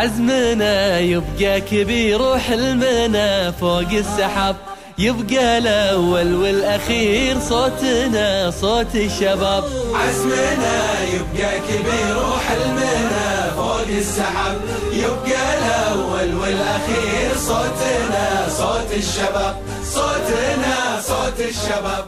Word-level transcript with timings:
عزمنا 0.00 0.98
يبقى 0.98 1.60
كبير 1.60 2.22
وحلمنا 2.22 3.50
فوق 3.50 3.90
السحاب. 3.92 4.56
يبقى 4.98 5.58
الأول 5.58 6.34
والأخير 6.34 7.36
صوتنا 7.40 8.50
صوت 8.50 8.94
الشباب. 8.94 9.64
عزمنا 9.94 10.78
يبقى 11.14 11.52
كبير 11.68 12.16
وحلمنا 12.18 13.50
فوق 13.56 13.88
السحاب. 13.98 14.56
يبقى 14.92 15.42
الأول 15.58 16.34
والأخير 16.40 17.30
صوتنا 17.36 18.48
صوت 18.48 18.90
الشباب. 18.96 19.54
صوتنا 19.84 21.00
صوت 21.00 21.40
الشباب. 21.40 22.04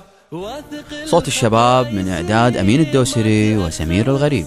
صوت 1.04 1.28
الشباب 1.28 1.92
من 1.92 2.08
إعداد 2.08 2.56
أمين 2.56 2.80
الدوسري 2.80 3.56
وسمير 3.56 4.06
الغريب. 4.06 4.46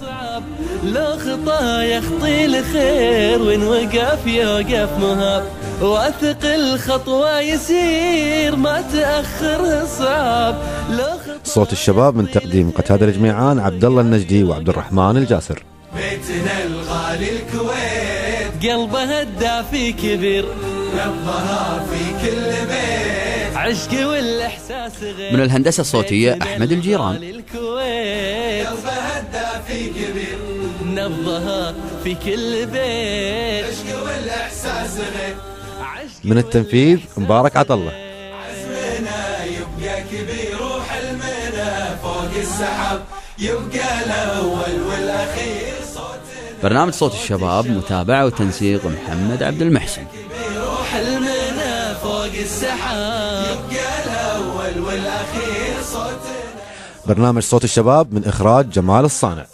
لو 0.85 1.17
خطا 1.17 1.81
يخطي 1.83 2.45
الخير 2.45 3.41
وين 3.41 3.63
وقف 3.63 4.27
يوقف 4.27 4.89
مهاب. 4.99 5.43
وأثق 5.81 6.45
الخطوة 6.45 7.39
يسير 7.39 8.55
ما 8.55 8.83
تأخر 8.93 9.85
صعب. 9.85 10.55
لو 10.91 11.03
خطا 11.03 11.39
صوت 11.43 11.71
الشباب 11.71 12.15
من 12.15 12.31
تقديم 12.31 12.71
قتادة 12.71 13.05
الجميعان 13.05 13.59
عبد 13.59 13.85
الله 13.85 14.01
النجدي 14.01 14.43
وعبد 14.43 14.69
الرحمن 14.69 15.17
الجاسر. 15.17 15.63
بيتنا 15.95 16.63
الغالي 16.63 17.29
الكويت. 17.29 18.71
قلبه 18.71 19.21
الدافي 19.21 19.91
كبير. 19.91 20.45
نبضها 20.93 21.85
في 21.89 22.27
كل 22.27 22.67
بيت. 22.67 23.55
عشق 23.55 24.07
والإحساس 24.07 25.03
غير. 25.17 25.33
من 25.33 25.41
الهندسة 25.41 25.81
الصوتية 25.81 26.37
أحمد 26.41 26.71
الجيران. 26.71 27.15
الكويت 27.15 28.67
قلبها 28.67 29.19
الدافي 29.19 29.89
كبير. 29.89 30.37
نبضها 30.95 31.73
في 32.03 32.15
كل 32.15 32.65
بيت. 32.65 33.65
من 36.23 36.37
التنفيذ 36.37 36.99
مبارك 37.17 37.57
عطلة. 37.57 37.91
عزمنا 38.47 39.45
يبقى 39.45 40.01
كبير 40.11 40.57
وحلمنا 40.63 41.95
فوق 42.03 42.33
السحاب 42.41 43.01
يبقى 43.39 44.03
الأول 44.05 44.81
والأخير 44.89 45.73
صوتنا 45.93 46.61
برنامج 46.63 46.93
صوت 46.93 47.13
الشباب 47.13 47.67
متابعة 47.67 48.25
وتنسيق 48.25 48.85
محمد 48.85 49.43
عبد 49.43 49.61
المحسن. 49.61 50.05
حلمنا 50.91 51.93
فوق 51.93 52.23
السحاب 52.25 53.57
يبقى 53.69 54.03
الأول 54.05 54.75
والأخير 54.85 55.73
صوتنا 55.83 56.45
برنامج 57.05 57.41
صوت 57.41 57.63
الشباب 57.63 58.13
من 58.13 58.25
إخراج 58.25 58.69
جمال 58.69 59.05
الصانع. 59.05 59.45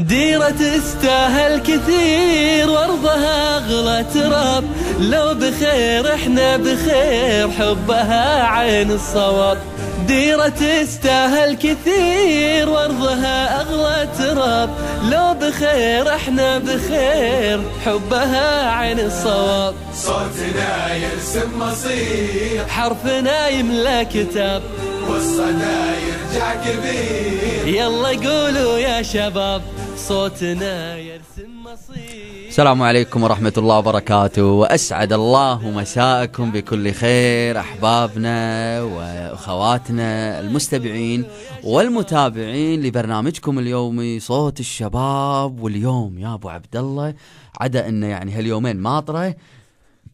ديرة 0.00 0.50
تستاهل 0.50 1.60
كثير 1.60 2.70
وارضها 2.70 3.56
اغلى 3.56 4.06
تراب 4.14 4.64
لو 5.00 5.34
بخير 5.34 6.14
إحنا 6.14 6.56
بخير 6.56 7.50
حبها 7.50 8.42
عين 8.46 8.90
الصواب. 8.90 9.58
ديرة 10.06 10.48
تستاهل 10.48 11.56
كثير 11.56 12.68
وارضها 12.68 13.60
اغلى 13.60 14.08
تراب 14.18 14.70
لو 15.10 15.34
بخير 15.34 16.14
إحنا 16.14 16.58
بخير 16.58 17.60
حبها 17.86 18.70
عين 18.70 19.00
الصواب. 19.00 19.74
صوتنا 19.94 20.94
يرسم 20.94 21.58
مصير. 21.58 22.66
حرفنا 22.68 23.48
يملى 23.48 24.06
كتاب. 24.14 24.62
والصدى 25.08 25.80
يرجع 26.06 26.54
كبير. 26.54 27.68
يلا 27.74 28.08
قولوا 28.08 28.78
يا 28.78 29.02
شباب. 29.02 29.62
صوتنا 30.08 30.96
يرسم 30.98 31.62
مصير. 31.62 32.48
السلام 32.48 32.82
عليكم 32.82 33.22
ورحمة 33.22 33.52
الله 33.58 33.78
وبركاته. 33.78 34.44
وأسعد 34.44 35.12
الله 35.12 35.70
مساءكم 35.70 36.52
بكل 36.52 36.92
خير 36.92 37.60
أحبابنا 37.60 38.82
وأخواتنا 38.82 40.40
المستمعين 40.40 41.24
والمتابعين 41.64 42.82
لبرنامجكم 42.82 43.58
اليومي 43.58 44.20
صوت 44.20 44.60
الشباب 44.60 45.60
واليوم. 45.60 46.18
يا 46.18 46.34
أبو 46.34 46.48
عبد 46.48 46.76
الله 46.76 47.14
عدا 47.60 47.88
أنه 47.88 48.06
يعني 48.06 48.32
هاليومين 48.32 48.76
ماطرة 48.76 49.34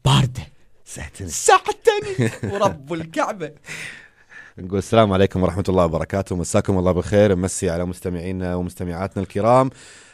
باردة. 0.04 0.46
سهتني 0.84 1.28
ساعتني 1.28 2.30
ورب 2.44 2.92
الكعبة. 2.92 3.50
نقول 4.58 4.78
السلام 4.78 5.12
عليكم 5.12 5.42
ورحمة 5.42 5.64
الله 5.68 5.84
وبركاته. 5.84 6.36
مساكم 6.36 6.78
الله 6.78 6.92
بالخير. 6.92 7.36
مسي 7.36 7.70
على 7.70 7.84
مستمعينا 7.84 8.54
ومستمعاتنا 8.54 9.22
الكرام 9.22 9.70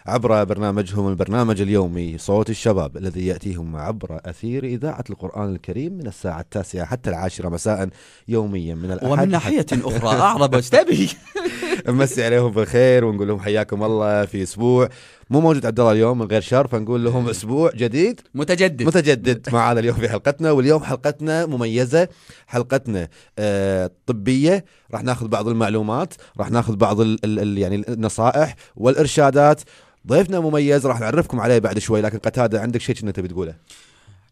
عبر 0.06 0.44
برنامجهم 0.44 1.08
البرنامج 1.08 1.60
اليومي 1.60 2.18
صوت 2.18 2.50
الشباب 2.50 2.96
الذي 2.96 3.26
يأتيهم 3.26 3.76
عبر 3.76 4.20
أثير 4.24 4.64
إذاعة 4.64 5.04
القرآن 5.10 5.54
الكريم 5.54 5.92
من 5.92 6.06
الساعة 6.06 6.40
التاسعة 6.40 6.84
حتى 6.84 7.10
العاشرة 7.10 7.48
مساء 7.48 7.88
يوميا 8.28 8.74
من 8.74 8.92
الأحد 8.92 9.10
ومن 9.10 9.28
ناحية 9.28 9.66
أخرى 9.72 10.20
أعرب 10.20 10.54
استبي 10.54 11.10
نمسي 11.88 12.24
عليهم 12.24 12.50
بالخير 12.50 13.04
ونقول 13.04 13.28
لهم 13.28 13.40
حياكم 13.40 13.82
الله 13.84 14.24
في 14.24 14.42
أسبوع. 14.42 14.88
مو 15.30 15.40
موجود 15.40 15.66
عبد 15.66 15.80
الله 15.80 15.92
اليوم 15.92 16.18
من 16.18 16.26
غير 16.26 16.40
شر 16.40 16.66
فنقول 16.66 17.04
لهم 17.04 17.28
أسبوع 17.34 17.70
جديد. 17.74 18.20
متجدد. 18.34 18.82
متجدد. 18.82 19.48
معنا 19.52 19.80
اليوم 19.80 19.96
في 19.96 20.08
حلقتنا 20.08 20.50
واليوم 20.50 20.82
حلقتنا 20.84 21.46
مميزة. 21.46 22.08
حلقتنا 22.46 23.08
آه 23.38 23.90
طبية. 24.06 24.64
راح 24.94 25.02
ناخذ 25.02 25.28
بعض 25.28 25.48
المعلومات 25.48 26.14
راح 26.38 26.50
ناخذ 26.50 26.76
بعض 26.76 27.00
ال 27.00 27.18
ال 27.24 27.38
ال 27.38 27.58
يعني 27.58 27.84
النصائح 27.88 28.54
والإرشادات. 28.76 29.60
ضيفنا 30.06 30.40
مميز 30.40 30.86
راح 30.86 31.00
نعرفكم 31.00 31.40
عليه 31.40 31.58
بعد 31.58 31.78
شوي 31.78 32.00
لكن 32.00 32.18
قتادة 32.18 32.60
عندك 32.60 32.80
شيء 32.80 32.94
كنا 32.96 33.10
تبي 33.10 33.28
تقوله؟ 33.28 33.54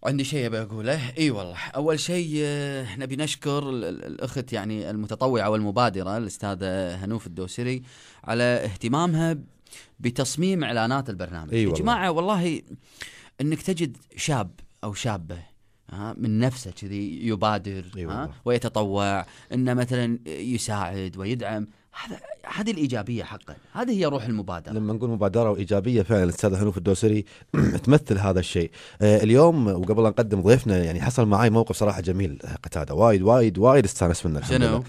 عندي 0.05 0.25
شيء 0.25 0.47
أبي 0.47 0.61
أقوله 0.63 1.11
إي 1.19 1.31
والله 1.31 1.57
أول 1.77 2.01
شيء 2.01 2.31
آه، 2.45 2.97
نبي 2.97 3.17
نشكر 3.17 3.71
ال- 3.71 3.85
ال- 3.85 4.05
الأخت 4.05 4.53
يعني 4.53 4.91
المتطوعة 4.91 5.51
والمبادرة 5.51 6.17
الأستاذة 6.17 6.95
هنوف 7.05 7.27
الدوسري 7.27 7.83
على 8.25 8.43
اهتمامها 8.45 9.37
بتصميم 10.01 10.65
إعلانات 10.65 11.11
البرنامج 11.11 11.55
إي 11.55 11.63
يا. 11.63 11.73
جماعة 11.73 12.11
والله 12.11 12.63
إنك 13.41 13.63
تجد 13.63 13.97
شاب 14.17 14.51
أو 14.85 14.95
شابة 14.95 15.39
ها 15.91 16.15
من 16.19 16.39
نفسه 16.39 16.71
كذي 16.71 17.27
يبادر 17.27 17.85
والله. 17.97 18.31
ويتطوع 18.45 19.27
إنه 19.53 19.75
مثلا 19.75 20.19
يساعد 20.27 21.17
ويدعم 21.17 21.67
هذا 21.93 22.21
هذه 22.55 22.71
الإيجابية 22.71 23.25
حقا 23.25 23.57
هذه 23.73 23.91
هي 23.91 24.05
روح 24.07 24.25
المبادرة 24.25 24.73
لما 24.73 24.93
نقول 24.93 25.11
مبادرة 25.11 25.51
وإيجابية 25.51 26.03
فعلا 26.03 26.25
الاستاذه 26.25 26.63
هنوف 26.63 26.79
الدوسري 26.79 27.25
تمثل 27.85 28.19
هذا 28.19 28.41
الشيء 28.41 28.71
آه 29.03 29.23
اليوم 29.23 29.67
وقبل 29.67 30.05
أن 30.05 30.11
نقدم 30.11 30.41
ضيفنا 30.43 30.85
يعني 30.85 31.03
حصل 31.03 31.27
معي 31.27 31.51
موقف 31.51 31.77
صراحة 31.77 32.01
جميل 32.01 32.39
آه، 32.45 32.55
قتادة 32.55 32.95
وايد 32.95 33.23
وايد 33.23 33.59
وايد 33.59 33.85
استانس 33.85 34.27
منه 34.27 34.39
الحمد 34.39 34.57
شنو؟ 34.57 34.67
لله. 34.67 34.83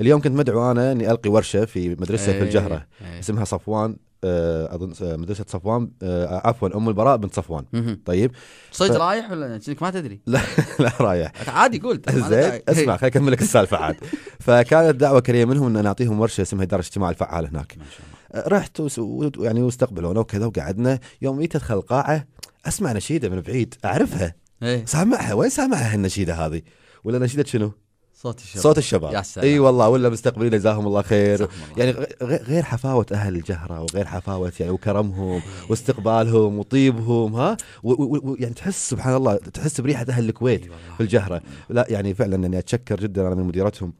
اليوم 0.00 0.20
كنت 0.20 0.32
مدعو 0.32 0.70
أنا 0.70 0.92
إني 0.92 1.10
ألقي 1.10 1.30
ورشة 1.30 1.64
في 1.64 1.88
مدرسة 1.88 2.32
في 2.32 2.32
إيه، 2.32 2.42
الجهرة 2.42 2.86
إيه. 3.00 3.18
اسمها 3.18 3.44
صفوان 3.44 3.96
أظن 4.24 4.92
آه، 5.02 5.16
مدرسة 5.16 5.44
صفوان 5.48 5.90
آه، 6.02 6.40
عفوا 6.48 6.76
أم 6.76 6.88
البراء 6.88 7.16
بنت 7.16 7.34
صفوان. 7.34 7.64
طيب. 8.04 8.30
صدق 8.72 8.94
ف- 8.98 9.00
رايح 9.00 9.30
ولا 9.30 9.56
انك 9.68 9.82
ما 9.82 9.90
تدري؟ 9.90 10.20
لا 10.26 10.40
لا 10.80 10.92
رايح. 11.00 11.32
عادي 11.48 11.78
قلت. 11.78 12.10
زين. 12.12 12.60
اسمع 12.68 12.96
خليني 12.96 13.16
أكمل 13.16 13.32
لك 13.32 13.42
السالفة 13.42 13.76
عاد. 13.76 13.96
فكانت 14.40 14.96
دعوة 15.00 15.20
كريمة 15.20 15.50
منهم 15.54 15.76
أن 15.76 15.82
نعطيهم 15.84 16.20
ورشة 16.20 16.42
اسمها 16.42 16.62
إدارة 16.64 16.80
اجتماع 16.80 17.10
الفعال 17.10 17.46
هناك. 17.46 17.76
ما 17.78 17.84
شاء 17.90 18.00
الله. 18.06 18.46
آه، 18.46 18.48
رحت 18.48 18.80
وس- 18.80 18.98
و- 18.98 19.30
يعني 19.38 19.62
واستقبلونا 19.62 20.20
وكذا 20.20 20.46
وقعدنا. 20.46 20.98
يوم 21.22 21.40
جيت 21.40 21.56
ادخل 21.56 21.74
القاعه 21.74 22.26
أسمع 22.68 22.92
نشيدة 22.92 23.28
من 23.28 23.40
بعيد. 23.40 23.74
أعرفها. 23.84 24.34
إيه. 24.62 24.84
سامعها؟ 24.86 25.34
وين 25.34 25.50
سامعها 25.50 25.94
النشيده 25.94 26.34
هذه؟ 26.34 26.62
ولا 27.04 27.18
نشيدة 27.18 27.44
شنو؟ 27.44 27.72
صوت 28.18 28.40
الشباب. 28.40 28.62
صوت 28.62 28.78
الشباب. 28.78 29.12
يا 29.14 29.22
سلام. 29.22 29.46
إي 29.46 29.58
والله 29.58 29.88
ولا 29.88 30.08
مستقبلين 30.08 30.50
جزاهم 30.50 30.86
الله 30.86 31.02
خير. 31.02 31.34
الله 31.34 31.50
يعني 31.76 32.06
غير 32.22 32.62
حفاوة 32.62 33.06
أهل 33.12 33.36
الجهرة 33.36 33.80
وغير 33.80 34.04
حفاوة 34.06 34.52
يعني 34.60 34.72
وكرمهم 34.72 35.42
واستقبالهم 35.70 36.58
وطيبهم 36.58 37.34
ها؟ 37.34 37.56
و- 37.82 37.92
و- 37.92 38.30
و- 38.30 38.36
يعني 38.40 38.54
تحس 38.54 38.90
سبحان 38.90 39.16
الله 39.16 39.36
تحس 39.36 39.80
بريحة 39.80 40.06
أهل 40.08 40.28
الكويت 40.28 40.64
في 40.96 41.00
الجهرة. 41.02 41.42
لا 41.68 41.86
يعني 41.88 42.14
فعلا 42.14 42.46
أني 42.46 42.58
أتشكر 42.58 43.00
جدا 43.00 43.26
أنا 43.26 43.34
من 43.34 43.44
مديرتهم. 43.44 43.92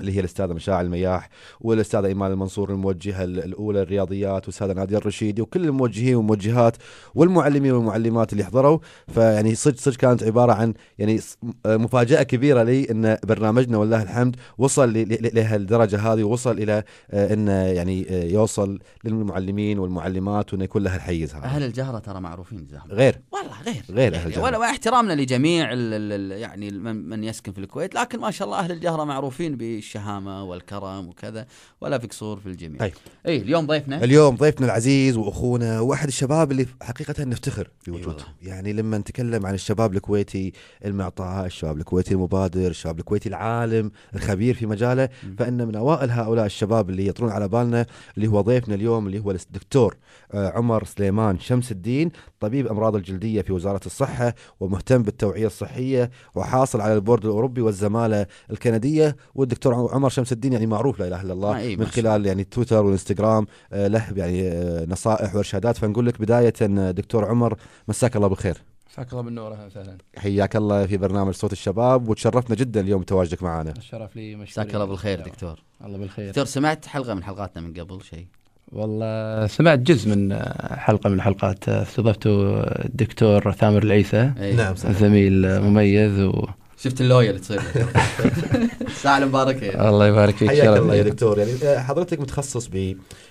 اللي 0.00 0.12
هي 0.16 0.20
الأستاذة 0.20 0.52
مشاعل 0.52 0.84
المياح 0.86 1.28
والأستاذة 1.60 2.06
إيمان 2.06 2.30
المنصور 2.32 2.70
الموجهة 2.70 3.24
ال- 3.24 3.44
الأولى 3.44 3.82
الرياضيات 3.82 4.42
والأستاذة 4.42 4.72
نادية 4.72 4.96
الرشيدي 4.96 5.42
وكل 5.42 5.64
الموجهين 5.64 6.14
والموجهات 6.14 6.76
والمعلمين 7.14 7.72
والمعلمات 7.72 8.32
اللي 8.32 8.44
حضروا. 8.44 8.78
فيعني 9.14 9.54
صدق 9.54 9.76
صدق 9.78 9.96
كانت 9.96 10.22
عبارة 10.22 10.52
عن 10.52 10.74
يعني 10.98 11.18
ص- 11.18 11.38
مفاجأة 11.66 12.22
كبيرة 12.22 12.62
لي 12.62 12.90
إن 12.90 13.16
برنامجنا 13.26 13.78
والله 13.78 14.02
الحمد 14.02 14.36
وصل 14.58 14.92
لهالدرجه 15.34 15.98
هذه 16.12 16.22
ووصل 16.22 16.58
إلى 16.58 16.82
آه، 17.10 17.34
إنه 17.34 17.52
يعني 17.52 18.06
آه، 18.10 18.24
يوصل 18.24 18.78
للمعلمين 19.04 19.78
والمعلمات 19.78 20.52
وإنه 20.52 20.64
يكون 20.64 20.82
لها 20.82 20.96
الحيز 20.96 21.34
هذا. 21.34 21.44
أهل 21.44 21.62
الجهرة 21.62 21.98
ترى 21.98 22.20
معروفين 22.20 22.66
جزاهم 22.66 22.90
غير. 22.90 23.20
والله 23.32 23.62
غير. 23.66 23.82
غير 23.90 24.14
أهل 24.14 24.26
الجهرة. 24.26 24.44
ولا 24.44 24.58
واحترامنا 24.58 25.12
لجميع 25.12 25.72
ال 25.72 25.78
ال 25.94 26.32
ال 26.32 26.38
يعني 26.38 26.70
من, 26.70 27.08
من 27.08 27.24
يسكن 27.24 27.52
في 27.52 27.58
الكويت 27.58 27.94
لكن 27.94 28.20
ما 28.20 28.30
شاء 28.30 28.48
الله 28.48 28.58
أهل 28.58 28.72
الجهرة 28.72 29.04
معروفين 29.04 29.56
الشهامه 29.88 30.44
والكرم 30.44 31.08
وكذا 31.08 31.46
ولا 31.80 31.98
في 31.98 32.06
قصور 32.06 32.40
في 32.40 32.46
الجميع 32.46 32.84
أي. 32.84 32.92
اي 33.26 33.36
اليوم 33.36 33.66
ضيفنا 33.66 34.04
اليوم 34.04 34.36
ضيفنا 34.36 34.66
العزيز 34.66 35.16
وأخونا 35.16 35.80
واحد 35.80 36.06
الشباب 36.06 36.50
اللي 36.52 36.66
حقيقة 36.82 37.24
نفتخر 37.24 37.70
بوجوده 37.86 38.08
والله. 38.08 38.24
يعني 38.42 38.72
لما 38.72 38.98
نتكلم 38.98 39.46
عن 39.46 39.54
الشباب 39.54 39.94
الكويتي 39.94 40.52
المعطاء 40.84 41.46
الشباب 41.46 41.78
الكويتي 41.78 42.14
المبادر 42.14 42.70
الشباب 42.70 42.98
الكويتي 42.98 43.28
العالم 43.28 43.90
الخبير 44.14 44.54
في 44.54 44.66
مجاله 44.66 45.08
فإن 45.38 45.68
من 45.68 45.74
أوائل 45.76 46.10
هؤلاء 46.10 46.46
الشباب 46.46 46.90
اللي 46.90 47.06
يطرون 47.06 47.30
على 47.30 47.48
بالنا 47.48 47.86
اللي 48.16 48.26
هو 48.26 48.40
ضيفنا 48.40 48.74
اليوم 48.74 49.06
اللي 49.06 49.18
هو 49.18 49.30
الدكتور 49.30 49.96
آه، 50.34 50.50
عمر 50.50 50.84
سليمان 50.84 51.38
شمس 51.38 51.72
الدين 51.72 52.10
طبيب 52.40 52.66
أمراض 52.66 52.96
الجلدية 52.96 53.42
في 53.42 53.52
وزارة 53.52 53.80
الصحة 53.86 54.34
ومهتم 54.60 55.02
بالتوعية 55.02 55.46
الصحية 55.46 56.10
وحاصل 56.34 56.80
على 56.80 56.94
البورد 56.94 57.24
الأوروبي 57.24 57.60
والزمالة 57.60 58.26
الكندية 58.50 59.16
والدكتور 59.34 59.74
عمر 59.86 60.08
شمس 60.08 60.32
الدين 60.32 60.52
يعني 60.52 60.66
معروف 60.66 61.00
لا 61.00 61.06
إله 61.08 61.22
إلا 61.22 61.32
الله 61.32 61.72
آه، 61.72 61.76
من 61.76 61.86
خلال 61.86 62.26
يعني 62.26 62.44
تويتر 62.44 62.84
والانستغرام 62.84 63.46
آه، 63.72 63.86
له 63.88 64.06
يعني 64.16 64.48
آه، 64.48 64.86
نصائح 64.88 65.34
وإرشادات. 65.34 65.76
فنقول 65.76 66.06
لك 66.06 66.20
بداية 66.20 66.52
آه، 66.62 66.90
دكتور 66.90 67.24
عمر 67.24 67.58
مساك 67.88 68.16
الله 68.16 68.28
بالخير. 68.28 68.58
مساك 68.92 69.12
الله 69.12 69.22
بالنور 69.22 69.52
أهلا 69.52 69.66
وسهلا. 69.66 69.98
حياك 70.16 70.56
الله 70.56 70.86
في 70.86 70.96
برنامج 70.96 71.34
صوت 71.34 71.52
الشباب 71.52 72.08
وتشرفنا 72.08 72.56
جدا 72.56 72.80
اليوم 72.80 73.00
بتواجدك 73.00 73.42
معنا. 73.42 73.70
الشرف 73.78 74.16
لي 74.16 74.36
مساك 74.36 74.74
الله 74.74 74.84
بالخير 74.84 75.20
دكتور. 75.20 75.62
الله 75.84 75.98
بالخير. 75.98 76.28
دكتور 76.28 76.44
سمعت 76.44 76.86
حلقة 76.86 77.14
من 77.14 77.22
حلقاتنا 77.24 77.62
من 77.62 77.74
قبل؟ 77.74 78.02
شيء؟ 78.02 78.26
والله 78.72 79.46
سمعت 79.46 79.78
جزء 79.78 80.16
من 80.16 80.38
حلقة 80.70 81.08
من 81.10 81.14
الحلقات 81.14 81.68
استضفت 81.68 82.26
الدكتور 82.26 83.52
ثامر 83.52 83.82
العيسى. 83.82 84.32
إيه. 84.40 84.54
نعم 84.54 84.74
صحيح. 84.74 84.98
زميل 84.98 85.60
مميز 85.60 86.20
و... 86.20 86.46
شفت 86.82 87.00
اللوية 87.00 87.30
اللي 87.30 87.40
تصير. 87.40 87.60
الساعة 88.86 89.18
المباركة 89.18 89.88
الله 89.88 90.06
يبارك 90.06 90.36
فيك. 90.36 90.48
حياك 90.48 90.78
الله 90.78 90.94
يا. 90.94 91.02
دكتور. 91.02 91.38
يعني 91.38 91.52
آه، 91.64 91.78
حضرتك 91.78 92.20
متخصص 92.20 92.70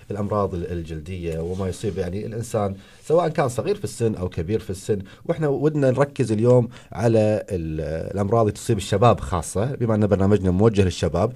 بالأمراض 0.09 0.53
ال- 0.55 0.71
الجلدية 0.71 1.39
وما 1.39 1.67
يصيب 1.67 1.97
يعني 1.97 2.25
الإنسان 2.25 2.75
سواء 3.07 3.27
كان 3.27 3.49
صغير 3.49 3.75
في 3.75 3.83
السن 3.83 4.15
أو 4.15 4.29
كبير 4.29 4.59
في 4.59 4.69
السن. 4.69 4.99
وإحنا 5.25 5.47
ودنا 5.47 5.91
نركز 5.91 6.31
اليوم 6.31 6.69
على 6.91 7.43
ال- 7.49 8.11
الأمراض 8.13 8.41
اللي 8.41 8.51
تصيب 8.51 8.77
الشباب 8.77 9.19
خاصة 9.19 9.65
بما 9.65 9.95
أن 9.95 10.07
برنامجنا 10.07 10.51
موجه 10.51 10.81
للشباب. 10.83 11.33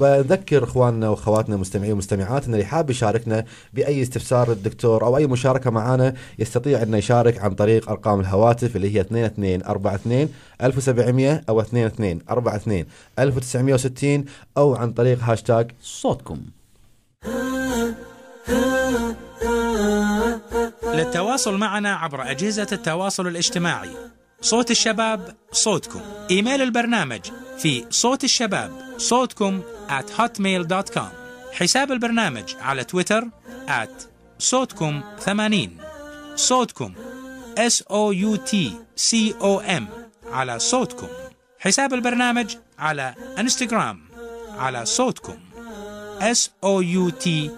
بنذكر 0.00 0.64
إخواننا 0.64 1.08
وأخواتنا 1.08 1.54
ومستمعات 1.92 2.46
ان 2.48 2.54
اللي 2.54 2.64
حاب 2.64 2.90
يشاركنا 2.90 3.44
بأي 3.74 4.02
استفسار 4.02 4.48
للدكتور 4.50 5.04
أو 5.04 5.16
أي 5.16 5.26
مشاركة 5.26 5.70
معنا 5.70 6.14
يستطيع 6.38 6.82
انه 6.82 6.96
يشارك 6.96 7.38
عن 7.38 7.54
طريق 7.54 7.90
أرقام 7.90 8.20
الهواتف 8.20 8.76
اللي 8.76 8.94
هي 8.94 9.00
2242 9.00 10.28
1700 10.62 11.40
أو 11.48 11.60
2242 11.60 12.84
1960 13.18 14.24
أو 14.56 14.74
عن 14.74 14.92
طريق 14.92 15.18
هاشتاج 15.22 15.70
صوتكم. 15.82 16.38
للتواصل 20.94 21.56
معنا 21.56 21.94
عبر 21.94 22.30
أجهزة 22.30 22.66
التواصل 22.72 23.26
الاجتماعي. 23.26 23.90
صوت 24.40 24.70
الشباب 24.70 25.34
صوتكم. 25.52 26.00
إيميل 26.30 26.62
البرنامج 26.62 27.20
في 27.58 27.84
صوت 27.90 28.24
الشباب 28.24 28.94
صوتكم 28.98 29.62
at 29.88 30.20
hotmail.com 30.20 31.12
حساب 31.52 31.92
البرنامج 31.92 32.54
على 32.60 32.84
تويتر 32.84 33.24
at 33.66 34.02
صوتكم 34.38 35.02
80 35.20 35.78
صوتكم. 36.36 36.94
S 37.56 37.82
O 37.82 38.12
U 38.12 38.38
T 38.50 38.54
C 38.96 39.34
O 39.40 39.62
M 39.80 39.82
على 40.32 40.58
صوتكم. 40.58 41.08
حساب 41.58 41.94
البرنامج 41.94 42.56
على 42.78 43.14
إنستغرام 43.38 44.00
على 44.58 44.84
صوتكم. 44.84 45.36
S 46.20 46.48
O 46.64 46.82
U 46.82 47.10
T 47.24 47.50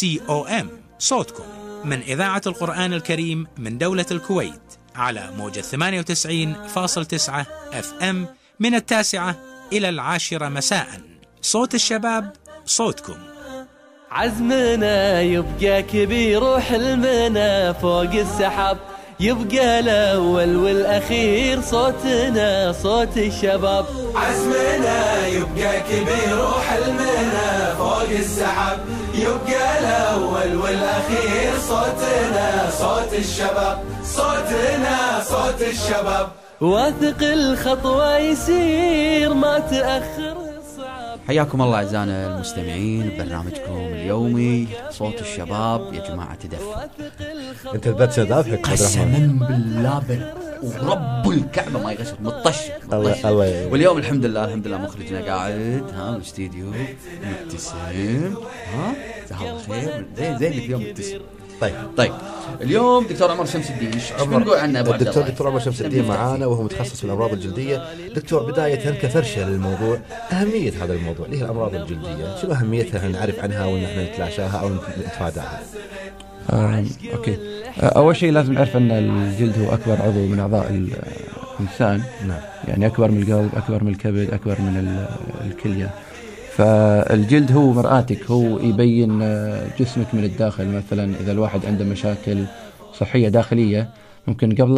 C 0.00 0.20
O 0.28 0.48
M 0.48 0.66
صوتكم. 0.98 1.59
من 1.84 2.02
إذاعة 2.02 2.42
القرآن 2.46 2.92
الكريم 2.92 3.46
من 3.58 3.78
دولة 3.78 4.06
الكويت 4.10 4.62
على 4.96 5.30
موجة 5.36 5.60
98.9 5.60 7.46
أف 7.72 7.94
إم 8.02 8.26
من 8.60 8.74
التاسعة 8.74 9.36
إلى 9.72 9.88
العاشرة 9.88 10.48
مساء. 10.48 10.86
صوت 11.42 11.74
الشباب 11.74 12.32
صوتكم. 12.64 13.16
عزمنا 14.10 15.20
يبقى 15.20 15.82
كبير 15.82 16.44
وحلمنا 16.44 17.72
فوق 17.72 18.12
السحاب. 18.12 18.78
يبقى 19.20 19.80
الأول 19.80 20.56
والأخير 20.56 21.60
صوتنا 21.60 22.72
صوت 22.72 23.16
الشباب. 23.16 23.86
عزمنا 24.14 25.26
يبقى 25.26 25.80
كبير 25.80 26.44
وحلمنا 26.44 27.74
فوق 27.74 28.10
السحاب. 28.10 28.86
يبقى 29.20 29.78
الأول 29.80 30.56
والأخير 30.56 31.52
صوتنا 31.68 32.70
صوت 32.70 33.12
الشباب 33.12 33.78
صوتنا 34.04 35.20
صوت 35.24 35.62
الشباب. 35.62 36.28
واثق 36.60 37.22
الخطوة 37.22 38.18
يسير 38.18 39.34
ما 39.34 39.58
تأخر 39.58 40.36
صعب. 40.76 41.18
حياكم 41.28 41.62
الله 41.62 41.76
أعزائنا 41.76 42.34
المستمعين 42.34 43.10
ببرنامجكم 43.10 43.76
اليومي 43.76 44.68
صوت 44.90 45.20
الشباب. 45.20 45.94
يا 45.94 46.08
جماعة 46.08 46.34
تدفى 46.34 46.88
أنت 47.74 47.86
البت 47.86 48.18
ذابحك 48.18 48.70
قسما 48.70 49.38
بالله 49.48 49.98
ورب 50.62 51.30
الكعبة 51.30 51.78
ما 51.82 51.92
يغشر 51.92 52.16
مطشر 52.20 52.72
الله. 52.92 53.28
الله 53.28 53.66
واليوم 53.66 53.98
الحمد 53.98 54.24
لله 54.26 54.44
الحمد 54.44 54.66
لله 54.66 54.78
مخرجنا 54.78 55.20
قاعد 55.20 55.84
ها 55.94 56.10
بالاستديو 56.10 56.72
مبتسم 57.24 58.34
ها 58.74 58.94
جزاه 59.26 59.40
الله 59.40 59.62
خير. 59.68 60.06
زين 60.16 60.38
زين 60.38 60.52
اللي 60.52 60.64
اليوم 60.64 60.82
مبتسم. 60.82 61.18
طيب. 61.60 61.74
طيب. 61.96 62.12
اليوم 62.60 63.06
دكتور 63.06 63.30
عمر 63.30 63.46
شمس 63.46 63.70
الدين 63.70 63.92
إيش 63.92 64.12
بنقول 64.12 64.58
عنه 64.58 64.80
أبو 64.80 64.92
الدكتور؟ 64.92 65.22
دكتور 65.22 65.46
عمر 65.46 65.60
شمس 65.60 65.82
الدين 65.82 66.08
معانا. 66.08 66.46
وهو 66.46 66.62
متخصص 66.62 66.96
في 66.96 67.04
الأمراض 67.04 67.32
الجلدية. 67.32 67.84
دكتور 68.14 68.50
بداية 68.50 68.90
كفرشه 68.90 69.48
للموضوع 69.48 69.98
أهمية 70.32 70.84
هذا 70.84 70.92
الموضوع 70.92 71.26
اللي 71.26 71.38
هي 71.38 71.44
الأمراض 71.44 71.74
الجلدية 71.74 72.36
شنو 72.42 72.52
أهميتها؟ 72.52 73.08
نعرف 73.08 73.38
عنها 73.40 73.64
وان 73.64 73.84
إحنا 73.84 74.12
نتلاشاها 74.12 74.56
أو 74.60 74.70
نتفاداها؟ 74.98 75.60
أوكي 77.14 77.36
آه، 77.80 77.84
أول 77.86 78.16
شيء 78.16 78.32
لازم 78.32 78.52
نعرف 78.52 78.76
أن 78.76 78.90
الجلد 78.90 79.58
هو 79.58 79.72
أكبر 79.74 80.02
عضو 80.02 80.26
من 80.26 80.38
أعضاء 80.40 80.70
ال- 80.70 80.90
الإنسان. 81.60 82.02
نعم. 82.28 82.40
يعني 82.68 82.86
أكبر 82.86 83.10
من 83.10 83.22
القلب 83.22 83.50
أكبر 83.56 83.84
من 83.84 83.90
الكبد 83.92 84.30
أكبر 84.32 84.60
من 84.60 84.76
ال- 84.76 85.08
الكلية. 85.50 85.90
فالجلد 86.56 87.52
هو 87.52 87.72
مرآتك 87.72 88.30
هو 88.30 88.58
يبين 88.58 89.22
آه، 89.22 89.66
جسمك 89.80 90.06
من 90.14 90.24
الداخل. 90.24 90.66
مثلا 90.68 91.14
إذا 91.20 91.32
الواحد 91.32 91.66
عنده 91.66 91.84
مشاكل 91.84 92.44
صحية 92.98 93.28
داخلية 93.28 93.90
ممكن 94.26 94.54
قبل 94.54 94.74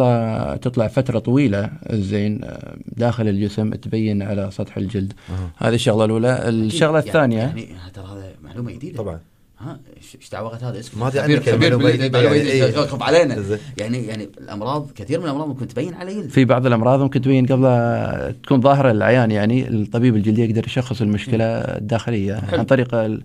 تطلع 0.59 0.87
فترة 0.87 1.19
طويلة 1.19 1.69
الزين 1.89 2.43
آه، 2.43 2.75
داخل 2.97 3.27
الجسم 3.27 3.69
تبين 3.69 4.21
على 4.21 4.49
سطح 4.51 4.77
الجلد. 4.77 5.13
هذه 5.57 5.73
الشغلة 5.75 6.05
الأولى. 6.05 6.49
الشغلة 6.49 6.97
يعني- 6.97 7.07
الثانية. 7.07 7.37
يعني 7.37 7.67
ترى 7.93 8.03
هذا 8.05 8.31
معلومة 8.43 8.71
جديدة. 8.71 8.97
طبعا. 8.97 9.19
ها 9.63 9.79
إيش 9.97 10.29
دعوات 10.31 10.63
هذا 10.63 10.79
اسمه 10.79 11.03
ما 11.03 11.09
خبير 11.09 11.21
عنك 11.23 11.49
خبير 11.49 11.59
معلومة 11.77 11.83
بال- 11.83 11.93
جديدة 11.97 12.19
معلومة 12.19 12.35
يعني، 12.35 12.49
جديدة، 12.49 12.65
إيه. 12.65 12.73
يخف 12.73 13.03
علينا. 13.03 13.43
يعني 13.77 14.05
يعني 14.07 14.29
الأمراض 14.41 14.91
كثير 14.95 15.19
من 15.19 15.25
الأمراض 15.25 15.47
ممكن 15.47 15.67
تبين 15.67 15.93
على 15.93 16.13
جلد 16.13 16.29
في 16.29 16.45
بعض 16.45 16.65
الأمراض 16.65 16.99
ممكن 17.01 17.21
تبين 17.21 17.45
قبل 17.45 18.35
تكون 18.43 18.61
ظاهرة 18.61 18.91
للعيان 18.91 19.31
يعني 19.31 19.67
الطبيب 19.67 20.15
الجلدي 20.15 20.45
يقدر 20.45 20.63
يشخص 20.65 21.01
المشكلة 21.01 21.45
الداخلية 21.45 22.35
حلو. 22.35 22.59
عن 22.59 22.65
طريق 22.65 22.95
ال- 22.95 23.21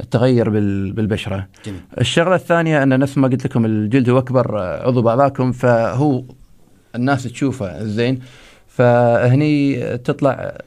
التغير 0.00 0.48
بال- 0.50 0.92
بالبشرة. 0.92 1.46
جميل 1.66 1.80
الشغلة 2.00 2.34
الثانية 2.34 2.82
ان 2.82 2.98
نفس 2.98 3.18
ما 3.18 3.28
قلت 3.28 3.44
لكم 3.44 3.64
الجلد 3.64 4.08
هو 4.10 4.18
أكبر 4.18 4.58
عضو 4.58 5.02
باعضائكم 5.02 5.52
فهو 5.52 6.22
الناس 6.94 7.22
تشوفه 7.22 7.84
زين 7.84 8.20
فهني 8.70 9.80
تطلع 9.98 10.58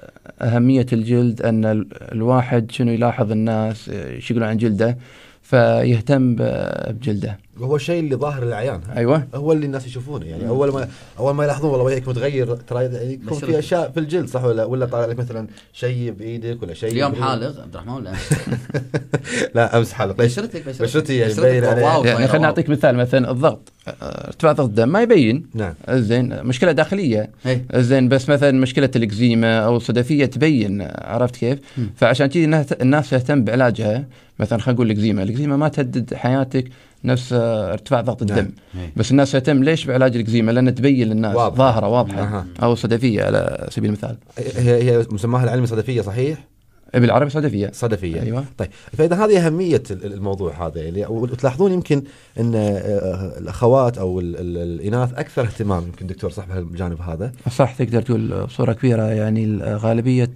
أهمية 0.42 0.86
الجلد 0.94 1.42
ال- 1.66 1.88
الواحد 2.12 2.72
شنو 2.72 2.92
يلاحظ 2.92 3.32
الناس 3.32 3.88
يقولون 4.30 4.50
عن 4.50 4.58
جلده 4.58 4.98
فيهتم 5.42 6.36
بجلده. 6.36 7.38
هو 7.58 7.76
الشيء 7.76 8.00
اللي 8.00 8.16
ظاهر 8.16 8.44
للعيان. 8.44 8.82
أيوه. 8.96 9.28
هو 9.36 9.52
اللي 9.52 9.66
الناس 9.66 9.86
يشوفونه. 9.88 10.26
يعني 10.26 10.48
أول 10.48 10.74
ما 10.74 10.88
أول 11.20 11.34
ما 11.34 11.44
يلاحظون 11.44 11.70
والله 11.72 11.86
وجهك 11.86 12.08
متغير 12.08 12.56
ترى 12.56 12.84
يعني 12.84 13.14
يكون. 13.14 13.38
في 13.40 13.60
أشياء 13.60 13.92
في 13.92 14.00
الجلد 14.00 14.28
صح 14.28 14.44
ولا 14.44 14.66
ولا 14.66 14.86
طالع 14.86 15.06
لك 15.06 15.20
مثلا 15.20 15.48
شيء 15.74 16.12
بإيدك 16.12 16.64
ولا 16.64 16.74
شيء 16.74 16.92
اليوم؟ 16.92 17.16
حالق 17.16 17.62
عبد 17.62 17.74
الرحمن 17.76 17.94
ولا 17.94 18.14
لا 19.56 19.78
أمس 19.78 19.94
حالق. 19.94 20.22
ليش؟ 20.22 20.32
بشرتك 20.40 20.62
بشرتك. 20.68 20.82
بشرتي 20.82 21.18
يعني 21.18 21.34
مبين 21.34 21.64
يعني 21.64 22.02
خلينا 22.04 22.32
واو. 22.34 22.42
نعطيك 22.42 22.70
مثال 22.70 22.96
مثلا 22.96 23.32
الضغط. 23.32 23.72
ارتفاع 24.02 24.52
ضغط 24.52 24.68
الدم 24.68 24.90
ما 24.90 25.02
يبين. 25.02 25.46
نعم. 25.54 25.74
زين 25.90 26.44
مشكلة 26.44 26.72
داخلية. 26.72 27.30
إيه. 27.46 27.66
زين 27.76 28.10
بس 28.10 28.30
مثلا 28.30 28.52
مشكلة 28.52 28.90
الإكزيما 28.96 29.60
أو 29.60 29.78
الصدفيه 29.78 30.26
تبين 30.26 30.88
عرفت 30.96 31.36
كيف؟ 31.36 31.60
فعشان 31.96 32.28
كذي 32.28 32.44
الناس- 32.46 32.74
الناس 32.74 33.10
تهتم 33.10 33.44
بعلاجها. 33.44 34.06
مثلا 34.40 34.60
خلينا 34.60 34.74
نقول 34.76 34.86
الإكزيما، 34.88 35.24
الإكزيما 35.24 35.58
ما 35.58 35.68
تهدد 35.68 36.14
حياتك 36.14 36.66
نفس 37.06 37.34
آه، 37.34 37.74
ارتفاع 37.74 38.02
ضغط 38.02 38.24
نعم. 38.24 38.40
الدم 38.40 38.52
إيه. 38.76 38.94
بس 38.96 39.12
الناس 39.12 39.32
تهتم 39.32 39.64
ليش 39.64 39.86
بعلاج 39.86 40.16
الإكزيما؟ 40.16 40.52
لأن 40.52 40.76
تبين 40.76 41.10
للناس 41.10 41.36
واضحة. 41.36 41.58
ظاهرة 41.58 41.88
واضحة 41.88 42.22
أها. 42.22 42.46
أو 42.64 42.76
صدفية 42.76 43.24
على 43.24 43.68
سبيل 43.72 43.88
المثال 43.88 44.18
هي 44.38 44.92
هي 44.92 45.06
مسماها 45.12 45.44
العلمي 45.44 45.68
صدفيه 45.68 46.02
صحيح؟ 46.02 46.48
بالعربي 46.94 47.30
صدفية. 47.30 47.72
صدفية. 47.74 48.22
أيوه. 48.22 48.46
طيب 48.58 48.70
فإذا 48.98 49.16
هذه 49.26 49.46
أهمية 49.48 49.84
ال- 49.92 50.14
الموضوع 50.14 50.68
هذا 50.68 50.82
يعني 50.82 51.06
وتلاحظون 51.06 51.72
يمكن 51.72 52.04
إن 52.40 52.56
آه، 52.56 53.38
الأخوات 53.40 53.98
أو 53.98 54.20
ال- 54.20 54.36
ال- 54.36 54.58
الإناث 54.58 55.14
أكثر 55.14 55.42
اهتمام 55.42 55.84
يمكن 55.84 56.08
دكتور 56.08 56.30
صح 56.30 56.46
بهالجانب 56.46 57.02
هذا. 57.02 57.32
صح 57.52 57.74
تقدر 57.76 58.02
تقول 58.02 58.44
بصورة 58.46 58.74
كبيرة 58.74 59.04
يعني 59.04 59.58
غالبيه 59.64 60.30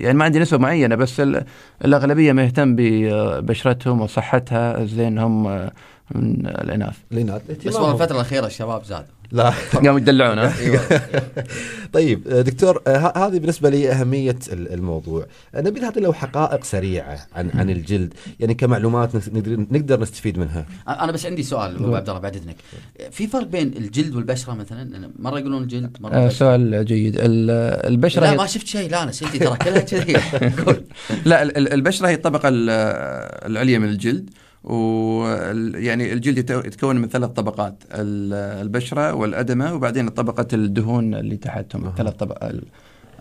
يعني 0.00 0.18
ما 0.18 0.24
عندي 0.24 0.38
نسبة 0.38 0.58
معينة 0.58 0.94
بس 0.94 1.20
ال- 1.20 1.44
الأغلبية 1.84 2.32
ما 2.32 2.44
يهتم 2.44 2.76
ببشرتهم 2.78 4.00
وصحتها 4.00 4.84
زين 4.84 5.18
هم 5.18 5.42
من 6.14 6.46
الإناث. 6.46 6.96
الإناث. 7.12 7.42
بس. 7.66 7.74
والله 7.76 7.92
الفترة 7.92 8.14
الأخيرة 8.16 8.46
الشباب 8.46 8.84
زادوا 8.84 9.17
لا. 9.32 9.50
قاموا 9.74 9.98
يدلعون 9.98 10.38
ها؟ 10.38 10.52
أيوه. 10.60 10.80
طيب 11.92 12.28
دكتور 12.28 12.82
ه- 12.88 13.18
هذه 13.26 13.38
بالنسبة 13.38 13.70
لي 13.70 13.90
اهميه 13.92 14.38
ال- 14.52 14.72
الموضوع. 14.72 15.26
نبي 15.54 15.80
نعطي 15.80 16.00
لو 16.00 16.12
حقائق 16.12 16.64
سريعة 16.64 17.26
عن 17.34 17.50
عن 17.54 17.70
الجلد. 17.70 18.14
يعني 18.40 18.54
كمعلومات 18.54 19.16
نس- 19.16 19.28
نقدر 19.34 19.56
نقدر 19.70 20.00
نستفيد 20.00 20.38
منها. 20.38 20.66
أنا 20.88 21.12
بس 21.12 21.26
عندي 21.26 21.42
سؤال 21.42 21.74
ابو 21.76 21.96
عبد 21.96 22.08
الله 22.08 22.20
بعد 22.20 22.36
إذنك. 22.36 22.56
في 23.10 23.26
فرق 23.26 23.46
بين 23.46 23.72
الجلد 23.76 24.14
والبشرة 24.14 24.54
مثلا؟ 24.54 25.10
مرة 25.18 25.38
يقولون 25.38 25.62
الجلد 25.62 25.96
مرة 26.00 26.14
آه،. 26.14 26.28
سؤال 26.28 26.84
جيد. 26.84 27.16
ال- 27.18 27.50
البشرة 27.86 28.20
لا 28.20 28.36
ما 28.36 28.46
شفت 28.46 28.66
شيء. 28.66 28.90
لا 28.90 29.02
أنا 29.02 29.12
سيدي 29.12 29.38
ترى 29.38 29.56
كلها 29.56 29.78
كذي. 29.80 30.16
قول. 30.66 30.82
لا 31.24 31.42
ال- 31.42 31.56
ال- 31.56 31.72
البشرة 31.72 32.08
هي 32.08 32.14
الطبقة 32.14 32.48
ال- 32.48 32.70
العليا 33.50 33.78
من 33.78 33.88
الجلد. 33.88 34.30
و 34.64 34.74
يعني 35.74 36.12
الجلد 36.12 36.38
يتكون 36.50 36.96
من 36.96 37.08
ثلاث 37.08 37.30
طبقات 37.30 37.74
ال- 37.92 38.62
البشرة 38.62 39.14
والأدمة 39.14 39.74
وبعدين 39.74 40.08
طبقة 40.08 40.46
الدهون 40.52 41.14
اللي 41.14 41.36
تحتهم 41.36 41.92
ثلاث 41.96 42.14
طبقة 42.14 42.52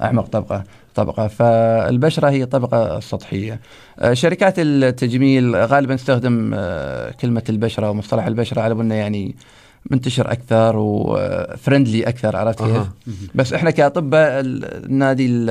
أعمق 0.01 0.27
طبقة 0.27 0.63
طبقة. 0.95 1.27
فالبشرة 1.27 2.29
هي 2.29 2.43
الطبقه 2.43 2.97
السطحيه 2.97 3.59
آه، 3.99 4.13
شركات 4.13 4.53
التجميل 4.57 5.55
غالبا 5.55 5.95
تستخدم 5.95 6.51
آه، 6.55 7.11
كلمة 7.11 7.43
البشرة 7.49 7.89
ومصطلح 7.89 8.25
البشرة 8.25 8.61
على 8.61 8.73
أنه 8.73 8.95
يعني 8.95 9.35
منتشر 9.91 10.31
أكثر 10.31 10.73
و 10.77 10.91
friendly 10.91 12.03
أكثر 12.03 12.35
عرفت 12.35 12.59
كيف؟ 12.63 12.75
أها. 12.75 12.93
بس 13.35 13.53
إحنا 13.53 13.71
كأطباء 13.71 14.39
ال- 14.39 14.85
النادي 14.85 15.25
ال- 15.25 15.49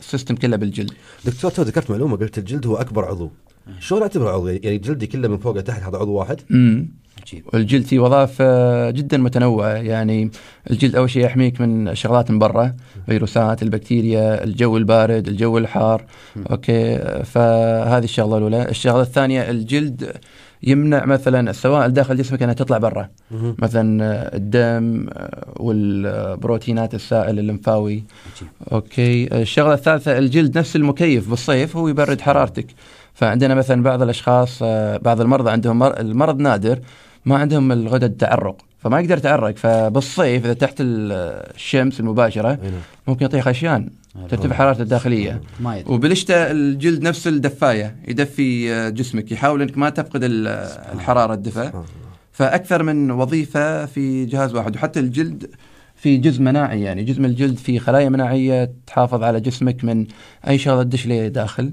ال 0.00 0.05
system 0.05 0.34
كله 0.34 0.56
بالجلد. 0.56 0.92
دكتور 1.24 1.50
تو 1.50 1.62
ذكرت 1.62 1.90
معلومة 1.90 2.16
قلت 2.16 2.38
الجلد 2.38 2.66
هو 2.66 2.76
أكبر 2.76 3.04
عضو. 3.04 3.30
شلون 3.80 4.02
اعتبره 4.02 4.30
عضو 4.30 4.48
يعني 4.48 4.78
جلدي 4.78 5.06
كله 5.06 5.28
من 5.28 5.38
فوق 5.38 5.56
لتحت 5.56 5.82
هذا 5.82 5.98
عضو 5.98 6.12
واحد؟ 6.12 6.40
امم 6.50 6.88
عجيب. 7.22 7.44
والجلد 7.52 7.84
فيه 7.86 7.98
وظائف 7.98 8.36
آه، 8.40 8.90
جدا 8.90 9.16
متنوعة. 9.18 9.68
يعني 9.68 10.30
الجلد 10.70 10.96
أول 10.96 11.10
شيء 11.10 11.24
يحميك 11.24 11.60
من 11.60 11.94
شغلات 11.94 12.30
من 12.30 12.38
برا 12.38 12.74
فيروسات 13.06 13.62
البكتيريا 13.62 14.44
الجو 14.44 14.76
البارد 14.76 15.28
الجو 15.28 15.58
الحار. 15.58 16.04
okay 16.50 16.96
آه، 16.96 17.22
فهذه 17.22 18.04
الشغلة 18.04 18.36
الأولى. 18.38 18.68
الشغلة 18.68 19.02
الثانية 19.02 19.50
الجلد 19.50 20.12
يمنع 20.62 21.04
مثلا 21.04 21.50
السوائل 21.50 21.92
داخل 21.92 22.16
جسمك 22.16 22.42
انها 22.42 22.54
تطلع 22.54 22.78
برا. 22.78 23.08
مثلا 23.58 24.04
آه، 24.04 24.36
الدم 24.36 25.06
آه، 25.12 25.52
والبروتينات 25.56 26.94
السائل 26.94 27.38
الليمفاوي. 27.38 28.04
okay. 28.72 29.34
الشغلة 29.42 29.74
الثالثة 29.74 30.18
الجلد 30.18 30.58
نفس 30.58 30.76
المكيف 30.76 31.30
بالصيف 31.30 31.76
هو 31.76 31.88
يبرد 31.88 32.20
حرارتك. 32.20 32.66
فعندنا 33.14 33.54
مثلا 33.54 33.82
بعض 33.82 34.02
الأشخاص 34.02 34.58
آه، 34.62 34.96
بعض 34.96 35.20
المرضى 35.20 35.50
عندهم 35.50 35.78
مر- 35.78 36.00
المرض 36.00 36.38
نادر 36.40 36.78
ما 37.24 37.36
عندهم 37.36 37.72
الغدد 37.72 38.16
تعرق 38.16 38.56
فما 38.78 39.00
يقدر 39.00 39.16
يتعرق. 39.18 39.56
فبالصيف 39.56 40.44
إذا 40.44 40.52
تحت 40.54 40.80
ال- 40.80 41.12
الشمس 41.54 42.00
المباشرة 42.00 42.48
نعم. 42.48 42.58
ممكن 43.08 43.22
يعطيه 43.24 43.40
خشيان 43.40 43.90
ترتفع 44.28 44.54
حرارته 44.54 44.82
الداخلية. 44.82 45.40
ما 45.60 45.76
يدري. 45.76 45.94
وبالشتاء 45.94 46.50
الجلد 46.50 47.02
نفس 47.02 47.26
الدفاية 47.26 47.96
يدفي 48.08 48.72
آه، 48.72 48.88
جسمك 48.88 49.32
يحاول 49.32 49.62
إنك 49.62 49.78
ما 49.78 49.90
تفقد 49.90 50.24
ال- 50.24 50.48
الحرارة 50.94 51.34
الدفء 51.34 51.84
فأكثر 52.32 52.82
من 52.82 53.10
وظيفة 53.10 53.86
في 53.86 54.24
جهاز 54.24 54.54
واحد. 54.54 54.76
وحتى 54.76 55.00
الجلد 55.00 55.50
في 55.96 56.16
جزء 56.16 56.42
مناعي 56.42 56.82
يعني 56.82 57.04
جزء 57.04 57.20
من 57.20 57.26
الجلد 57.30 57.56
في 57.58 57.78
خلايا 57.78 58.08
مناعية 58.08 58.72
تحافظ 58.86 59.22
على 59.22 59.40
جسمك 59.40 59.84
من 59.84 60.06
أي 60.48 60.58
شغلة 60.58 60.82
تدش 60.82 61.06
داخل 61.06 61.72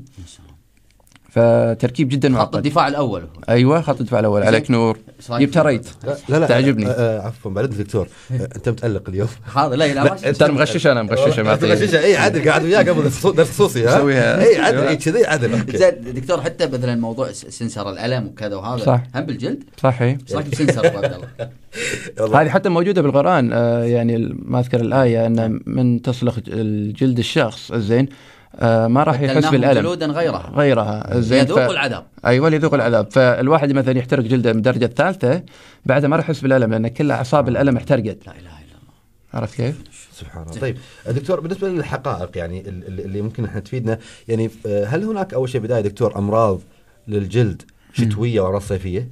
فتركيب 1.34 2.10
جدا 2.10 2.30
خط 2.30 2.36
معقد. 2.36 2.56
الدفاع 2.56 2.88
الأول 2.88 3.24
أيوه 3.50 3.82
خط 3.82 4.00
الدفاع 4.00 4.20
الأول. 4.20 4.44
عليك 4.44 4.72
نور. 4.72 4.98
جبت 5.30 5.58
ريت 5.58 5.88
لا 6.04 6.16
لا, 6.30 6.40
لا 6.40 6.48
تعجبني. 6.48 6.86
آه 6.88 6.90
آه 6.90 7.22
عفوا 7.28 7.52
بعد 7.52 7.70
دكتور. 7.70 8.08
آه 8.32 8.50
أنت 8.56 8.70
متألق 8.70 9.10
اليوم. 9.10 9.28
هذا 9.56 9.76
لا 9.76 9.94
لا 9.94 10.04
ما 10.04 10.10
ترى 10.32 10.52
مغشش 10.52 10.88
أنا 10.88 11.04
مغشش 11.04 11.40
ما 11.40 11.54
انت 11.54 11.64
غششه 11.64 12.00
اي 12.00 12.18
عدل 12.18 12.50
قاعد 12.50 12.64
وياه 12.64 12.80
قبل 12.80 13.04
درس 13.36 13.52
خصوصي 13.52 13.86
ها. 13.88 14.08
اي 14.08 14.58
عدل. 14.60 14.78
اي 14.78 14.96
كذي 14.96 15.26
عدل. 15.26 15.78
زين 15.78 16.14
دكتور 16.14 16.42
حتى 16.42 16.66
مثلا 16.68 16.96
موضوع 16.96 17.32
سنسر 17.32 17.90
الألم 17.90 18.28
وكذا 18.28 18.56
وهذا 18.56 18.86
صح. 18.86 19.02
هم 19.16 19.26
بالجلد؟ 19.26 19.64
صحيح. 19.84 20.18
إيش 20.28 20.34
رأيك 20.36 20.48
بسنسر 20.48 20.88
ابو 20.88 20.98
عبد 20.98 21.14
الله؟ 21.14 22.40
هذه 22.42 22.50
حتى 22.50 22.70
موجودة 22.70 23.02
بالقرآن 23.02 23.52
يعني 23.86 24.36
ما 24.46 24.60
أذكر 24.60 24.80
الآية 24.82 25.26
أن 25.26 25.60
من 25.66 26.02
تصلخ 26.02 26.40
ج- 26.40 26.44
الجلد 26.48 27.18
الشخص 27.20 27.72
الزين 27.72 28.08
آه 28.10 28.33
ما 28.62 29.04
راح 29.04 29.22
يحس 29.22 29.46
بالألم. 29.46 29.80
جلودا 29.82 30.06
غيرها. 30.06 30.52
غيرها. 30.56 31.16
الزين 31.18 31.40
يذوق 31.44 31.70
العذاب. 31.70 32.06
أيوه 32.26 32.54
يذوق 32.54 32.74
العذاب. 32.74 33.12
فالواحد 33.12 33.72
مثلا 33.72 33.98
يحترق 33.98 34.24
جلده 34.24 34.52
من 34.52 34.58
الدرجه 34.58 34.86
الثالثه 34.86 35.44
بعدها 35.86 36.10
ما 36.10 36.16
راح 36.16 36.26
يحس 36.26 36.42
بالألم 36.42 36.72
لأن 36.72 36.88
كل 36.88 37.12
أعصاب 37.12 37.48
الألم 37.48 37.78
احترقت. 37.78 38.06
لا 38.28 38.32
إله 38.32 38.40
إلا 38.40 38.50
الله. 38.50 38.94
عرفت 39.34 39.56
كيف؟ 39.56 39.84
سبحان 40.14 40.44
الله. 40.44 40.60
طيب 40.62 40.78
دكتور 41.08 41.40
بالنسبة 41.40 41.70
للحقائق 41.70 42.38
يعني 42.38 42.60
ال- 42.70 42.88
ال- 42.88 43.00
اللي 43.00 43.22
ممكن 43.22 43.46
إحنا 43.46 43.60
تفيدنا 43.60 44.00
يعني 44.28 44.50
آه، 44.68 44.86
هل 44.86 45.04
هناك 45.04 45.34
أول 45.34 45.50
شيء 45.50 45.62
بداية 45.62 45.82
دكتور 45.82 46.18
أمراض 46.18 46.60
للجلد 47.08 47.62
شتوية 47.94 48.42
وامراض 48.42 48.62
صيفيه؟ 48.62 49.08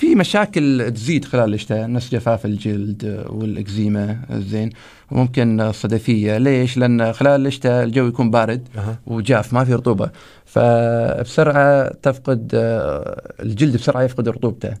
في 0.00 0.14
مشاكل 0.14 0.92
تزيد 0.94 1.24
خلال 1.24 1.54
الشتاء 1.54 1.90
نفس 1.90 2.12
جفاف 2.12 2.46
الجلد 2.46 3.24
والإكزيما 3.28 4.18
زين 4.30 4.70
وممكن 5.10 5.60
آه، 5.60 5.72
صدفية 5.72 6.38
ليش؟ 6.38 6.76
لأن 6.76 7.12
خلال 7.12 7.46
الشتاء 7.46 7.84
الجو 7.84 8.06
يكون 8.06 8.30
بارد 8.30 8.68
أها. 8.76 8.98
وجاف 9.06 9.52
ما 9.52 9.64
في 9.64 9.74
رطوبة 9.74 10.10
فبسرعة 10.44 11.92
تفقد 11.92 12.50
آه، 12.54 13.32
الجلد 13.40 13.76
بسرعة 13.76 14.02
يفقد 14.02 14.28
رطوبته 14.28 14.74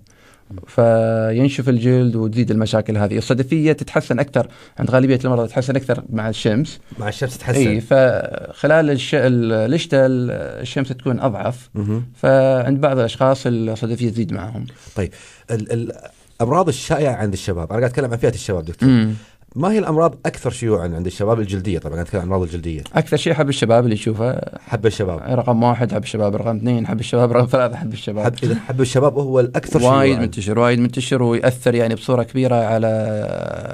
فينشف 0.66 1.68
الجلد 1.68 2.16
وتزيد 2.16 2.50
المشاكل 2.50 2.96
هذه. 2.96 3.18
الصدفيه 3.18 3.72
تتحسن 3.72 4.18
أكثر 4.18 4.48
عند 4.78 4.90
غالبية 4.90 5.18
المرضى 5.24 5.46
تتحسن 5.48 5.76
أكثر 5.76 6.02
مع 6.10 6.28
الشمس. 6.28 6.80
مع 6.98 7.08
الشمس 7.08 7.38
تتحسن. 7.38 7.58
إي 7.68 7.80
فخلال 7.80 8.90
الش... 8.90 9.14
ال- 9.14 9.52
الشتاء 9.74 10.06
ال- 10.06 10.30
الشمس 10.60 10.88
تكون 10.88 11.20
أضعف. 11.20 11.70
فعند 12.14 12.80
بعض 12.80 12.98
الأشخاص 12.98 13.42
الصدفيه 13.46 14.10
تزيد 14.10 14.32
معهم. 14.32 14.66
طيب 14.96 15.10
ال- 15.50 15.72
ال- 15.72 15.92
الامراض 16.40 16.68
الشائعه 16.68 17.14
عند 17.14 17.32
الشباب 17.32 17.68
أنا 17.72 17.78
قاعد 17.78 17.84
أتكلم 17.90 18.10
عن 18.10 18.16
فئة 18.16 18.34
الشباب 18.34 18.64
دكتور. 18.64 18.88
مم. 18.88 19.14
ما 19.56 19.72
هي 19.72 19.78
الأمراض 19.78 20.14
أكثر 20.26 20.50
شيوعا 20.50 20.82
عند 20.82 21.06
الشباب 21.06 21.40
الجلدية؟ 21.40 21.78
طبعا 21.78 22.00
أتكلم 22.00 22.20
عن 22.20 22.26
الأمراض 22.26 22.42
الجلدية. 22.48 22.82
أكثر 22.94 23.16
شيء 23.16 23.34
حب 23.34 23.48
الشباب 23.48 23.84
اللي 23.84 23.94
يشوفه 23.94 24.40
حب 24.58 24.86
الشباب. 24.86 25.18
رقم 25.18 25.62
واحد 25.62 25.92
حب 25.92 26.02
الشباب 26.02 26.36
رقم 26.36 26.56
اثنين 26.56 26.86
حب 26.86 27.00
الشباب 27.00 27.32
رقم 27.32 27.46
ثلاثة 27.46 27.76
حب 27.76 27.92
الشباب. 27.92 28.24
حب 28.24 28.34
إذا 28.42 28.54
حب 28.54 28.80
الشباب 28.80 29.18
هو 29.18 29.40
الأكثر 29.40 29.82
وايد 29.82 30.10
شيوعا 30.10 30.20
منتشر 30.20 30.58
وايد 30.58 30.78
منتشر 30.78 31.22
ويأثر 31.22 31.74
يعني 31.74 31.94
بصورة 31.94 32.22
كبيرة 32.22 32.54
على 32.54 32.86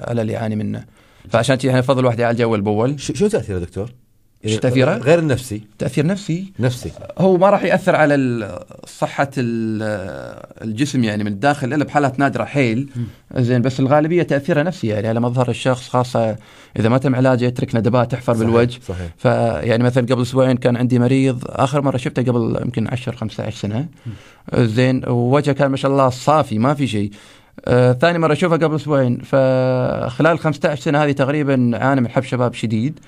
على 0.09 0.23
اللي 0.23 0.33
يعاني 0.33 0.57
منه. 0.57 0.85
فعشان 1.31 1.57
كذي 1.57 1.69
إحنا 1.69 1.81
نفضل 1.81 2.01
الواحد 2.01 2.19
يعالج 2.19 2.41
اول 2.41 2.61
باول 2.61 3.01
شو 3.01 3.29
تأثيره 3.29 3.59
دكتور؟ 3.59 3.91
شو 4.47 4.59
تأثيره؟ 4.59 4.95
غير 4.97 5.19
النفسي. 5.19 5.63
تأثير 5.79 6.07
نفسي؟ 6.07 6.53
نفسي. 6.61 6.91
هو 7.19 7.37
ما 7.37 7.51
راح 7.51 7.63
يأثر 7.63 7.97
على 7.97 8.17
صحة 8.87 9.31
ال- 9.39 9.83
الجسم 10.65 11.05
يعني 11.05 11.25
من 11.25 11.33
الداخل 11.33 11.75
إلا 11.75 11.85
بحالات 11.85 12.19
نادرة 12.19 12.45
حيل. 12.45 12.89
زين 13.37 13.63
بس 13.63 13.81
الغالبية 13.81 14.23
تاثيرها 14.23 14.63
نفسي 14.63 14.87
يعني. 14.87 15.09
على 15.09 15.21
مظهر 15.21 15.49
الشخص 15.49 15.89
خاصة 15.89 16.37
إذا 16.79 16.89
ما 16.89 16.99
تم 16.99 17.15
علاجه 17.15 17.45
يترك 17.45 17.75
ندبات 17.75 18.13
تحفر 18.13 18.35
صحيح، 18.35 18.47
بالوجه. 18.47 18.79
صحيح. 18.89 19.09
فيعني 19.17 19.85
مثلا 19.85 20.07
قبل 20.07 20.23
أسبوعين 20.23 20.57
كان 20.57 20.77
عندي 20.77 20.99
مريض 20.99 21.45
آخر 21.47 21.83
مرة 21.83 21.97
شفته 21.97 22.23
قبل 22.23 22.59
يمكن 22.65 22.89
10 22.89 23.17
15 23.17 23.57
سنة. 23.57 23.87
زين 24.55 25.03
ووجهه 25.09 25.53
كان 25.53 25.71
ما 25.71 25.77
شاء 25.77 25.91
الله 25.91 26.09
صافي 26.11 26.59
ما 26.59 26.75
في 26.75 26.87
شيء. 26.87 27.11
آه 27.65 27.93
ثاني 27.93 28.19
مرة 28.19 28.33
أشوفه 28.33 28.57
قبل 28.57 28.75
أسبوعين 28.77 29.19
فخلال 29.19 30.39
15 30.39 30.83
سنة 30.83 31.05
هذه 31.05 31.13
تقريبا 31.13 31.71
عانى 31.75 32.01
من 32.01 32.09
حب 32.09 32.23
شباب 32.23 32.55
شديد. 32.55 33.01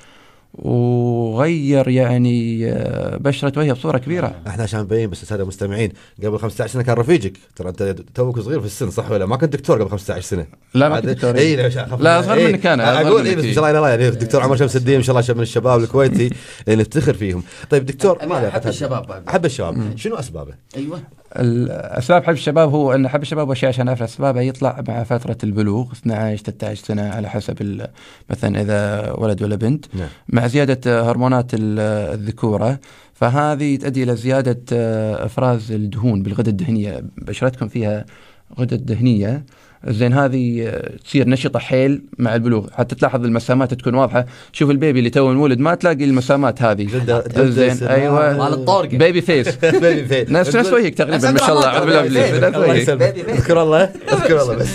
وغير 0.55 1.89
يعني 1.89 2.67
آه، 2.73 3.17
بشرة 3.17 3.53
وجهه 3.57 3.73
بصورة 3.73 3.99
كبيرة. 3.99 4.35
إحنا 4.47 4.63
عشان 4.63 4.81
نبين 4.81 5.11
بس 5.11 5.23
الساده 5.23 5.43
المستمعين 5.43 5.93
قبل 6.25 6.39
15 6.39 6.73
سنة 6.73 6.83
كان 6.83 6.97
رفيجك. 6.97 7.33
ترى 7.57 7.69
أنت 7.69 7.97
توك 8.15 8.41
صغير 8.41 8.61
في 8.61 8.67
السن 8.67 8.91
صح 8.91 9.11
ولا 9.11 9.27
ما 9.27 9.37
كنت 9.37 9.53
دكتور 9.53 9.83
قبل 9.83 9.91
15 9.91 10.21
سنة. 10.21 10.47
لا 10.75 10.89
ما 10.89 11.01
كنت 11.01 11.09
دكتور 11.11 11.37
اي 11.37 11.57
لا, 11.57 11.67
أخاف 11.67 11.91
لا، 11.91 11.97
منها. 11.97 12.21
أصغر 12.21 12.35
إيه. 12.35 12.47
منك 12.47 12.67
أصغر 12.67 13.09
أقول 13.09 13.27
اي 13.27 13.37
بس 13.37 13.43
إيه. 13.45 13.49
ما 13.49 13.55
شاء 13.55 13.71
الله 13.71 13.89
يعني 13.89 14.09
الدكتور 14.09 14.43
عمر 14.43 14.57
شمس 14.57 14.77
الدين 14.77 14.97
ما 14.97 15.03
شاء 15.03 15.11
الله 15.11 15.23
شاب 15.27 15.37
من 15.37 15.43
الشباب 15.43 15.81
الكويتي. 15.81 16.31
اللي 16.69 16.81
نفتخر 16.81 17.15
فيهم. 17.15 17.43
طيب 17.71 17.87
دكتور 17.87 18.17
أبي 18.23 18.27
ماذا 18.27 18.49
أحب 18.49 18.67
الشباب 18.67 19.07
بعد. 19.07 19.31
حب 19.31 19.45
الشباب. 19.45 19.97
شنو 19.97 20.17
أسبابه؟ 20.17 20.55
أيوه. 20.77 21.01
اسباب 21.33 22.25
حب 22.25 22.33
الشباب 22.33 22.71
هو 22.75 22.93
أن 22.95 23.09
حب 23.09 23.23
الشباب 23.23 23.49
واشياء 23.49 23.69
عشان 23.73 23.89
اعرف 23.89 24.03
اسبابها 24.03 24.43
يطلع 24.43 24.83
مع 24.89 25.03
فترة 25.03 25.37
البلوغ 25.45 25.93
12 25.93 26.43
13 26.45 26.85
سنة 26.85 27.03
على 27.03 27.29
حسب 27.31 27.87
مثلا 28.31 28.61
إذا 28.61 29.11
ولد 29.13 29.43
ولا 29.43 29.57
بنت 29.57 29.85
نعم. 29.95 30.09
مع 30.29 30.47
زيادة 30.47 31.11
هرمونات 31.11 31.55
ال- 31.55 31.79
الذكورة. 32.15 32.79
فهذه 33.15 33.77
تؤدي 33.77 34.03
إلى 34.03 34.17
زيادة 34.17 34.61
آه، 34.73 35.25
أفراز 35.25 35.73
الدهون 35.73 36.23
بالغدة 36.23 36.51
الدهنية. 36.51 37.05
بشرتكم 37.19 37.69
فيها 37.69 38.05
غدة 38.59 38.77
دهنية. 38.77 39.45
زين 39.87 40.13
هذه 40.13 40.65
آه، 40.67 40.97
تصير 41.05 41.29
نشطة 41.29 41.59
حيل 41.59 42.03
مع 42.19 42.35
البلوغ. 42.35 42.67
حتى 42.73 42.95
تلاحظ 42.95 43.25
المسامات 43.25 43.75
تكون 43.75 43.95
واضحة. 43.95 44.27
شوف 44.53 44.71
ال 44.71 44.76
baby 44.76 44.99
اللي 44.99 45.11
تو 45.11 45.33
مولد 45.33 45.59
ما 45.59 45.75
تلاقي 45.75 46.05
المسامات 46.05 46.63
هذه. 46.63 46.89
زين. 47.39 47.87
أيوه. 47.89 48.37
مال 48.39 48.53
الطورقة. 48.53 48.97
baby 48.99 49.21
face. 49.21 49.49
baby 49.83 50.05
face. 50.05 50.31
نفس 50.31 50.57
نفس 50.57 50.73
وجهك 50.73 50.95
تقريبا 50.95 51.31
ما 51.31 51.39
شاء 51.39 51.53
الله. 51.53 51.67
اعوذ 51.67 51.87
بالله 52.03 52.21
اذكر 53.35 53.63
الله 53.63 53.83
اذكر 54.13 54.43
الله 54.43 54.55
بس. 54.55 54.69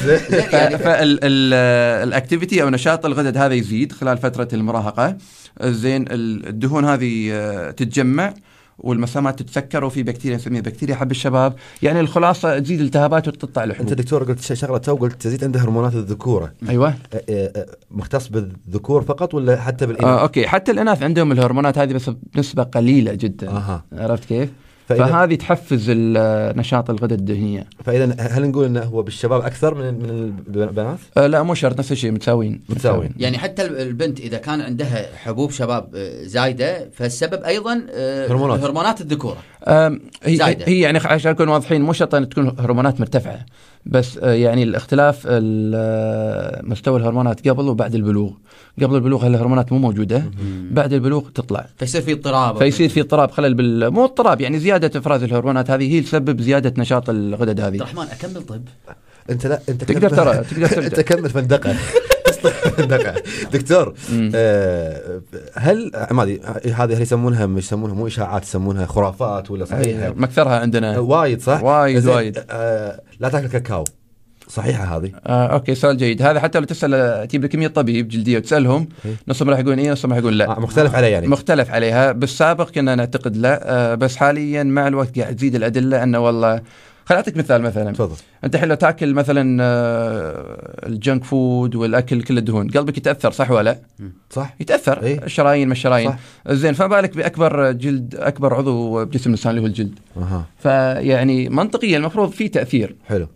فال 0.77 1.15
activity 1.15 2.63
أو 2.63 2.69
نشاط 2.69 3.05
الغدد 3.05 3.38
هذا 3.38 3.53
يزيد 3.53 3.91
خلال 3.91 4.17
فترة 4.17 4.48
المراهقة. 4.53 5.17
زين 5.62 6.01
ال- 6.01 6.48
الدهون 6.48 6.86
هذه 6.86 7.29
آه، 7.33 7.72
تتجمع. 7.72 8.33
والمسامات 8.77 9.39
تتسكر 9.39 9.84
وفي 9.84 10.03
بكتيريا 10.03 10.38
نسميها 10.38 10.62
بكتيريا 10.62 10.96
حب 10.96 11.12
الشباب. 11.12 11.53
يعني 11.82 12.00
الخلاصة 12.00 12.60
تزيد 12.60 12.82
التهابات 12.82 13.27
وتقطع 13.27 13.63
أنت 13.63 13.72
الحبوب 13.72 13.94
دكتور 13.94 14.24
قلت 14.24 14.53
شغلة 14.53 14.77
تو 14.77 14.96
قلت 14.96 15.22
تزيد 15.22 15.44
عنده 15.44 15.60
هرمونات 15.60 15.94
الذكورة. 15.94 16.53
أيوه. 16.70 16.94
مختص 17.92 18.27
بالذكور 18.27 19.01
فقط 19.01 19.34
ولا 19.34 19.62
حتى 19.62 19.86
بالإناث؟ 19.86 20.08
آه 20.08 20.22
okay. 20.22 20.48
حتى 20.48 20.72
الإناث 20.72 21.03
عندهم 21.03 21.32
الهرمونات 21.32 21.77
هذه 21.77 21.94
بس 21.94 22.10
بنسبة 22.34 22.63
قليلة 22.63 23.13
جدا. 23.13 23.50
أها. 23.50 23.84
عرفت 23.94 24.25
كيف؟ 24.25 24.50
فهذه 24.88 25.36
تحفز 25.36 25.90
نشاط 26.58 26.90
الغدد 26.90 27.12
الدهنية 27.20 27.66
فإذا 27.86 28.16
هل 28.20 28.50
نقول 28.50 28.66
إنه 28.66 28.84
هو 28.84 29.02
بالشباب 29.04 29.42
أكثر 29.42 29.75
من 29.75 29.94
من 29.94 30.63
البنات؟ 30.63 30.98
آه 31.18 31.28
لا 31.28 31.44
مو 31.44 31.54
شرط 31.54 31.80
نفس 31.80 31.92
الشيء 31.92 32.12
متساويين 32.12 32.62
متساويين. 32.70 33.12
يعني 33.18 33.38
حتى 33.38 33.66
البنت 33.66 34.20
إذا 34.20 34.38
كان 34.38 34.62
عندها 34.62 35.16
حبوب 35.16 35.52
شباب 35.52 35.96
آه، 35.96 36.24
زايدة 36.24 36.90
فالسبب 36.94 37.44
أيضا 37.44 37.82
آه، 37.92 38.28
هرمونات. 38.28 38.60
هرمونات 38.60 39.02
الذكورة 39.02 39.38
آم، 39.68 40.00
هي, 40.24 40.36
زايدة. 40.36 40.66
هي 40.68 40.80
يعني 40.80 40.98
عشان 40.98 41.32
نكون 41.32 41.48
واضحين 41.48 41.82
مو 41.82 41.94
شرط 41.94 42.16
أن 42.16 42.30
تكون 42.30 42.56
هرمونات 42.60 43.00
مرتفعة 43.00 43.46
بس 43.86 44.18
آه، 44.18 44.34
يعني 44.34 44.63
الاختلاف 44.63 45.24
ال- 45.28 45.74
آه، 45.75 46.62
مستوى 46.63 47.00
الهرمونات 47.00 47.48
قبل 47.48 47.68
وبعد 47.68 47.96
البلوغ. 47.96 48.32
قبل 48.82 48.96
البلوغ 48.96 49.28
الهرمونات 49.28 49.72
مو 49.72 49.78
موجودة؟ 49.80 50.24
بعد 50.72 50.94
البلوغ 50.94 51.30
تطلع. 51.30 51.66
فيصير 51.78 52.02
في 52.02 52.12
اضطراب. 52.13 52.58
فيصير 52.58 52.90
في 52.90 53.02
اضطراب 53.02 53.32
خلل 53.32 53.54
بال 53.54 53.90
مو 53.92 54.04
اضطراب 54.06 54.42
يعني 54.42 54.60
زيادة 54.60 55.00
إفراز 55.00 55.24
الهرمونات 55.24 55.72
هذه 55.72 55.94
هي 55.96 56.02
تسبب 56.02 56.42
زيادة 56.42 56.74
نشاط 56.78 57.10
الغدد 57.10 57.60
عبد 57.60 57.60
هذه 57.60 57.75
الرحمن 57.75 58.04
أكمل 58.12 58.42
طب؟ 58.46 58.62
أنت 59.30 59.48
لا 59.48 59.60
أنت 59.70 59.84
تقدر 59.84 60.10
ترى، 60.10 60.44
تقدر. 60.44 60.84
أنت 60.88 61.00
كمل 61.00 61.30
فندقه 61.30 61.75
دكتور. 63.53 63.93
آه، 64.35 65.21
هل 65.53 65.91
ما 66.12 66.23
أدري 66.23 66.41
هذه 66.65 66.97
هل 66.97 67.01
يسمونها 67.01 67.45
مش 67.45 67.63
يسمونها 67.63 67.95
مو 67.95 68.07
إشاعات 68.07 68.43
يسمونها 68.43 68.85
خرافات 68.85 69.51
ولا 69.51 69.65
صحيحة؟ 69.65 70.13
مكثرها 70.15 70.59
عندنا 70.59 71.00
وايد 71.00 71.41
صح؟ 71.41 71.63
وايد 71.63 72.07
وايد. 72.07 72.43
آه، 72.50 73.01
لا 73.19 73.29
تاكل 73.29 73.47
كاكاو 73.47 73.83
صحيحة 74.47 74.97
هذه؟ 74.97 75.12
آه 75.25 75.47
okay 75.48 75.75
سؤال 75.75 75.97
جيد 75.97 76.21
هذا 76.21 76.39
حتى 76.39 76.59
لو 76.59 76.65
تسأل 76.65 77.27
تجيب 77.27 77.43
لك 77.43 77.55
100 77.55 77.67
طبيب 77.67 78.07
جلدية 78.07 78.38
وتسألهم 78.38 78.88
إيه. 79.05 79.12
نصهم 79.27 79.50
راح 79.50 79.59
يقولون 79.59 79.79
إيه 79.79 79.91
نصهم 79.91 80.12
راح 80.12 80.19
يقولون 80.19 80.38
لا 80.38 80.57
آه، 80.57 80.59
مختلف 80.59 80.95
عليه 80.95 81.07
يعني 81.07 81.27
مختلف 81.27 81.71
عليها 81.71 82.12
بالسابق 82.12 82.69
كنا 82.69 82.95
نعتقد 82.95 83.38
لا 83.38 83.59
آه، 83.63 83.95
بس 83.95 84.15
حاليا 84.15 84.63
مع 84.63 84.88
الوقت 84.88 85.19
قاعد 85.19 85.35
تزيد 85.35 85.55
الأدلة 85.55 86.03
أنه 86.03 86.19
والله 86.19 86.62
خل 87.05 87.15
أعطيك 87.15 87.38
مثال 87.38 87.62
مثلا. 87.62 87.91
تفضل. 87.91 88.15
أنت 88.43 88.55
الحين 88.55 88.69
لو 88.69 88.75
تأكل 88.75 89.13
مثلا 89.13 89.57
آه، 89.63 90.88
الجنك 90.88 91.23
فود 91.23 91.75
والأكل 91.75 92.21
كل 92.23 92.38
الدهون 92.38 92.69
قلبك 92.69 92.97
يتأثر 92.97 93.32
صح 93.32 93.51
ولا 93.51 93.63
لا؟ 93.63 94.08
صح؟ 94.30 94.56
يتأثر. 94.60 95.04
إيه. 95.04 95.23
الشرايين 95.23 95.67
ما 95.67 95.73
الشرايين. 95.73 96.15
زين 96.49 96.73
فما 96.73 96.88
بالك 96.88 97.17
بأكبر 97.17 97.71
جلد 97.71 98.15
أكبر 98.15 98.54
عضو 98.54 99.06
بجسم 99.06 99.30
الإنسان 99.30 99.49
اللي 99.49 99.62
هو 99.62 99.65
الجلد. 99.65 99.99
أها. 100.17 100.45
فيعني 100.60 101.49
منطقيا 101.49 101.97
المفروض 101.97 102.32
في 102.32 102.47
تأثير. 102.47 102.95
حلو. 103.08 103.28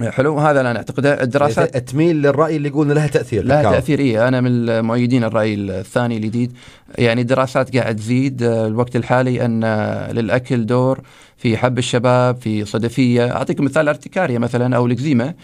حلو. 0.00 0.38
هذا 0.38 0.62
لا 0.62 0.72
نعتقده 0.72 1.22
الدراسات 1.22 1.74
يعني 1.74 1.86
تميل 1.86 2.16
للرأي 2.16 2.56
اللي 2.56 2.68
يقول 2.68 2.94
لها 2.94 3.06
تأثير 3.06 3.44
لها. 3.44 3.62
تأثير 3.62 3.98
إيه. 3.98 4.28
أنا 4.28 4.40
من 4.40 4.84
مؤيدين 4.84 5.24
الرأي 5.24 5.54
الثاني 5.54 6.16
الجديد. 6.16 6.52
يعني 6.98 7.20
الدراسات 7.20 7.76
قاعد 7.76 7.96
تزيد 7.96 8.42
آه، 8.42 8.66
الوقت 8.66 8.96
الحالي 8.96 9.44
أن 9.44 9.64
آه، 9.64 10.12
للأكل 10.12 10.66
دور 10.66 11.00
في 11.36 11.56
حب 11.56 11.78
الشباب 11.78 12.36
في 12.36 12.64
صدفية. 12.64 13.32
اعطيكم 13.36 13.64
مثال 13.64 13.82
الارتكاريا 13.82 14.38
مثلا 14.38 14.76
أو 14.76 14.86
الإكزيما. 14.86 15.34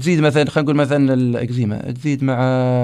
تزيد 0.00 0.20
مثلا 0.20 0.50
خلينا 0.50 0.64
نقول 0.64 0.76
مثلا 0.76 1.14
الإكزيما. 1.14 1.78
تزيد 1.92 2.24
مع 2.24 2.38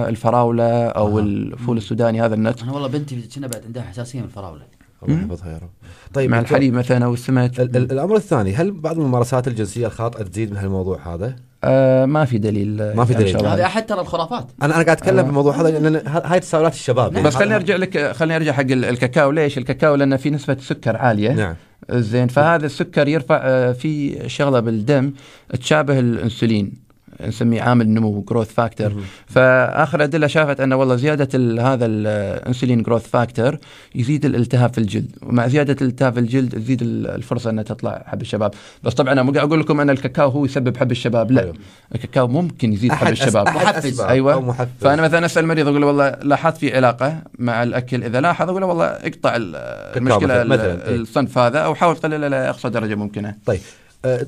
الفراولة 0.09 0.87
أو 0.87 1.19
أها. 1.19 1.25
الفول 1.25 1.77
السوداني 1.77 2.23
هذا 2.23 2.35
النت 2.35 2.63
أنا 2.63 2.73
والله 2.73 2.89
بنتي 2.89 3.29
كنا 3.35 3.47
بعد 3.47 3.63
عندها 3.67 3.83
حساسية 3.83 4.19
من 4.19 4.25
الفراولة. 4.25 4.63
الله. 5.09 5.21
يحفظها 5.21 5.53
يا 5.53 5.57
رب 5.59 5.71
طيب 6.15 6.31
مع 6.31 6.41
الحليب 6.41 6.75
مثلا 6.75 7.05
أو 7.05 7.15
السمك 7.15 7.61
ال- 7.61 7.77
ال- 7.77 7.93
الأمر 7.93 8.17
الثاني 8.17 8.55
هل 8.55 8.71
بعض 8.71 8.99
الممارسات 8.99 9.49
الجنسية 9.49 9.87
الخاطئة 9.87 10.23
تزيد 10.25 10.51
من 10.51 10.57
هالموضوع 10.57 11.15
هذا؟ 11.15 11.37
آه 11.65 12.05
ما 12.05 12.25
في 12.25 12.39
دليل 12.39 12.95
ما 12.97 13.05
في 13.05 13.15
دليل. 13.15 13.47
هذه. 13.47 13.67
احد 13.67 13.87
ترى 13.87 14.01
الخرافات 14.01 14.47
أنا 14.63 14.75
أنا 14.77 14.85
قاعد 14.85 14.97
أتكلم 14.97 15.19
آه. 15.19 15.23
في 15.23 15.29
الموضوع 15.29 15.61
هذا 15.61 15.71
لأن 15.79 16.03
هاي 16.07 16.41
تساؤلات 16.41 16.73
الشباب 16.75 17.13
يعني 17.13 17.27
بس 17.27 17.35
خليني 17.35 17.55
أرجع 17.57 17.77
لك 17.77 18.13
خليني 18.13 18.37
أرجع 18.37 18.53
حق 18.53 18.61
ال- 18.61 18.85
الكاكاو 18.85 19.31
ليش 19.31 19.59
الكاكاو 19.59 19.95
لأنه 19.95 20.17
في 20.17 20.31
نسبة 20.31 20.57
سكر 20.61 20.97
عالية 20.97 21.33
نعم 21.33 21.55
زين 21.91 22.29
فهذا 22.29 22.67
السكر 22.67 23.09
يرفع 23.09 23.41
آه، 23.43 23.73
في 23.73 24.19
شغلة 24.29 24.61
بالدم 24.61 25.13
تشابه 25.61 25.99
الإنسولين 25.99 26.84
نسميه 27.27 27.63
عامل 27.63 27.89
نمو 27.89 28.21
growth 28.21 28.53
factor. 28.55 28.93
فآخر 29.27 30.03
أدلة 30.05 30.27
شافت 30.27 30.61
انه 30.61 30.77
والله 30.77 30.97
زيادة 30.97 31.29
ال- 31.35 31.61
هذا 31.61 31.87
ال 31.87 31.99
insulin 31.99 32.83
growth 32.83 33.09
factor 33.09 33.59
يزيد 33.95 34.25
الالتهاب 34.25 34.73
في 34.73 34.79
الجلد 34.79 35.11
ومع 35.23 35.47
زيادة 35.49 35.77
الالتهاب 35.81 36.13
في 36.15 36.21
الجلد 36.21 36.53
تزيد 36.55 36.83
ال- 36.83 37.07
الفرصة 37.07 37.51
إنها 37.51 37.65
تطلع 37.65 38.03
حب 38.07 38.21
الشباب 38.23 38.55
بس 38.83 38.95
طبعا 38.95 39.13
أنا 39.13 39.23
مو 39.23 39.33
قاعد 39.33 39.47
أقول 39.49 39.61
لكم 39.61 39.81
أن 39.81 39.91
الكاكاو 39.91 40.31
هو 40.31 40.45
يسبب 40.45 40.77
حب 40.77 40.91
الشباب 40.91 41.31
لا 41.31 41.43
أيوه. 41.43 41.55
الكاكاو 41.95 42.29
ممكن 42.29 42.73
يزيد 42.73 42.93
حب 42.93 43.13
الشباب 43.13 43.47
أحد 43.47 43.57
محفز. 43.57 43.87
أسباب 43.87 44.09
أيوة. 44.09 44.33
أو 44.33 44.41
محفز 44.41 44.69
فأنا 44.81 45.03
مثلا 45.03 45.27
أسأل 45.27 45.43
المريض 45.43 45.69
أقول 45.69 45.81
له 45.81 45.87
والله 45.87 46.11
لاحظت 46.23 46.57
في 46.57 46.77
علاقة 46.77 47.19
مع 47.39 47.63
الأكل 47.63 48.05
إذا 48.05 48.21
لاحظ 48.21 48.49
أقول 48.49 48.61
له 48.61 48.67
والله 48.67 48.85
اقطع 48.87 49.37
ال- 49.37 49.57
المشكلة 49.97 50.43
مثلاً- 50.45 50.47
مثلاً، 50.47 50.89
إيه. 50.89 50.97
الصنف 50.97 51.39
هذا 51.39 51.59
أو 51.59 51.75
حاول 51.75 51.97
تقلله 51.97 52.29
لاقصى 52.29 52.69
درجة 52.71 52.95
ممكنة 52.95 53.35
طيب 53.47 53.61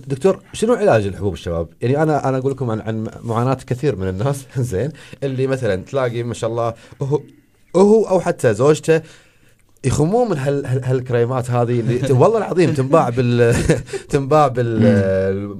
دكتور 0.08 0.40
شنو 0.52 0.74
علاج 0.74 1.06
الحبوب 1.06 1.32
الشباب؟ 1.32 1.68
يعني 1.82 2.02
أنا 2.02 2.28
أنا 2.28 2.38
أقول 2.38 2.52
لكم 2.52 2.70
عن 2.70 2.80
عن 2.80 3.06
معاناة 3.24 3.54
كثير 3.66 3.96
من 3.96 4.08
الناس. 4.08 4.44
زين. 4.58 4.90
اللي 5.22 5.46
مثلا 5.46 5.76
تلاقي 5.76 6.22
ما 6.22 6.34
شاء 6.34 6.50
الله 6.50 6.74
هو 7.02 7.20
هو 7.76 8.08
أو 8.08 8.20
حتى 8.20 8.54
زوجته 8.54 9.00
يخمون 9.84 10.30
من 10.30 10.38
هال 10.38 10.66
هال- 10.66 10.84
هالكريمات 10.84 11.50
هذه 11.50 11.80
اللي 11.80 12.12
والله 12.22 12.38
العظيم 12.38 12.72
تنباع 12.74 13.08
بال 13.16 13.54
تنباع 14.08 14.48
بال 14.48 14.78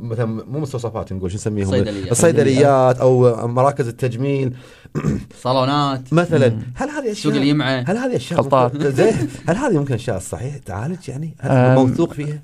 مثلا 0.04 0.24
مو 0.24 0.60
مستوصفات 0.60 1.12
نقول 1.12 1.30
شو 1.30 1.36
نسميهم؟ 1.36 1.70
صيدليات. 1.70 2.12
الصيدليات 2.12 2.98
أو 2.98 3.46
مراكز 3.48 3.88
التجميل. 3.88 4.52
صالونات. 5.42 6.12
مثلا. 6.12 6.58
هل 6.74 6.88
هذه 6.90 7.12
سوق 7.12 7.32
اشياء 7.32 7.36
اليمعة. 7.36 7.84
هل 7.88 7.96
هذه 7.96 8.16
أشياء 8.16 8.40
هل 9.48 9.56
هذه 9.56 9.78
ممكن 9.78 9.94
أشياء 9.94 10.18
صحيح 10.18 10.56
تعالج؟ 10.56 11.08
يعني؟ 11.08 11.34
هل 11.40 11.74
موثوق 11.74 12.12
فيها؟ 12.12 12.40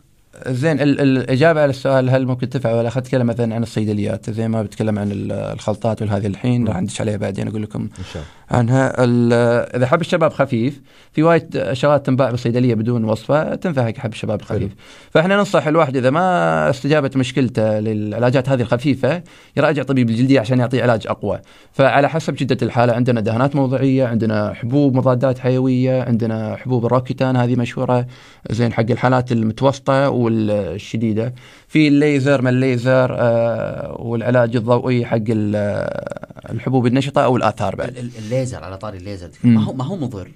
زين 0.48 0.80
ال- 0.80 1.00
ال- 1.00 1.18
الإجابة 1.18 1.62
على 1.62 1.70
السؤال 1.70 2.10
هل 2.10 2.26
ممكن 2.26 2.48
تنفع 2.48 2.72
ولا 2.74 2.88
اخذت 2.88 3.08
كلام 3.08 3.26
مثلا 3.26 3.54
عن 3.54 3.62
الصيدليات؟ 3.62 4.30
زي 4.30 4.48
ما 4.48 4.62
بتكلم 4.62 4.98
عن 4.98 5.12
ال- 5.12 5.32
الخلطات 5.32 6.02
وهذه 6.02 6.26
الحين 6.26 6.68
راح 6.68 6.80
ندش 6.80 7.00
عليها 7.00 7.16
بعدين 7.16 7.48
أقول 7.48 7.62
لكم. 7.62 7.80
إن 7.82 8.04
شاء 8.12 8.22
الله. 8.22 8.26
عنها. 8.52 9.04
ال- 9.04 9.32
إذا 9.76 9.86
حب 9.86 10.00
الشباب 10.00 10.32
خفيف 10.32 10.80
في 11.12 11.22
وايد 11.22 11.72
شغلات 11.72 12.06
تنباع 12.06 12.30
بالصيدلية 12.30 12.74
بدون 12.74 13.04
وصفة 13.04 13.54
تنفع 13.54 13.84
حق 13.86 13.96
حب 13.98 14.12
الشباب 14.12 14.42
حلو. 14.42 14.58
الخفيف. 14.58 14.72
فإحنا 15.10 15.36
ننصح 15.36 15.66
الواحد 15.66 15.96
إذا 15.96 16.10
ما 16.10 16.70
استجابت 16.70 17.16
مشكلته 17.16 17.78
للعلاجات 17.78 18.48
هذه 18.48 18.60
الخفيفة 18.62 19.22
يراجع 19.56 19.82
طبيب 19.82 20.10
الجلدية 20.10 20.40
عشان 20.40 20.58
يعطيه 20.58 20.82
علاج 20.82 21.06
أقوى. 21.06 21.40
فعلى 21.72 22.08
حسب 22.08 22.36
شدة 22.36 22.56
الحالة 22.62 22.92
عندنا 22.92 23.20
دهانات 23.20 23.56
موضعية 23.56 24.06
عندنا 24.06 24.54
حبوب 24.54 24.94
مضادات 24.96 25.38
حيوية 25.38 26.02
عندنا 26.02 26.56
حبوب 26.56 26.86
الروكيتان 26.86 27.36
هذه 27.36 27.56
مشهورة 27.56 28.06
زين 28.50 28.72
حق 28.72 28.90
الحالات 28.90 29.32
المتوسطة 29.32 30.10
والشديدة. 30.10 31.34
في 31.68 31.88
الليزر 31.88 32.42
ما 32.42 32.50
الليزر؟ 32.50 33.16
آه 33.18 33.96
والعلاج 34.00 34.56
الضوئي 34.56 35.04
حق 35.06 35.16
ال- 35.28 36.12
الحبوب 36.50 36.86
النشطة 36.86 37.24
أو 37.24 37.36
الآثار 37.36 37.76
بعد. 37.76 38.10
الليزر 38.42 38.64
على 38.64 38.76
طاري 38.78 38.98
الليزر. 38.98 39.30
مم. 39.44 39.54
ما 39.54 39.64
هو 39.64 39.72
ما 39.72 39.84
هو 39.84 39.96
مضر. 39.96 40.28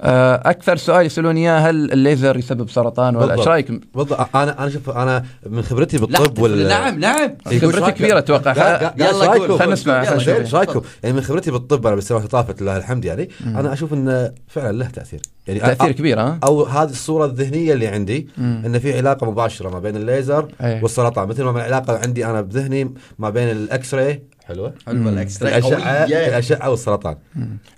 آه، 0.00 0.42
أكثر 0.50 0.76
سؤال 0.76 1.06
يسالون 1.06 1.36
إياه 1.36 1.58
هل 1.58 1.92
الليزر 1.92 2.36
يسبب 2.36 2.70
سرطان 2.70 3.16
ولا. 3.16 3.34
إيش 3.34 3.48
رايكم؟ 3.48 3.80
بالضبط. 3.94 4.36
أنا 4.36 4.62
أنا 4.62 4.70
شوف 4.70 4.90
أنا 4.90 5.24
من 5.46 5.62
خبرتي 5.62 5.96
لا 5.96 6.06
بالطب 6.06 6.38
وال 6.38 6.68
نعم 6.68 6.98
نعم. 6.98 7.36
خبرتي 7.46 8.02
لا، 8.02 8.22
لا، 8.22 8.94
يلا؟ 8.96 9.26
قول. 9.26 9.58
خلنا 9.58 9.72
نسمع، 9.72 10.12
إيش 10.12 10.54
رايكم؟ 10.54 10.80
يعني 11.02 11.16
من 11.16 11.22
خبرتي 11.22 11.50
بالطب 11.50 11.86
أنا 11.86 11.94
بالسنوات 11.94 12.22
اللي 12.22 12.30
طافت 12.30 12.62
لله 12.62 12.76
الحمد 12.76 13.04
يعني. 13.04 13.30
أنا 13.46 13.72
أشوف 13.72 13.92
انه 13.92 14.32
فعلا 14.48 14.76
له 14.76 14.86
تأثير. 14.86 15.20
يعني 15.46 15.60
تأثير 15.60 15.92
أ- 15.92 15.96
كبير 15.96 16.20
ها؟ 16.20 16.38
أو 16.44 16.64
هذه 16.64 16.90
الصورة 16.90 17.24
الذهنية 17.26 17.72
اللي 17.72 17.86
عندي 17.86 18.28
إن 18.38 18.78
في 18.78 18.96
علاقة 18.96 19.30
مباشرة 19.30 19.70
ما 19.70 19.78
بين 19.78 19.96
الليزر 19.96 20.48
أي. 20.60 20.80
والسرطان. 20.82 21.28
مثل 21.28 21.42
ما 21.44 21.50
العلاقه 21.50 21.98
عندي 21.98 22.26
أنا 22.26 22.40
بذهني 22.40 22.94
ما 23.18 23.30
بين 23.30 23.50
ال 23.50 23.94
X-ray 23.94 24.22
حلوة. 24.48 24.74
حلوة 24.86 25.12
ال 25.12 25.18
X-ray 25.18 25.48
الاشعه. 25.48 26.04
الاشعه 26.04 26.70
والسرطان 26.70 27.16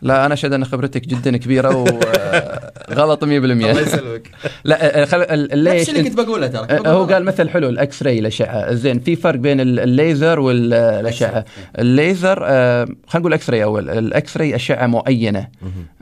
لا 0.02 0.26
أنا 0.26 0.34
اشهد 0.34 0.52
إن 0.52 0.64
خبرتك 0.64 1.06
جدا 1.06 1.36
كبيرة 1.36 1.76
وغلط 1.76 3.24
100% 3.24 3.28
الله 3.28 3.80
يسلمك. 3.80 4.30
لا 4.64 5.02
آه، 5.02 5.04
خل... 5.04 5.20
ال- 5.22 5.64
نفس 5.64 5.74
ليش 5.74 5.88
اللي 5.90 6.02
كنت 6.10 6.16
بقوله 6.20 6.46
ترى 6.46 6.66
آه، 6.70 6.88
هو. 6.88 7.04
قال 7.04 7.24
مثل 7.24 7.48
حلو 7.48 7.68
ال 7.68 8.02
X-ray 8.02 8.18
الاشعه 8.18 8.74
زين 8.74 8.98
في 9.00 9.16
فرق 9.16 9.38
بين 9.38 9.60
ال- 9.60 9.80
الليزر 9.80 10.40
والاشعه 10.40 11.44
الليزر 11.78 12.38
آه، 12.44 12.84
خلينا 12.84 12.98
نقول 13.20 13.32
X-ray 13.32 13.62
اول 13.64 13.90
ال 13.90 14.36
X-ray 14.36 14.54
اشعه 14.54 14.86
مؤينه 14.86 15.48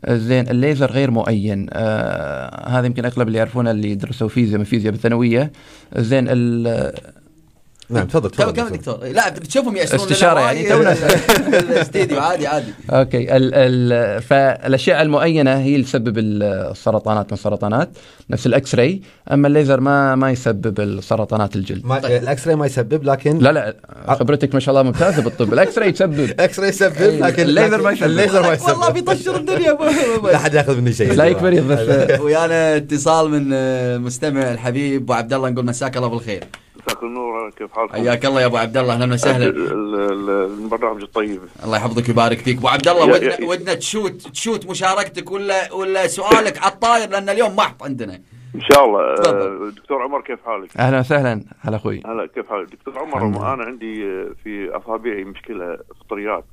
زين 0.09 0.49
الليزر 0.49 0.91
غير 0.91 1.11
مؤين. 1.11 1.67
آه، 1.73 2.69
هذا 2.69 2.87
يمكن 2.87 3.05
أغلب 3.05 3.27
اللي 3.29 3.39
يعرفونه 3.39 3.71
اللي 3.71 3.95
درسوا 3.95 4.29
فيزياء 4.29 4.59
من 4.59 4.65
فيزياء 4.65 4.93
بالثانوية. 4.93 5.53
زين 5.97 6.27
ال- 6.29 6.93
نعم 7.91 8.07
تفضل 8.07 8.29
كم 8.31 8.37
تفضل. 8.37 8.53
كم 8.63 8.69
دكتور؟ 8.77 8.99
لا 9.05 9.29
بتشوفهم 9.29 9.77
يأسرون 9.77 10.01
استشارة 10.03 10.41
يعني، 10.41 10.69
تونا- 10.69 10.97
الاستديو 11.49 12.21
عادي 12.21 12.47
عادي. 12.47 12.73
okay 12.91 13.37
ال 13.37 13.55
ال 13.55 14.23
فالاشعه 14.23 15.03
المؤينه 15.03 15.55
هي 15.59 15.75
اللي 15.75 15.87
تسبب 15.87 16.19
السرطانات 16.19 17.27
من 17.27 17.33
السرطانات 17.33 17.89
نفس 18.31 18.47
ال 18.47 18.75
X-ray 18.75 19.01
أما 19.33 19.49
الليزر 19.49 19.81
ما 19.81 20.15
ما 20.15 20.31
يسبب 20.31 20.81
السرطانات 20.81 21.57
الجلد. 21.57 21.87
ما 21.87 21.99
الاكس 22.07 22.47
راي 22.47 22.57
ما 22.57 22.67
يسبب 22.67 23.05
لكن 23.05 23.39
لا 23.39 23.53
لا 23.53 23.77
خبرتك 24.09 24.55
ما 24.55 24.61
شاء 24.61 24.71
الله 24.75 24.83
ممتازة 24.83 25.23
بالطب. 25.23 25.53
ال 25.53 25.79
X-ray 25.79 25.93
تسبب. 25.93 26.21
ال 26.21 26.61
X-ray 26.61 26.69
يسبب 26.69 26.95
لكن 27.01 27.43
الليزر 27.43 27.83
ما 27.83 27.91
يسبب. 27.93 28.05
الليزر 28.05 28.43
ما 28.43 28.53
يسبب. 28.53 28.69
والله 28.69 28.91
بيطشر 28.91 29.37
الدنيا. 29.37 29.79
لا 30.33 30.39
حد 30.39 30.55
ياخذ 30.55 30.81
مني 30.81 30.93
شيء. 30.93 31.13
لا 31.13 31.25
يكبر 31.25 31.53
يضف 31.53 32.21
ويانا 32.25 32.77
اتصال 32.77 33.31
من 33.31 33.49
مستمع 34.03 34.53
الحبيب 34.53 35.03
أبو 35.03 35.13
عبد 35.13 35.33
الله 35.33 35.49
نقول 35.51 35.65
مساك 35.67 35.97
الله 35.97 36.09
بالخير. 36.09 36.45
مساك 36.87 37.03
النور 37.03 37.51
كيف 37.51 37.73
حالكم؟ 37.73 37.93
حياك 37.93 38.27
الله 38.27 38.41
يا 38.41 38.47
أبو 38.47 38.57
عبد 38.57 38.77
الله 38.77 38.95
أهلا 38.95 39.15
وسهلا 39.15 39.47
ال- 39.47 39.95
ال- 39.95 40.31
البرنامج 40.65 41.03
الطيب 41.03 41.41
الله 41.65 41.77
يحفظك 41.77 42.09
ويبارك 42.09 42.39
فيك 42.39 42.59
أبو 42.59 42.69
عبد 42.69 42.89
الله 42.89 43.09
يا- 43.09 43.15
ودنا 43.15 43.49
ودنا 43.49 43.75
تشوت 43.75 44.13
تشوت 44.13 44.67
مشاركتك 44.71 45.31
ولا 45.31 45.73
ولا 45.73 46.07
سؤالك 46.07 46.59
على 46.59 46.73
الطاير 46.73 47.09
لأن 47.09 47.29
اليوم 47.29 47.57
محط 47.57 47.83
عندنا 47.83 48.15
إن 48.55 48.61
شاء 48.73 48.85
الله 48.85 49.15
تفضل. 49.15 49.67
آه، 49.67 49.71
دكتور 49.71 50.03
عمر 50.03 50.21
كيف 50.21 50.39
حالك؟ 50.47 50.77
أهلا 50.77 50.99
وسهلا 50.99 51.43
هلا 51.61 51.77
أخوي 51.77 52.03
هلا 52.07 52.27
كيف 52.27 52.49
حالك؟ 52.51 52.73
دكتور 52.73 52.99
عمر. 52.99 53.55
أنا 53.55 53.65
عندي 53.65 54.05
آه، 54.07 54.29
في 54.45 54.71
أصابعي 54.71 55.25
مشكلة 55.25 55.79
فطريات 56.01 56.45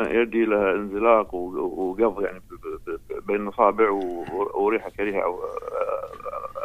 يدي 0.00 0.44
لها 0.44 0.74
انزلاق 0.74 1.34
و- 1.34 1.90
وقبض 1.90 2.22
يعني 2.24 2.40
بين 3.26 3.36
الاصابع 3.48 3.90
وريحة 4.54 4.90
كريهة 4.90 5.22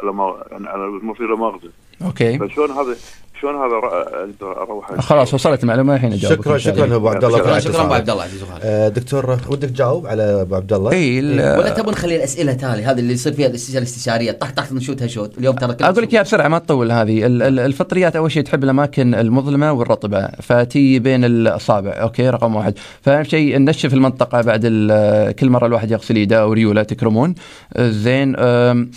آه، 0.02 0.06
لما 0.06 0.34
يعني 0.52 0.68
على 0.68 0.84
المفيد 0.84 1.26
لا 1.26 1.36
مؤاخذه 1.36 1.68
أوكي. 2.04 2.38
فشلون 2.38 2.70
هذا 2.70 2.96
شلون 3.40 3.54
هذا 3.54 3.74
أروح 4.42 5.00
خلاص 5.00 5.34
وصلت 5.34 5.62
المعلومة 5.62 5.94
الحين 5.94 6.12
أجاوبك 6.12 6.40
شكرا 6.42 6.58
شكرا. 6.58 6.96
أبو 6.96 7.08
عبد 7.08 7.24
الله 7.24 7.58
شكراً، 7.58 7.82
أبو. 7.84 7.94
عبد 7.94 8.10
الله 8.10 8.24
آه، 8.62 8.88
دكتور 8.88 9.30
ودك 9.48 9.68
تجاوب 9.68 10.06
على 10.06 10.22
أبو 10.40 10.54
عبد 10.54 10.72
الله؟ 10.72 10.92
اي 10.92 11.18
ال- 11.18 11.58
ولا 11.58 11.70
تبون 11.70 11.92
نخلي 11.92 12.16
الأسئلة 12.16 12.52
تالي 12.52 12.82
هذه 12.84 12.98
اللي 12.98 13.12
يصير 13.12 13.32
فيها 13.32 13.46
الاستشاره 13.46 13.78
الاستشاريه 13.78 14.32
طح 14.32 14.50
طح 14.50 14.72
نشوتها 14.72 15.06
شوت. 15.06 15.38
اليوم 15.38 15.56
ترى 15.56 15.76
أقول 15.80 16.02
لك 16.02 16.12
اياها 16.12 16.22
بسرعة 16.22 16.48
ما 16.48 16.58
تطول 16.58 16.92
هذه. 16.92 17.26
ال- 17.26 17.42
ال- 17.42 17.58
الفطريات 17.58 18.16
أول 18.16 18.30
شيء 18.32 18.42
تحب 18.42 18.64
الأماكن 18.64 19.14
المظلمة 19.14 19.72
والرطبة. 19.72 20.28
فتي 20.42 20.98
بين 20.98 21.24
الأصابع 21.24 21.90
أوكي؟ 21.90 22.30
رقم 22.30 22.56
واحد. 22.56 22.74
فأهم 23.02 23.24
شيء 23.24 23.58
ننشف 23.58 23.94
المنطقة 23.94 24.40
بعد 24.40 24.60
كل 25.40 25.50
مرة 25.50 25.66
الواحد 25.66 25.90
يغسل 25.90 26.16
يده 26.16 26.42
أو 26.42 26.52
ريوله 26.52 26.82
تكرمون 26.82 27.34
زين 27.78 28.36
أم، 28.36 28.90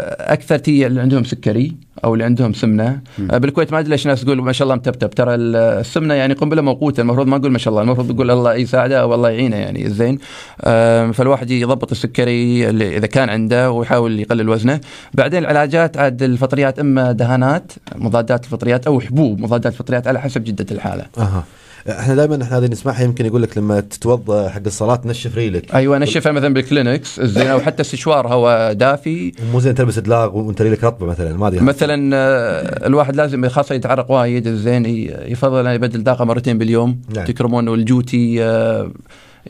وأكثر 0.00 0.58
تي 0.58 0.86
اللي 0.86 1.00
عندهم 1.00 1.24
سكري 1.24 1.76
أو 2.04 2.14
اللي 2.14 2.24
عندهم 2.24 2.52
سمنة. 2.52 3.00
أه، 3.30 3.38
بالكويت 3.38 3.72
ما 3.72 3.78
أدري 3.78 3.90
ليش 3.90 4.06
ناس 4.06 4.24
تقول 4.24 4.42
ما 4.42 4.52
شاء 4.52 4.64
الله 4.64 4.74
متبتب. 4.74 5.10
ترى 5.10 5.34
ال- 5.34 5.56
السمنة 5.56 6.14
يعني 6.14 6.34
قنبلة 6.34 6.62
موقوتة. 6.62 7.00
المفروض 7.00 7.26
ما 7.26 7.38
نقول 7.38 7.52
ما 7.52 7.58
شاء 7.58 7.72
الله. 7.72 7.82
المفروض 7.82 8.12
نقول 8.12 8.30
الله 8.30 8.54
يساعده 8.54 9.00
أو 9.00 9.14
الله 9.14 9.30
يعينه 9.30 9.56
يعني 9.56 9.90
زين. 9.90 10.18
أم، 10.64 11.12
فالواحد 11.12 11.50
يضبط 11.50 11.90
السكري 11.90 12.68
اللي 12.70 12.96
إذا 12.96 13.06
كان 13.06 13.28
عنده 13.28 13.70
ويحاول 13.70 14.20
يقلل 14.20 14.48
وزنه. 14.48 14.80
بعدين 15.14 15.38
العلاجات 15.38 15.96
عاد 15.96 16.22
الفطريات 16.22 16.78
إما 16.78 17.12
دهانات 17.12 17.72
مضادات 17.96 18.44
الفطريات 18.44 18.86
أو 18.86 19.00
حبوب. 19.00 19.40
مضادات 19.40 19.72
الفطريات 19.72 20.06
على 20.06 20.20
حسب 20.20 20.44
حدة 20.44 20.66
الحالة. 20.70 21.06
أها. 21.18 21.44
إحنا 21.88 22.14
دائما 22.14 22.42
إحنا 22.42 22.58
هذه 22.58 22.66
نسمعها 22.66 23.02
يمكن 23.02 23.26
يقول 23.26 23.42
لك 23.42 23.58
لما 23.58 23.80
تتوضأ 23.80 24.48
حق 24.48 24.60
الصلاة 24.66 25.00
نشف 25.04 25.36
ريلك. 25.36 25.74
أيوه 25.74 25.98
نشفها 25.98 26.32
مثلا 26.32 26.54
بالكلينكس 26.54 27.20
زين 27.20 27.46
أو 27.46 27.60
حتى 27.60 27.82
استشوار 27.82 28.26
هواء 28.28 28.72
دافي. 28.72 29.32
مو 29.52 29.60
زين 29.60 29.74
تلبس 29.74 29.98
دلاغ 29.98 30.36
وأنت 30.36 30.62
ريلك 30.62 30.84
رطبة 30.84 31.06
مثلا 31.06 31.36
ما 31.36 31.48
أدري. 31.48 31.60
مثلا 31.60 32.16
آه، 32.16 32.86
الواحد 32.86 33.16
لازم 33.16 33.48
خاصة 33.48 33.74
يتعرق 33.74 34.10
وايد 34.10 34.48
زين 34.48 34.86
يفضل 35.26 35.60
انه 35.60 35.70
يبدل 35.70 36.02
دلاغه 36.04 36.24
مرتين 36.24 36.58
باليوم 36.58 37.00
نعم. 37.14 37.24
تكرمون 37.24 37.68
والجوتي 37.68 38.44
آه، 38.44 38.90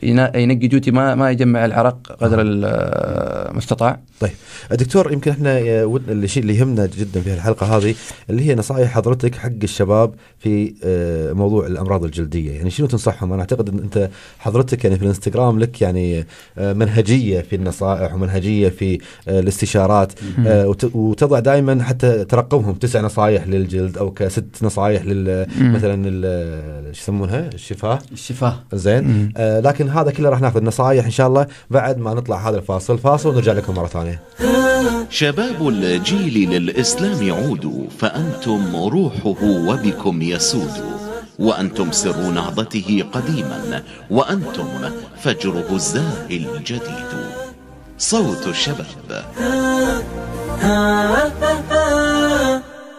ينقي 0.03 0.69
جوتي 0.69 0.91
ما 0.91 1.15
ما 1.15 1.31
يجمع 1.31 1.65
العرق 1.65 2.17
قدر 2.21 2.41
ال- 2.41 2.65
آه، 2.65 3.51
المستطاع. 3.51 4.01
طيب. 4.21 4.31
دكتور 4.71 5.13
يمكن 5.13 5.31
إحنا 5.31 5.59
آه، 5.59 5.87
ودنا 5.87 6.13
الشيء 6.13 6.43
اللي 6.43 6.57
يهمنا 6.57 6.87
جدا 6.99 7.21
في 7.21 7.35
الحلقة 7.35 7.77
هذه 7.77 7.95
اللي 8.31 8.43
هي 8.49 8.55
نصائح 8.55 8.91
حضرتك 8.91 9.35
حق 9.35 9.51
الشباب 9.63 10.15
في 10.39 10.75
آه، 10.85 11.33
موضوع 11.33 11.67
الأمراض 11.67 12.05
الجلدية. 12.05 12.51
يعني 12.53 12.71
شنو 12.71 12.87
تنصحهم؟ 12.87 13.33
أنا 13.33 13.41
أعتقد 13.41 13.69
إن 13.69 13.79
أنت 13.79 14.11
حضرتك 14.39 14.85
يعني 14.85 14.97
في 14.97 15.03
الانستغرام 15.03 15.59
لك 15.59 15.83
يعني 15.83 16.27
آه، 16.59 16.73
منهجية 16.73 17.41
في 17.41 17.57
النصائح 17.57 18.15
ومنهجية 18.15 18.69
في 18.69 18.99
الاستشارات 19.29 20.13
وت- 20.47 20.95
وتضع 20.97 21.39
دائما 21.39 21.83
حتى 21.83 22.25
ترقمهم 22.25 22.75
تسع 22.75 23.01
نصائح 23.01 23.47
للجلد 23.47 23.99
أو 23.99 24.11
كست 24.11 24.45
نصائح 24.63 25.03
لل 25.05 25.47
مثلا 25.61 26.03
شو 26.93 27.03
يسمونها؟ 27.03 27.49
الشفاه. 27.55 27.99
الشفاه. 28.13 28.59
زين. 28.73 29.33
آه 29.37 29.61
لكن 29.61 29.80
هذا 29.89 30.11
كله 30.11 30.29
راح 30.29 30.41
ناخذ 30.41 30.63
نصائح 30.65 31.05
إن 31.05 31.11
شاء 31.11 31.27
الله 31.27 31.47
بعد 31.71 31.99
ما 31.99 32.15
نطلع 32.15 32.49
هذا 32.49 32.57
الفاصل. 32.57 32.99
فاصل 32.99 33.29
ونرجع 33.29 33.53
لكم 33.53 33.75
مرة 33.75 33.87
ثانية. 33.87 34.21
شباب 35.11 35.69
الجيل 35.69 36.51
للإسلام 36.51 37.33
عودوا 37.33 37.85
فأنتم 37.99 38.77
روحه 38.77 39.43
وبكم 39.43 40.23
يسود. 40.23 40.71
وأنتم 41.39 41.93
سر 41.93 42.21
نهضته 42.21 43.05
قديما 43.13 43.83
وأنتم 44.11 44.69
فجره 45.23 45.67
الزاهي 45.73 46.37
الجديد. 46.37 47.11
صوت 47.99 48.47
الشباب. 48.47 49.25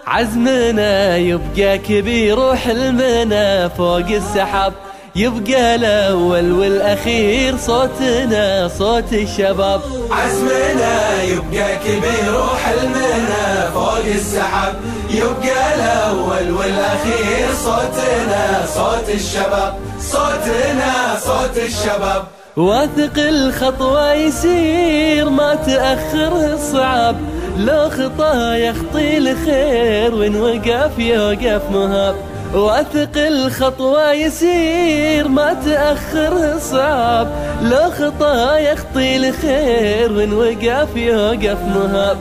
عزمنا 0.07 1.17
يبقى 1.17 1.77
كبير 1.77 2.39
وحلمنا 2.39 3.67
فوق 3.67 4.07
السحاب. 4.07 4.73
يبقى 5.15 5.75
الأول 5.75 6.51
والأخير 6.51 7.57
صوتنا 7.57 8.67
صوت 8.77 9.13
الشباب. 9.13 9.81
عزمنا 10.11 11.23
يبقى 11.23 11.77
كبير 11.85 12.35
وحلمنا 12.35 13.71
فوق 13.73 14.05
السحاب. 14.15 14.75
يبقى 15.09 15.75
الأول 15.75 16.51
والأخير 16.51 17.47
صوتنا 17.63 18.65
صوت 18.75 19.09
الشباب. 19.09 19.75
صوتنا 19.99 21.19
صوت 21.19 21.57
الشباب. 21.57 22.23
واثق 22.57 23.17
الخطوة 23.17 24.13
يسير 24.13 25.29
ما 25.29 25.55
تأخر 25.55 26.53
الصعاب. 26.53 27.15
لو 27.57 27.89
خطا 27.89 28.55
يخطي 28.55 29.17
الخير 29.17 30.15
وين 30.15 30.35
وقف 30.41 30.99
يوقف 30.99 31.61
مهاب. 31.71 32.15
وأثق 32.53 33.17
الخطوة 33.17 34.13
يسير 34.13 35.27
ما 35.27 35.53
تأخر 35.65 36.59
صعاب 36.59 37.27
لو 37.63 37.91
خطأ 37.91 38.57
يخطي 38.57 39.17
الخير 39.17 40.13
وين 40.13 40.33
وقف 40.33 40.95
يوقف 40.95 41.59
مهاب. 41.75 42.17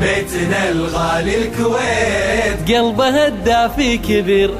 بيتنا 0.00 0.68
الغالي 0.70 1.36
الكويت. 1.36 2.76
قلبه 2.76 3.26
الدافي 3.26 3.98
كبير. 3.98 4.50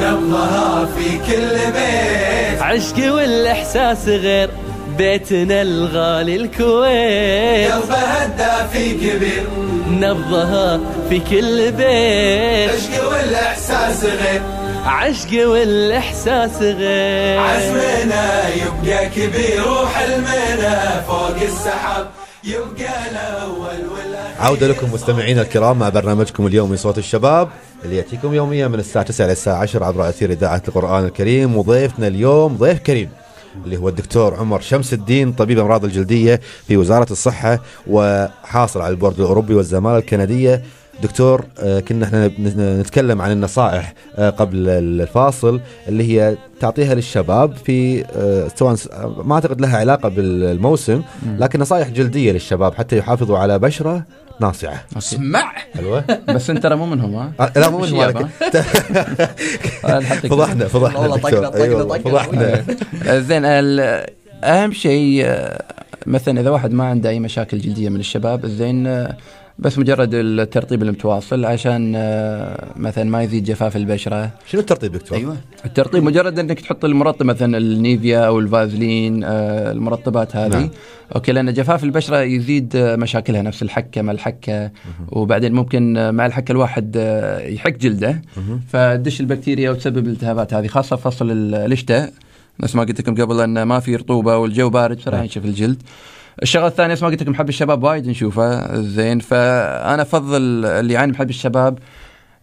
نبضها 0.00 0.88
في 0.96 1.18
كل 1.18 1.72
بيت. 1.72 2.62
عشق 2.62 3.14
والإحساس 3.14 4.08
غير. 4.08 4.50
بيتنا 4.98 5.62
الغالي 5.62 6.36
الكويت. 6.36 7.72
قلبها 7.72 8.26
الدافي 8.26 8.92
كبير. 8.92 9.44
نبضها 9.90 10.80
في 11.08 11.18
كل 11.18 11.72
بيت. 11.72 12.70
عشق 12.70 13.08
والإحساس 13.08 14.04
غير. 14.04 14.42
عشق 14.84 15.48
والإحساس 15.48 16.62
غير. 16.62 17.38
عزمنا 17.40 18.48
يبقى 18.48 19.08
كبير 19.08 19.68
وحلمنا 19.68 21.00
فوق 21.00 21.36
السحاب. 21.42 22.06
يبقى 22.44 23.10
الأول 23.10 23.88
والأخير. 23.90 24.40
عودة 24.40 24.68
لكم 24.68 24.92
مستمعينا 24.92 25.42
الكرام 25.42 25.78
مع 25.78 25.88
برنامجكم 25.88 26.46
اليومي 26.46 26.76
صوت 26.76 26.98
الشباب 26.98 27.48
اللي 27.84 27.96
يأتيكم 27.96 28.34
يوميا 28.34 28.68
من 28.68 28.78
الساعة 28.78 29.04
9 29.04 29.24
إلى 29.24 29.32
الساعة 29.32 29.56
10 29.62 29.84
عبر 29.84 30.08
أثير 30.08 30.30
إذاعة 30.30 30.62
القرآن 30.68 31.04
الكريم. 31.04 31.56
وضيفنا 31.56 32.06
اليوم 32.06 32.56
ضيف 32.56 32.78
كريم 32.78 33.10
اللي 33.64 33.76
هو 33.76 33.88
الدكتور 33.88 34.34
عمر 34.34 34.60
شمس 34.60 34.92
الدين 34.92 35.32
طبيب 35.32 35.58
أمراض 35.58 35.84
الجلدية 35.84 36.40
في 36.68 36.76
وزارة 36.76 37.12
الصحة 37.12 37.58
وحاصل 37.86 38.80
على 38.80 38.90
البورد 38.90 39.20
الأوروبي 39.20 39.54
والزمالة 39.54 39.98
الكندية. 39.98 40.62
دكتور 41.02 41.44
آه، 41.60 41.80
كنا 41.80 42.04
إحنا 42.06 42.30
نتكلم 42.80 43.22
عن 43.22 43.30
النصائح 43.32 43.94
آه، 44.16 44.30
قبل 44.30 44.68
الفاصل 44.68 45.60
اللي 45.88 46.04
هي 46.20 46.36
تعطيها 46.60 46.94
للشباب 46.94 47.56
في 47.56 48.04
آه، 48.16 48.48
سواء 48.56 48.76
ما 49.24 49.34
اعتقد 49.34 49.60
لها 49.60 49.78
علاقة 49.78 50.08
بالموسم 50.08 51.02
لكن 51.38 51.60
نصائح 51.60 51.88
جلدية 51.88 52.32
للشباب 52.32 52.74
حتى 52.74 52.98
يحافظوا 52.98 53.38
على 53.38 53.58
بشرة 53.58 54.02
ناصعة. 54.40 54.84
اسمع! 54.98 55.52
حلوة. 55.74 56.04
بس 56.28 56.50
انت 56.50 56.62
ترى 56.62 56.76
مو 56.76 56.86
منهم 56.86 57.14
ها؟ 57.14 57.32
لا 57.56 57.68
مو 57.70 57.78
من 57.78 57.86
شياب، 57.88 58.14
مالك 58.16 58.28
ها؟ 59.84 60.00
نحطك- 60.00 60.26
فضحنا 60.26 60.66
فضحنا 60.68 60.98
والله. 60.98 61.16
طقنا- 61.16 61.48
طقنا- 61.48 61.62
أيوة، 61.64 61.84
طقنا. 61.84 61.98
فضحنا. 61.98 62.64
زين 63.20 63.42
أهم 64.44 64.72
شيء 64.72 65.26
مثلا 66.06 66.40
إذا 66.40 66.50
واحد 66.50 66.72
ما 66.72 66.84
عنده 66.84 67.10
أي 67.10 67.20
مشاكل 67.20 67.58
جلدية 67.58 67.88
من 67.88 68.00
الشباب 68.00 68.46
زين 68.46 69.08
بس 69.58 69.78
مجرد 69.78 70.10
الترطيب 70.14 70.82
المتواصل 70.82 71.44
عشان 71.44 71.92
آه، 71.96 72.72
مثلا 72.76 73.04
ما 73.04 73.22
يزيد 73.22 73.44
جفاف 73.44 73.76
البشرة. 73.76 74.30
شنو 74.50 74.60
الترتيب 74.60 74.92
دكتور؟ 74.92 75.18
أيوه. 75.18 75.36
الترطيب 75.64 76.02
مجرد 76.02 76.38
إنك 76.38 76.60
تحط 76.60 76.84
المرطب 76.84 77.26
مثلا 77.26 77.58
النيفيا 77.58 78.18
أو 78.26 78.38
الفازلين 78.38 79.24
آه، 79.24 79.72
المرطبات 79.72 80.36
هذه. 80.36 80.50
نعم. 80.50 80.60
نعم. 80.60 80.70
أوكي 81.14 81.32
لأن 81.32 81.52
جفاف 81.52 81.84
البشرة 81.84 82.20
يزيد 82.22 82.76
آه، 82.76 82.96
مشاكلها 82.96 83.42
نفس 83.42 83.62
الحكة 83.62 84.02
ما 84.02 84.12
الحكة. 84.12 84.70
وبعدين 85.08 85.52
ممكن 85.52 86.10
مع 86.14 86.26
الحكة 86.26 86.52
الواحد 86.52 86.96
يحك 87.46 87.76
جلده. 87.78 88.22
فتدش 88.68 89.20
البكتيريا 89.20 89.70
وتسبب 89.70 90.06
الالتهابات 90.06 90.54
هذه 90.54 90.66
خاصة 90.66 90.96
فصل 90.96 91.30
ال- 91.30 91.72
الشتاء 91.72 92.12
نفس 92.60 92.74
ما 92.76 92.82
قلت 92.82 93.00
لكم 93.00 93.14
قبل 93.22 93.40
أن 93.40 93.62
ما 93.62 93.80
في 93.80 93.96
رطوبة 93.96 94.36
والجو 94.36 94.70
بارد 94.70 94.96
بسرعة 94.96 95.22
ينشف 95.22 95.44
الجلد. 95.44 95.82
الشغلة 96.42 96.66
الثانية 96.66 96.92
نفس 96.92 97.02
ما 97.02 97.08
قلت 97.08 97.22
لكم 97.22 97.34
حب 97.34 97.48
الشباب 97.48 97.82
وايد 97.82 98.08
نشوفه 98.08 98.80
زين 98.80 99.18
فأنا 99.18 100.02
أفضل 100.02 100.64
اللي 100.64 100.94
يعاني 100.94 101.12
من 101.12 101.16
حب 101.16 101.30
الشباب 101.30 101.78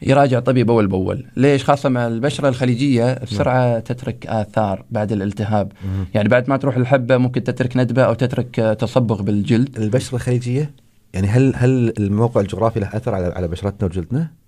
يراجع 0.01 0.39
طبيب 0.39 0.71
أول 0.71 0.88
بأول، 0.88 1.25
ليش؟ 1.38 1.63
خاصة 1.63 1.89
مع 1.89 2.08
البشرة 2.08 2.49
الخليجية 2.49 3.19
بسرعة 3.23 3.80
تترك 3.80 4.27
آثار 4.27 4.86
بعد 4.91 5.12
الالتهاب، 5.12 5.71
يعني 6.13 6.30
بعد 6.30 6.49
ما 6.49 6.58
تروح 6.58 6.75
الحبة 6.75 7.17
ممكن 7.17 7.43
تترك 7.43 7.77
ندبة 7.77 8.04
أو 8.04 8.13
تترك 8.13 8.56
تصبغ 8.80 9.21
بالجلد. 9.21 9.77
البشرة 9.77 10.15
الخليجية 10.15 10.71
يعني 11.13 11.27
هل 11.27 11.54
هل 11.56 11.93
الموقع 11.97 12.41
الجغرافي 12.41 12.80
له 12.80 12.88
أثر 12.93 13.15
على 13.15 13.25
على 13.25 13.47
بشرتنا 13.47 13.86
وجلدنا؟ 13.89 14.40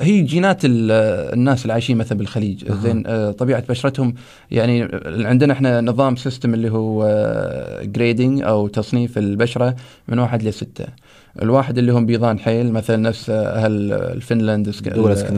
هي 0.00 0.20
جينات 0.22 0.64
ال- 0.64 0.90
الناس 1.34 1.62
اللي 1.62 1.72
عايشين 1.72 1.96
مثلا 1.96 2.18
بالخليج 2.18 2.72
زين 2.72 3.02
آه، 3.06 3.30
طبيعة 3.30 3.64
بشرتهم 3.68 4.14
يعني 4.50 4.88
عندنا 5.06 5.52
إحنا 5.52 5.80
نظام 5.80 6.16
system 6.16 6.54
اللي 6.54 6.70
هو 6.72 7.06
grading 7.82 8.42
أو 8.42 8.68
تصنيف 8.68 9.18
البشرة 9.18 9.76
من 10.08 10.18
واحد 10.18 10.42
لسته 10.42 10.84
الواحد 11.42 11.78
اللي 11.78 11.92
هم 11.92 12.06
بيضان 12.06 12.38
حيل 12.38 12.72
مثلا 12.72 12.96
نفس 12.96 13.30
أهل 13.30 13.92
الفنلند. 13.92 14.68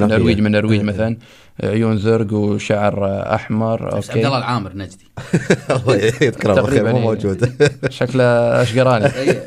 النرويج 0.05 0.41
من 0.41 0.47
النرويج 0.47 0.81
إيه. 0.81 0.87
مثلا 0.87 1.17
عيون 1.65 1.99
زرق 1.99 2.33
وشعر 2.33 3.23
أحمر 3.35 3.87
بس 3.87 3.95
عبد 3.95 4.05
أوكي 4.17 4.27
الله 4.27 4.39
العامر 4.39 4.73
نجدي 4.77 5.05
الله 5.77 5.95
يذكره 5.97 6.55
بالخير 6.55 6.85
مو 6.89 6.97
إيه. 6.97 7.03
موجود 7.03 7.53
شكله 7.91 8.25
أشقراني 8.63 9.07
إيه، 9.17 9.43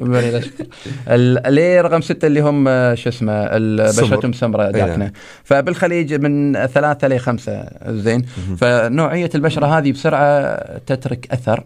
بني. 0.00 0.40
ال- 1.08 1.54
ليه 1.54 1.80
رقم 1.80 2.00
ستة 2.00 2.26
اللي 2.26 2.40
هم 2.40 2.68
آه، 2.68 2.94
شو 2.94 3.08
اسمه. 3.08 3.46
بشرتهم 3.90 4.32
سمراء 4.32 4.72
نعم. 4.72 4.86
داكنه 4.88 5.12
فبالخليج 5.44 6.14
من 6.14 6.66
ثلاثة 6.66 7.08
لخمسة 7.08 7.64
زين 7.88 8.22
فنوعية 8.58 9.30
البشرة 9.34 9.66
هذه 9.78 9.92
بسرعة 9.92 10.56
تترك 10.78 11.28
أثر 11.32 11.64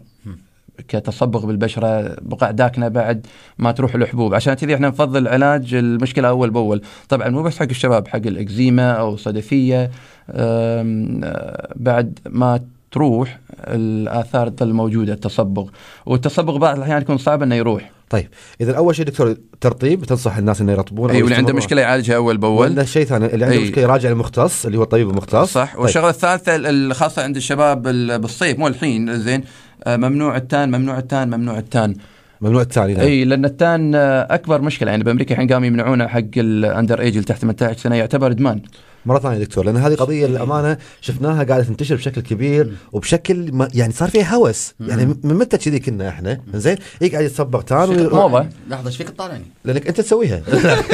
كتصبغ 0.87 1.45
بالبشرة 1.45 2.15
بقع 2.21 2.51
داكنة 2.51 2.87
بعد 2.87 3.27
ما 3.57 3.71
تروح 3.71 3.95
الحبوب. 3.95 4.33
عشان 4.33 4.53
كذي 4.53 4.75
إحنا 4.75 4.87
نفضل 4.87 5.27
علاج 5.27 5.73
المشكلة 5.73 6.27
أول 6.29 6.49
بأول. 6.49 6.81
طبعا 7.09 7.29
مو 7.29 7.43
بس 7.43 7.57
حق 7.59 7.65
الشباب 7.69 8.07
حق 8.07 8.15
الإكزيما 8.25 8.91
أو 8.91 9.17
صدفيه 9.17 9.91
أم، 10.29 11.21
آه، 11.23 11.73
بعد 11.75 12.19
ما 12.29 12.59
تروح 12.91 13.39
الآثار 13.67 14.49
تظل 14.49 14.73
موجوده 14.73 15.13
التصبغ. 15.13 15.69
والتصبغ 16.05 16.57
بعض 16.57 16.75
الأحيان 16.77 17.01
يكون 17.01 17.17
صعب 17.17 17.43
إنه 17.43 17.55
يروح. 17.55 17.91
طيب 18.09 18.27
إذا 18.61 18.77
أول 18.77 18.95
شيء 18.95 19.05
دكتور 19.05 19.35
ترطيب 19.61 20.03
تنصح 20.05 20.37
الناس 20.37 20.61
إنه 20.61 20.71
يرطبون 20.71 21.11
اي 21.11 21.21
واللي 21.23 21.35
عنده؟ 21.35 21.53
مشكلة 21.53 21.81
يعالجها 21.81 22.15
أول 22.15 22.37
بأول. 22.37 22.71
ولا 22.71 22.83
شيء 22.85 23.05
ثاني 23.05 23.25
اللي 23.25 23.45
عنده 23.45 23.57
أي. 23.57 23.63
مشكلة 23.63 23.83
يراجع 23.83 24.09
المختص 24.09 24.65
اللي 24.65 24.77
هو 24.77 24.83
الطبيب 24.83 25.09
المختص. 25.09 25.53
صح. 25.53 25.73
طيب. 25.73 25.81
والشغله 25.81 26.09
الثالثة 26.09 26.55
ال- 26.55 26.95
خاصه 26.95 27.23
عند 27.23 27.35
الشباب 27.35 27.87
ال- 27.87 28.19
بالصيف 28.19 28.59
مو 28.59 28.67
الحين 28.67 29.19
زين 29.19 29.43
ممنوع 29.87 30.37
التان 30.37 30.69
ممنوع 30.71 30.97
التان 30.97 31.29
ممنوع 31.29 31.57
التان. 31.57 31.95
ممنوع 32.41 32.61
الثاني 32.61 32.93
نعم. 32.93 33.05
إي 33.05 33.25
لأن 33.25 33.45
التان 33.45 33.95
آه، 33.95 34.27
أكبر 34.29 34.61
مشكلة. 34.61 34.91
يعني 34.91 35.03
بأمريكا 35.03 35.33
الحين 35.33 35.53
قاموا 35.53 35.67
يمنعونه 35.67 36.07
حق 36.07 36.37
الأندر 36.37 37.01
إيج 37.01 37.13
اللي 37.13 37.25
تحت 37.25 37.41
18 37.41 37.77
سنه 37.77 37.95
يعتبر 37.95 38.31
إدمان. 38.31 38.61
مرة 39.05 39.19
ثانية 39.19 39.37
دكتور 39.37 39.65
لأن 39.65 39.77
هذه 39.77 39.95
قضية 39.95 40.27
للأمانة 40.27 40.77
شفناها 41.01 41.43
قاعدة 41.43 41.63
تنتشر 41.63 41.95
بشكل 41.95 42.21
كبير 42.21 42.73
وبشكل 42.91 43.51
ما 43.53 43.67
يعني 43.73 43.93
صار 43.93 44.09
فيها 44.09 44.35
هوس. 44.35 44.73
يعني 44.79 45.05
من 45.23 45.35
متى 45.35 45.57
كذي 45.57 45.79
كنا 45.79 46.09
إحنا؟ 46.09 46.41
زين 46.53 46.77
يقعد 47.01 47.23
يتصبغ 47.23 47.61
تان 47.61 48.09
موضة. 48.09 48.47
لحظة 48.69 48.87
إيش 48.87 48.97
فيك 48.97 49.09
تطالعني؟ 49.09 49.45
لأنك 49.65 49.87
أنت 49.87 50.01
تسويها. 50.01 50.39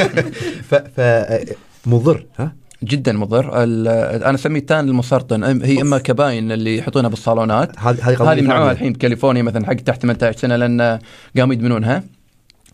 ف, 0.70 0.74
ف 0.74 1.00
مضر 1.86 2.26
ها؟ 2.38 2.52
جدا 2.84 3.12
مضر. 3.12 3.62
أنا 3.64 4.34
أسميه 4.34 4.66
المسرطن. 4.70 5.62
هي 5.64 5.82
إما 5.82 5.98
كباين 5.98 6.52
اللي 6.52 6.78
يحطونها 6.78 7.10
بالصالونات. 7.10 7.78
هذه 7.78 8.32
هذه 8.32 8.40
منعوها. 8.40 8.72
الحين 8.72 8.92
بكاليفورنيا 8.92 9.42
مثلا 9.42 9.66
حق 9.66 9.74
تحت 9.74 10.02
18 10.02 10.38
سنة 10.38 10.56
لأن 10.56 10.98
قاموا 11.36 11.54
يدمنونها. 11.54 12.02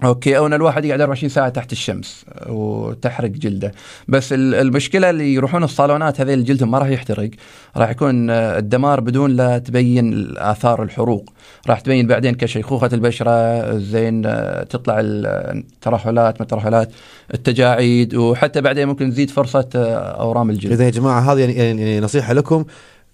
أوكي 0.05 0.37
أو 0.39 0.47
إن 0.47 0.53
الواحد 0.53 0.85
يقعد 0.85 1.01
24 1.01 1.29
ساعة 1.31 1.49
تحت 1.49 1.73
الشمس 1.73 2.25
وتحرق 2.49 3.31
جلده. 3.31 3.73
بس 4.09 4.33
ال- 4.33 4.55
المشكلة 4.55 5.11
اللي 5.11 5.35
يروحون 5.35 5.65
الصالونات 5.65 6.21
هذيل 6.21 6.45
جلدهم 6.45 6.71
ما 6.71 6.79
راح 6.79 6.89
يحترق. 6.89 7.31
راح 7.77 7.91
يكون 7.91 8.31
آه، 8.31 8.59
الدمار 8.59 9.01
بدون 9.01 9.31
لا 9.31 9.59
تبين 9.59 10.35
آثار 10.39 10.83
الحروق. 10.83 11.33
راح 11.69 11.81
تبين 11.81 12.07
بعدين 12.07 12.35
كشيخوخة 12.35 12.91
البشرة 12.93 13.71
زين 13.79 14.27
آه، 14.27 14.63
تطلع 14.63 14.97
الترهلات 15.01 16.35
ما 16.35 16.43
الترهلات 16.43 16.91
التجاعيد 17.35 18.15
وحتى 18.15 18.61
بعدين 18.61 18.89
ممكن 18.89 19.11
تزيد 19.11 19.31
فرصة 19.31 19.69
آه، 19.75 20.21
أورام 20.21 20.51
الجلد. 20.51 20.73
إذا 20.73 20.85
يا 20.85 20.91
جماعة 20.91 21.33
هذه 21.33 21.41
يعني, 21.41 21.53
يعني 21.55 22.01
نصيحة 22.01 22.33
لكم 22.33 22.65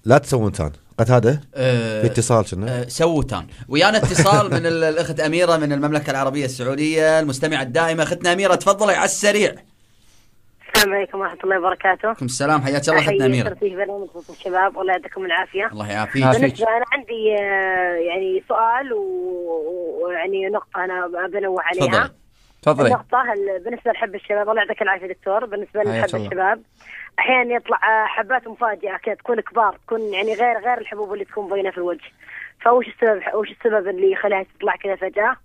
لا 0.04 0.18
تسوون 0.18 0.52
تان. 0.52 0.70
قتاده 1.00 1.40
آه، 1.54 2.00
في 2.02 2.06
اتصال 2.06 2.44
كنا. 2.50 2.80
آه، 2.80 2.84
سووا 2.88 3.22
تان. 3.22 3.46
ويانا 3.68 3.98
اتصال 3.98 4.50
من 4.50 4.66
ال- 4.66 4.84
الأخت 4.94 5.20
أميرة 5.20 5.56
من 5.56 5.72
المملكة 5.72 6.10
العربية 6.10 6.44
السعودية 6.44 7.20
المستمعة 7.20 7.62
الدائمة. 7.62 8.02
أختنا 8.02 8.32
أميرة 8.32 8.54
تفضلي 8.54 8.92
على 8.94 9.04
السريع. 9.04 9.54
السلام 10.76 10.94
عليكم 10.94 11.18
ورحمة 11.20 11.38
الله 11.44 11.58
وبركاته. 11.58 12.06
عليكم 12.08 12.26
السلام. 12.26 12.62
حياك 12.62 12.88
الله 12.88 13.00
أختنا 13.00 13.26
أميرة. 13.26 13.46
أحيي 13.48 13.70
في 13.70 13.76
برنامج 13.76 14.08
صوت 14.14 14.30
الشباب. 14.30 14.76
والله 14.76 14.92
يعطيكم 14.92 15.24
العافية. 15.24 15.66
الله 15.72 15.90
يعافيك. 15.92 16.22
عافيك. 16.22 16.40
بالنسبة 16.42 16.66
أنا 16.68 16.84
عندي 16.92 17.34
آه، 17.40 17.94
يعني 18.08 18.42
سؤال 18.48 18.92
ويعني 18.92 20.48
نقطة 20.48 20.84
أنا 20.84 21.26
بنوه 21.32 21.62
عليها. 21.62 21.86
تفضلي. 21.88 22.10
تفضلي. 22.62 22.86
النقطة 22.88 23.22
ال- 23.32 23.64
بالنسبة 23.64 23.90
لحب 23.90 24.14
الشباب 24.14 24.48
الله 24.50 24.62
يعطيك 24.62 24.82
العافية 24.82 25.06
دكتور. 25.06 25.44
بالنسبة 25.46 25.82
لحب 25.82 26.14
الله. 26.14 26.26
الشباب 26.26 26.62
أحيانا 27.18 27.54
يطلع 27.54 27.76
آه، 27.76 28.06
حبات 28.06 28.48
مفاجئة 28.48 28.96
كذا 28.96 29.14
تكون 29.14 29.40
كبار 29.40 29.76
تكون 29.86 30.00
يعني 30.00 30.34
غير 30.34 30.58
غير 30.58 30.78
الحبوب 30.78 31.12
اللي 31.12 31.24
تكون 31.24 31.48
باينة 31.48 31.70
في 31.70 31.78
الوجه. 31.78 32.10
فوش 32.60 32.88
السبب 32.88 33.22
وش 33.34 33.50
السبب 33.50 33.88
اللي 33.88 34.12
يخليها 34.12 34.42
تطلع 34.42 34.76
كذا 34.76 34.96
فجأة؟ 34.96 35.36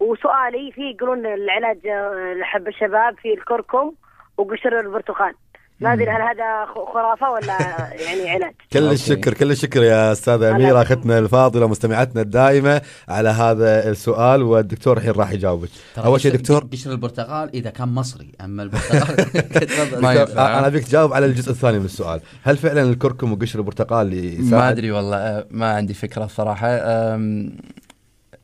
وسؤالي 0.00 0.72
في 0.72 0.90
يقولون 0.90 1.26
العلاج 1.26 1.86
آه، 1.86 2.34
لحب 2.34 2.68
الشباب 2.68 3.18
في 3.18 3.34
الكركم 3.34 3.92
وقشر 4.38 4.80
البرتقال. 4.80 5.34
ما 5.80 5.92
أدري 5.92 6.10
هل 6.10 6.22
هذا 6.22 6.66
خ- 6.66 6.92
خرافة 6.94 7.30
ولا 7.30 7.58
يعني 8.04 8.30
علاج. 8.30 8.54
كل. 8.72 8.92
الشكر 8.92 9.34
كل 9.34 9.50
الشكر 9.50 9.82
يا 9.82 10.12
أستاذة 10.12 10.50
أميرة 10.50 10.82
اختنا 10.82 11.18
الفاضلة 11.18 11.68
مستمعتنا 11.68 12.22
الدائمة 12.22 12.82
على 13.08 13.28
هذا 13.28 13.90
السؤال. 13.90 14.42
والدكتور 14.42 14.96
الحين 14.96 15.10
راح 15.12 15.30
يجاوبك. 15.32 15.68
أول 15.98 16.20
شيء 16.20 16.32
دكتور. 16.32 16.64
قشر 16.72 16.90
البرتقال 16.92 17.50
إذا 17.54 17.70
كان 17.70 17.88
مصري 17.88 18.32
أما 18.40 18.62
البرتقال. 18.62 19.26
ما 20.02 20.12
ينفع. 20.14 20.58
أنا 20.58 20.66
أبيك 20.66 20.84
تجاوب 20.84 21.12
على 21.12 21.26
الجزء 21.26 21.50
الثاني 21.50 21.78
من 21.78 21.84
السؤال. 21.84 22.20
هل 22.42 22.56
فعلا 22.56 22.82
الكركم 22.82 23.32
وقشر 23.32 23.58
البرتقال 23.58 24.12
يساعد 24.14 24.52
ما 24.62 24.70
أدري 24.70 24.90
والله 24.90 25.44
ما 25.50 25.74
عندي 25.74 25.94
فكرة 25.94 26.24
الصراحة. 26.24 26.68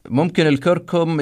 ممكن 0.09 0.47
الكركم 0.47 1.21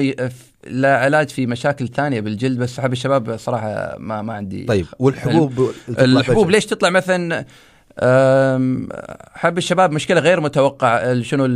لا 0.67 0.97
علاج 0.97 1.29
في 1.29 1.45
مشاكل 1.45 1.87
ثانية 1.87 2.21
بالجلد 2.21 2.59
بس 2.59 2.79
حب 2.79 2.93
الشباب 2.93 3.37
صراحة 3.37 3.95
ما 3.99 4.21
ما 4.21 4.33
عندي 4.33 4.63
طيب 4.63 4.85
والحبوب 4.99 5.71
الحبوب؟ 5.89 6.49
ليش 6.49 6.65
تطلع 6.65 6.89
مثلا 6.89 7.45
حب 9.33 9.57
الشباب 9.57 9.91
مشكلة 9.91 10.19
غير 10.19 10.41
متوقع 10.41 11.21
شنو 11.21 11.47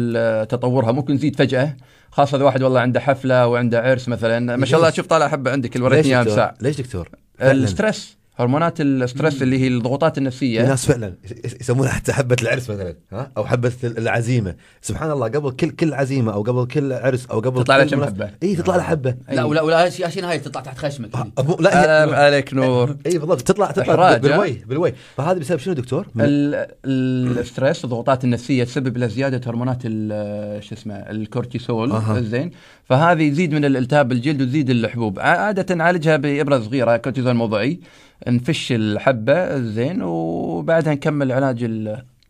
تطورها 0.43 0.91
ممكن 0.91 1.17
تزيد 1.17 1.35
فجأة 1.35 1.77
خاصة 2.11 2.37
إذا 2.37 2.45
واحد 2.45 2.63
والله 2.63 2.79
عنده 2.79 2.99
حفلة 2.99 3.47
وعنده 3.47 3.81
عرس 3.81 4.09
مثلا 4.09 4.57
ما 4.57 4.65
شاء 4.65 4.79
الله؟ 4.79 4.91
شوف 4.91 5.07
طالع 5.07 5.27
حبه 5.27 5.51
عندك 5.51 5.75
اللي 5.75 5.89
ليش 5.89 5.93
وريتني 5.93 6.13
اياها 6.13 6.23
دكتور؟ 6.23 6.35
ساعة 6.35 6.53
ليش 6.61 6.81
دكتور؟ 6.81 7.09
فعلاً. 7.39 8.13
هرمونات 8.37 8.81
ال 8.81 8.90
stress 8.90 9.41
اللي 9.41 9.59
هي 9.59 9.67
الضغوطات 9.67 10.17
النفسية. 10.17 10.61
ناس 10.67 10.85
فعلا 10.85 11.13
يس- 11.45 11.55
يسمونها 11.61 11.91
حتى 11.91 12.13
حبة 12.13 12.35
العرس 12.41 12.69
مثلا 12.69 12.95
ها؟ 13.11 13.31
أو 13.37 13.45
حبة 13.45 13.71
العزيمة. 13.83 14.55
سبحان 14.81 15.11
الله 15.11 15.27
قبل 15.27 15.51
كل 15.51 15.69
كل 15.69 15.93
عزيمة 15.93 16.33
أو 16.33 16.41
قبل 16.41 16.65
كل 16.67 16.93
عرس 16.93 17.25
أو 17.25 17.39
قبل 17.39 17.63
تطلع 17.63 17.77
لها 17.77 17.85
كم 17.85 18.05
حبة؟ 18.05 18.29
إي 18.43 18.55
تطلع 18.55 18.75
لها 18.75 18.83
حبة. 18.83 19.15
لا 19.31 19.43
ولا 19.43 19.61
ولا 19.61 19.89
شيء 19.89 20.05
عشان 20.05 20.23
هاي 20.23 20.39
تطلع 20.39 20.61
تحت 20.61 20.77
خشمك. 20.77 21.15
آه، 21.15 21.31
مو- 21.43 21.57
لا 21.59 21.81
هي 21.83 21.87
آه، 21.87 22.15
عليك 22.15 22.53
نور. 22.53 22.95
إي 23.05 23.17
بالضبط. 23.17 23.41
تطلع 23.41 23.71
تطلع 23.71 24.17
بالوي 24.17 24.51
بالوي. 24.51 24.93
فهذا 25.17 25.39
بسبب 25.39 25.59
شنو 25.59 25.73
دكتور؟ 25.73 26.07
ال 26.85 26.99
stress 26.99 27.83
الضغوطات 27.83 28.23
النفسية 28.23 28.63
تسبب 28.63 28.97
إلى 28.97 29.09
زيادة 29.09 29.49
هرمونات 29.51 29.81
شو 30.63 30.75
اسمه 30.75 30.95
الكورتيسول. 30.95 32.23
زين. 32.23 32.51
فهذه 32.83 33.23
يزيد 33.23 33.53
من 33.53 33.65
الالتهاب 33.65 34.07
بالجلد 34.07 34.41
وتزيد 34.41 34.69
الحبوب. 34.69 35.19
عادة 35.19 35.75
نعالجها 35.75 36.17
بإبرة 36.17 36.59
صغيرة 36.59 36.97
كورتيزون 36.97 37.35
موضعي 37.35 37.79
نفش 38.27 38.71
الحبة 38.71 39.59
زين 39.59 40.01
وبعدها 40.01 40.93
نكمل 40.93 41.31
علاج 41.31 41.63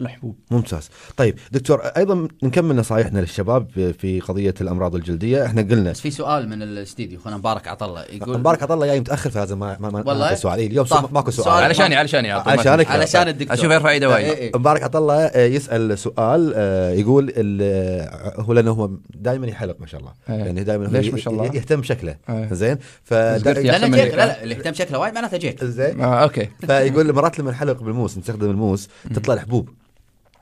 الحبوب 0.06 0.36
ممتاز 0.52 0.90
طيب 1.18 1.36
دكتور 1.52 1.80
أيضا 1.82 2.28
نكمل 2.44 2.76
نصائحنا 2.76 3.20
للشباب 3.20 3.94
في 4.00 4.20
قضية 4.20 4.54
الأمراض 4.62 4.96
الجلدية 4.96 5.46
إحنا 5.46 5.62
قلنا 5.62 5.92
بس 5.92 6.02
في 6.02 6.12
سؤال 6.12 6.50
من 6.50 6.62
الاستديو 6.62 7.20
أخونا 7.20 7.38
مبارك 7.38 7.68
عطله 7.68 8.04
يقول 8.04 8.40
مبارك 8.40 8.64
عطا 8.64 8.74
الله 8.74 8.86
جاي 8.86 9.00
متأخر 9.00 9.30
فلازم 9.30 9.60
ما 9.60 9.78
ما, 9.80 9.90
ما 9.90 10.04
والله؟ 10.08 10.36
سؤال 10.36 10.60
إيه، 10.60 10.68
اليوم 10.68 10.86
ماكو 11.12 11.32
سؤال 11.32 11.46
سؤال- 11.46 11.64
علشاني 11.64 11.96
علشاني. 11.96 12.44
تنسى. 12.44 12.70
علشان 12.92 13.28
الدكتور 13.28 13.54
أشوف 13.54 13.72
يرفع 13.72 13.90
ايده 13.90 14.10
وايد 14.10 14.26
إيه، 14.28 14.38
إيه. 14.38 14.52
مبارك 14.56 14.84
عطا 14.84 15.00
الله 15.00 15.16
آه، 15.26 15.46
يسأل 15.46 15.98
سؤال 16.00 16.54
آه، 16.56 16.90
يقول 16.92 17.34
ال- 17.38 17.60
آه، 17.62 18.42
هو 18.42 18.54
لأنه 18.54 18.72
هو 18.72 18.90
دائما 19.16 19.48
يحلق 19.48 19.76
ما 19.80 19.88
شاء 19.88 20.00
الله 20.02 20.12
إيه. 20.30 20.36
يعني 20.36 20.64
دائما 20.64 20.86
ليش 20.86 21.08
ما 21.10 21.18
شاء 21.18 21.34
الله؟ 21.34 21.46
يهتم 21.46 21.82
بشكله 21.82 22.16
إيه. 22.30 22.54
زين 22.54 22.78
ف 23.04 23.14
لا 23.14 23.38
لا 23.38 24.44
اللي 24.44 24.56
يهتم 24.56 24.74
شكله 24.74 25.00
وايد 25.00 25.14
معناته 25.14 25.38
جيك 25.38 25.64
زين 25.64 26.02
أوكي 26.02 26.50
فيقول 26.68 27.14
مرات 27.14 27.40
لما 27.40 27.52
نحلق 27.52 27.84
بالموس 27.84 28.18
نستخدم 28.18 28.50
الموس 28.50 28.90
تطلع 29.16 29.34
الحبوب 29.34 29.70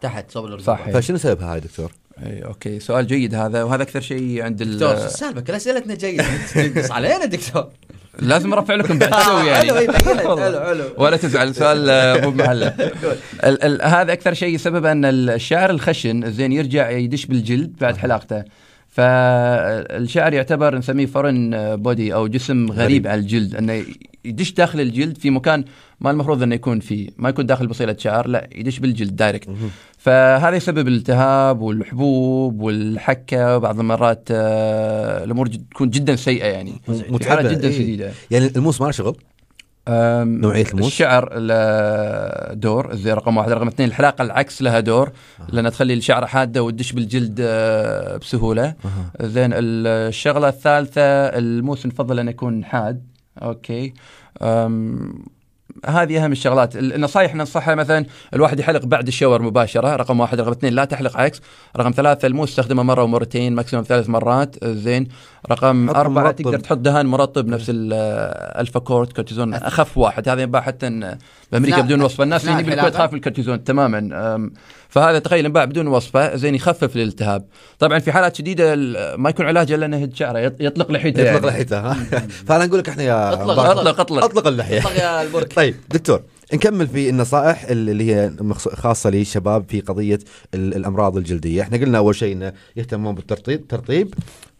تحت 0.01 0.31
صوب 0.31 0.45
الرقبة 0.45 0.65
صح. 0.65 0.79
إيه. 0.87 0.93
فشنو 0.93 1.17
سببها 1.17 1.53
هاي 1.53 1.59
دكتور؟ 1.59 1.91
إي 2.25 2.45
أوكي 2.45 2.79
سؤال 2.79 3.07
جيد 3.07 3.35
هذا 3.35 3.63
وهذا 3.63 3.83
أكثر 3.83 4.01
شيء 4.01 4.41
عند 4.41 4.61
ال- 4.61 4.73
دكتور 4.79 4.95
شو 4.97 5.05
السالفة 5.05 5.41
كل 5.41 5.53
أسئلتنا 5.53 5.95
جيدة 5.95 6.23
تنقص 6.53 6.91
علينا 6.91 7.25
دكتور 7.25 7.67
لازم 8.19 8.53
أرفع 8.53 8.75
لكم 8.75 8.99
بعد 8.99 9.13
حلو 9.23 9.37
يعني 9.37 9.67
حلو، 9.69 9.75
يبين 9.77 9.89
لك. 9.95 10.03
حلو، 10.05 10.37
حلو. 10.65 10.83
ولا 10.97 11.17
تزعل 11.17 11.55
سؤال 11.55 11.89
آه، 11.89 12.21
مو 12.21 12.31
بمحله 12.31 12.67
ال- 13.47 13.63
ال- 13.63 13.81
هذا 13.81 14.13
أكثر 14.13 14.33
شيء 14.33 14.57
سبب 14.57 14.85
أن 14.85 15.05
الشعر 15.05 15.69
الخشن 15.69 16.31
زين 16.31 16.51
يرجع 16.51 16.89
يدش 16.89 17.25
بالجلد 17.25 17.73
بعد 17.81 17.97
حلاقته 17.97 18.43
فالشعر 18.89 20.33
يعتبر 20.33 20.77
نسميه 20.77 21.05
foreign 21.05 21.51
body 21.75 22.13
أو 22.13 22.27
جسم 22.27 22.65
غريب, 22.71 22.79
غريب. 22.81 23.07
على 23.07 23.19
الجلد 23.21 23.55
أنه 23.55 23.83
يدش 24.25 24.51
داخل 24.51 24.79
الجلد 24.81 25.17
في 25.17 25.29
مكان 25.29 25.63
ما 26.01 26.11
المفروض 26.11 26.43
إنه 26.43 26.55
يكون 26.55 26.79
فيه 26.79 27.09
ما 27.17 27.29
يكون 27.29 27.45
داخل 27.45 27.67
بصيلة 27.67 27.95
شعر 27.99 28.27
لا 28.27 28.47
يدش 28.55 28.79
بالجلد 28.79 29.15
direct 29.15 29.49
فهذا 29.97 30.55
يسبب 30.55 30.87
الالتهاب 30.87 31.61
والحبوب 31.61 32.61
والحكة 32.61 33.57
وبعض 33.57 33.79
المرات 33.79 34.27
آه، 34.31 35.23
الأمور 35.23 35.47
جد- 35.47 35.65
تكون 35.71 35.89
جدا 35.89 36.15
سيئة 36.15 36.45
يعني 36.45 36.73
في 36.87 37.55
جدا 37.55 37.67
إيه. 37.67 37.73
شديدة. 37.73 38.11
يعني 38.31 38.47
الموس 38.55 38.81
ما 38.81 38.85
له 38.85 38.91
شغل؟ 38.91 39.17
أم، 39.87 40.41
نوعية 40.41 40.65
الموس؟ 40.73 40.87
الشعر 40.87 41.39
له 41.39 42.53
دور 42.53 42.95
زي 42.95 43.13
رقم 43.13 43.37
واحد. 43.37 43.51
رقم 43.51 43.67
اثنين 43.67 43.89
الحلاقة 43.89 44.21
العكس 44.21 44.61
لها 44.61 44.79
دور 44.79 45.11
لأنها 45.49 45.71
تخلي 45.71 45.93
الشعر 45.93 46.25
حادة 46.27 46.63
وتدش 46.63 46.91
بالجلد 46.91 47.37
آه، 47.41 48.17
بسهولة. 48.17 48.75
زين 49.21 49.49
الشغلة 49.53 50.49
الثالثة 50.49 51.01
الموس 51.25 51.85
نفضل 51.85 52.19
إنه 52.19 52.31
يكون 52.31 52.65
حاد. 52.65 53.03
أوكي. 53.41 53.93
هذه 55.85 56.23
أهم 56.25 56.31
الشغلات. 56.31 56.75
ال- 56.75 56.93
النصائح 56.93 57.35
ننصحها 57.35 57.75
مثلا 57.75 58.05
الواحد 58.33 58.59
يحلق 58.59 58.85
بعد 58.85 59.07
ال 59.07 59.12
shower 59.12 59.41
مباشرة 59.41 59.95
رقم 59.95 60.19
واحد 60.19 60.39
رقم 60.41 60.51
اثنين 60.51 60.73
لا 60.73 60.85
تحلق 60.85 61.17
عكس. 61.17 61.41
رقم 61.77 61.91
ثلاثة 61.91 62.25
الموس 62.27 62.49
استخدمه 62.49 62.83
مرة 62.83 63.03
ومرتين 63.03 63.55
maximum 63.55 63.85
ثلاث 63.85 64.09
مرات. 64.09 64.65
زين. 64.65 65.07
رقم 65.51 65.89
أربعة 65.89 66.23
مرطب. 66.23 66.41
تقدر 66.43 66.59
تحط 66.59 66.77
دهان 66.77 67.05
مرطب 67.05 67.47
نفس 67.47 67.65
ال- 67.69 67.93
Alphacort 68.59 69.13
كورتيزون 69.13 69.53
أخف 69.53 69.97
واحد. 69.97 70.29
هذا 70.29 70.41
ينباع 70.41 70.61
حتى 70.61 70.87
إن 70.87 71.17
بأمريكا 71.51 71.81
بدون 71.81 72.01
وصفة. 72.01 72.23
الناس 72.23 72.47
اللي 72.47 72.63
بالكويت؟ 72.63 72.93
تخاف 72.93 73.11
من 73.11 73.17
الكورتيزون 73.17 73.63
تماما. 73.63 74.49
فهذا 74.89 75.19
تخيل 75.19 75.45
ينباع 75.45 75.65
بدون 75.65 75.87
وصفة. 75.87 76.35
زين 76.35 76.55
يخفف 76.55 76.95
الالتهاب. 76.95 77.45
طبعا 77.79 77.99
في 77.99 78.11
حالات 78.11 78.35
شديدة 78.35 78.73
ال- 78.73 79.21
ما 79.21 79.29
يكون 79.29 79.45
علاج 79.45 79.71
إلا 79.71 79.85
إنه 79.85 79.97
يهد 79.97 80.15
شعره 80.15 80.49
يط- 80.49 80.53
يطلق 80.59 80.91
لحيته. 80.91 81.21
يطلق 81.21 81.33
يعني. 81.33 81.47
لحيته. 81.47 81.79
ها 81.79 81.93
فأنا 82.47 82.65
نقول 82.65 82.79
لك 82.79 82.89
إحنا 82.89 83.03
يا 83.03 83.33
اطلق. 83.33 83.59
اطلق 83.59 83.99
اطلق. 83.99 84.23
اطلق 84.23 84.47
اللحية. 84.47 84.79
اطلق 84.79 84.91
يا 84.99 85.21
البرك 85.21 85.53
طيب 85.61 85.75
دكتور 85.89 86.21
نكمل 86.53 86.87
في 86.87 87.09
النصائح 87.09 87.63
اللي 87.63 88.13
هي 88.13 88.31
خاصة 88.73 89.09
للشباب 89.09 89.65
في 89.69 89.81
قضية 89.81 90.19
ال- 90.53 90.75
الأمراض 90.75 91.17
الجلدية. 91.17 91.61
إحنا 91.61 91.77
قلنا 91.77 91.97
أول 91.97 92.15
شيء 92.15 92.33
إنه 92.33 92.53
يهتمون 92.75 93.15
بالترطيب 93.15 93.67
ترطيب. 93.67 94.13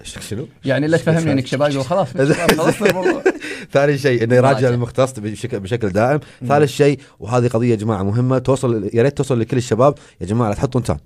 شنو؟ 0.04 0.48
يعني 0.66 0.88
لا 0.88 0.98
تفهمني 0.98 1.32
إنك 1.32 1.48
شباب. 1.48 1.76
وخلاص 1.76 2.08
ثاني 3.74 3.98
شيء 3.98 4.24
إنه 4.24 4.36
يراجع. 4.36 4.70
المختص 4.70 5.20
بشكل 5.20 5.60
بشكل 5.60 5.90
دائم. 5.90 6.20
ثالث 6.48 6.72
شيء 6.72 7.00
وهذه 7.20 7.48
قضية 7.48 7.70
يا 7.72 7.76
جماعة 7.76 8.04
مهمة 8.04 8.38
توصل 8.38 8.90
يا 8.94 9.04
ريت 9.04 9.18
توصل 9.18 9.40
لكل 9.40 9.58
الشباب. 9.58 9.96
يا 10.22 10.26
جماعة 10.26 10.50
لا 10.50 10.56
تحطوا 10.56 10.80
انتان 10.82 10.98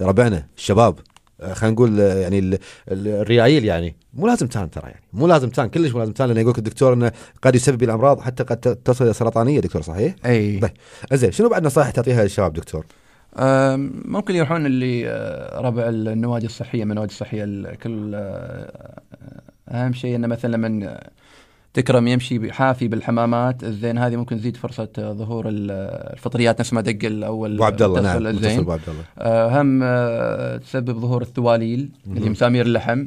ربعنا 0.00 0.46
الشباب. 0.58 0.94
خلينا 1.52 1.74
نقول 1.74 2.00
آه، 2.00 2.14
يعني 2.14 2.38
ال- 2.38 2.58
ال- 2.90 3.08
الريايل 3.08 3.64
يعني 3.64 3.96
مو 4.14 4.26
لازم 4.26 4.46
تان 4.46 4.70
ترى 4.70 4.90
يعني 4.90 5.02
مو 5.12 5.26
لازم 5.26 5.48
تان 5.50 5.68
كلش 5.68 5.92
مو 5.92 5.98
لازم 5.98 6.12
تان 6.12 6.28
لأن 6.28 6.36
يقول 6.36 6.50
لك 6.52 6.58
الدكتور 6.58 6.92
إنه 6.92 7.12
قد 7.42 7.54
يسبب 7.54 7.82
الأمراض 7.82 8.20
حتى 8.20 8.42
قد 8.42 8.56
تصل 8.60 9.04
إلى 9.04 9.12
سرطانية 9.12 9.60
دكتور 9.60 9.82
صحيح؟ 9.82 10.14
أي 10.26 10.58
طيب 10.58 10.70
زين 11.12 11.32
شنو 11.32 11.48
بعد 11.48 11.64
نصائح 11.66 11.90
تعطيها 11.90 12.22
للشباب 12.22 12.52
دكتور؟ 12.52 12.86
ممكن 14.04 14.34
يروحون 14.34 14.66
اللي 14.66 15.08
آه، 15.08 15.60
ربع 15.60 15.88
النوادي 15.88 16.46
الصحية 16.46 16.84
من 16.84 16.90
النوادي 16.90 17.12
الصحية 17.12 17.44
ال- 17.44 17.78
كل 17.78 18.12
آه، 18.14 19.00
أهم 19.68 19.92
شيء 19.92 20.16
إنه 20.16 20.26
مثلا 20.26 20.56
لما 20.56 21.00
تكرم 21.74 22.08
يمشي 22.08 22.52
حافي 22.52 22.88
بالحمامات. 22.88 23.64
الزين 23.64 23.98
هذه 23.98 24.16
ممكن 24.16 24.36
تزيد 24.38 24.56
فرصة 24.56 24.88
ظهور 24.98 25.48
ال- 25.48 25.70
الفطريات. 26.12 26.60
نفس 26.60 26.72
ما 26.72 26.80
دق 26.80 27.04
الأول 27.06 27.54
أبو 27.54 27.64
عبد 27.64 27.82
الله 27.82 28.00
نعم 28.00 28.26
الزين. 28.26 28.58
أبو 28.58 28.72
عبد 28.72 28.82
الله. 28.88 29.04
آه، 29.18 29.60
هم 29.62 29.80
آه، 29.82 30.56
تسبب 30.56 30.98
ظهور 31.00 31.22
الثواليل 31.22 31.90
اللي 32.06 32.30
مسامير 32.30 32.66
اللحم. 32.66 33.06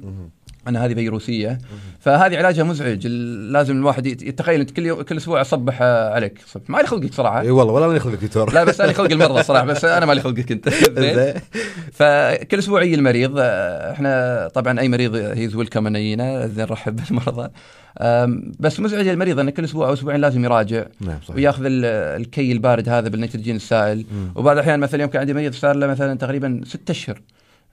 أنا 0.67 0.85
هذه 0.85 0.93
فيروسية. 0.93 1.57
فهذه 1.99 2.37
علاجها 2.37 2.63
مزعج. 2.63 3.07
لازم 3.07 3.77
الواحد 3.77 4.05
يت- 4.07 4.21
يتخيل 4.21 4.59
انت 4.59 4.71
كل 4.71 5.03
كل 5.03 5.17
أسبوع 5.17 5.41
أصبح 5.41 5.79
آه، 5.81 6.13
عليك. 6.13 6.39
صبح. 6.47 6.69
ما 6.69 6.77
لي 6.77 6.87
خلقك 6.87 7.13
صراحة. 7.13 7.41
إي 7.41 7.49
والله 7.51 7.73
ولا 7.73 7.85
أنا 7.85 7.95
يخلق 7.95 8.19
دكتور. 8.21 8.53
لا 8.53 8.63
بس 8.63 8.81
أنا 8.81 8.93
خلق 8.93 9.11
المرضى 9.11 9.43
صراحة 9.43 9.65
بس 9.65 9.85
أنا 9.85 10.05
مالي 10.05 10.21
خلقك 10.21 10.51
أنت. 10.51 10.69
زين. 10.99 11.33
فكل 11.91 12.57
أسبوع 12.59 12.83
يجي 12.83 12.95
المريض 12.95 13.33
آه، 13.37 13.91
إحنا 13.91 14.47
طبعا 14.53 14.79
أي 14.79 14.89
مريض 14.89 15.15
هيز 15.15 15.55
ويلكم 15.55 15.87
أن 15.87 15.95
يجينا. 15.95 16.47
زين 16.47 16.65
نرحب 16.65 16.95
بالمرضى. 16.95 17.49
بس 18.59 18.79
مزعج 18.79 19.07
المريض 19.07 19.39
إنه 19.39 19.51
كل 19.51 19.63
أسبوع 19.63 19.87
أو 19.87 19.93
أسبوعين 19.93 20.21
لازم 20.21 20.45
يراجع. 20.45 20.85
نعم 21.01 21.17
صحيح. 21.23 21.35
وياخذ 21.35 21.65
ال- 21.65 21.85
الكي 22.21 22.51
البارد 22.51 22.89
هذا 22.89 23.09
بالنيتروجين 23.09 23.55
السائل. 23.55 24.05
وبعض 24.35 24.55
الأحيان 24.57 24.79
مثلا 24.79 25.01
يوم 25.01 25.09
كان 25.09 25.19
عندي 25.19 25.33
مريض 25.33 25.53
صار 25.53 25.75
له 25.75 25.87
مثلا 25.87 26.17
تقريبا 26.17 26.61
ست 26.65 26.89
أشهر. 26.89 27.21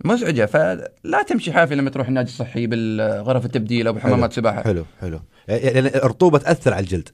مزعجه 0.04 0.46
فلا 0.46 1.22
تمشي 1.28 1.52
حافي 1.52 1.74
لما 1.74 1.90
تروح 1.90 2.08
النادي 2.08 2.28
الصحي 2.30 2.66
بالغرف 2.66 3.44
التبديل 3.44 3.86
أو 3.86 3.92
بحمامات 3.92 4.32
سباحة. 4.32 4.62
حلو 4.62 4.84
حلو. 5.00 5.20
يعني 5.48 5.78
الرطوبة 5.78 6.38
تأثر 6.38 6.74
على 6.74 6.82
الجلد 6.82 7.08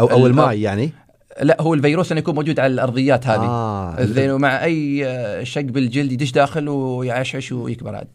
أو 0.00 0.10
أو 0.10 0.26
ال- 0.26 0.30
الماء 0.30 0.58
يعني؟ 0.58 0.92
لا 1.40 1.56
هو 1.62 1.74
الفيروس 1.74 2.12
إنه 2.12 2.18
يكون 2.20 2.34
موجود 2.34 2.60
على 2.60 2.72
الأرضيات 2.72 3.26
هذه. 3.26 3.40
آه. 3.44 3.96
زين. 4.04 4.30
ومع 4.30 4.64
أي 4.64 5.06
شق 5.46 5.60
بالجلد 5.60 6.12
يدش 6.12 6.32
داخل 6.32 6.68
ويعشعش 6.68 7.52
ويكبر 7.52 7.94
عاد. 7.94 8.08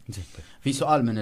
في 0.61 0.73
سؤال 0.73 1.05
من 1.05 1.15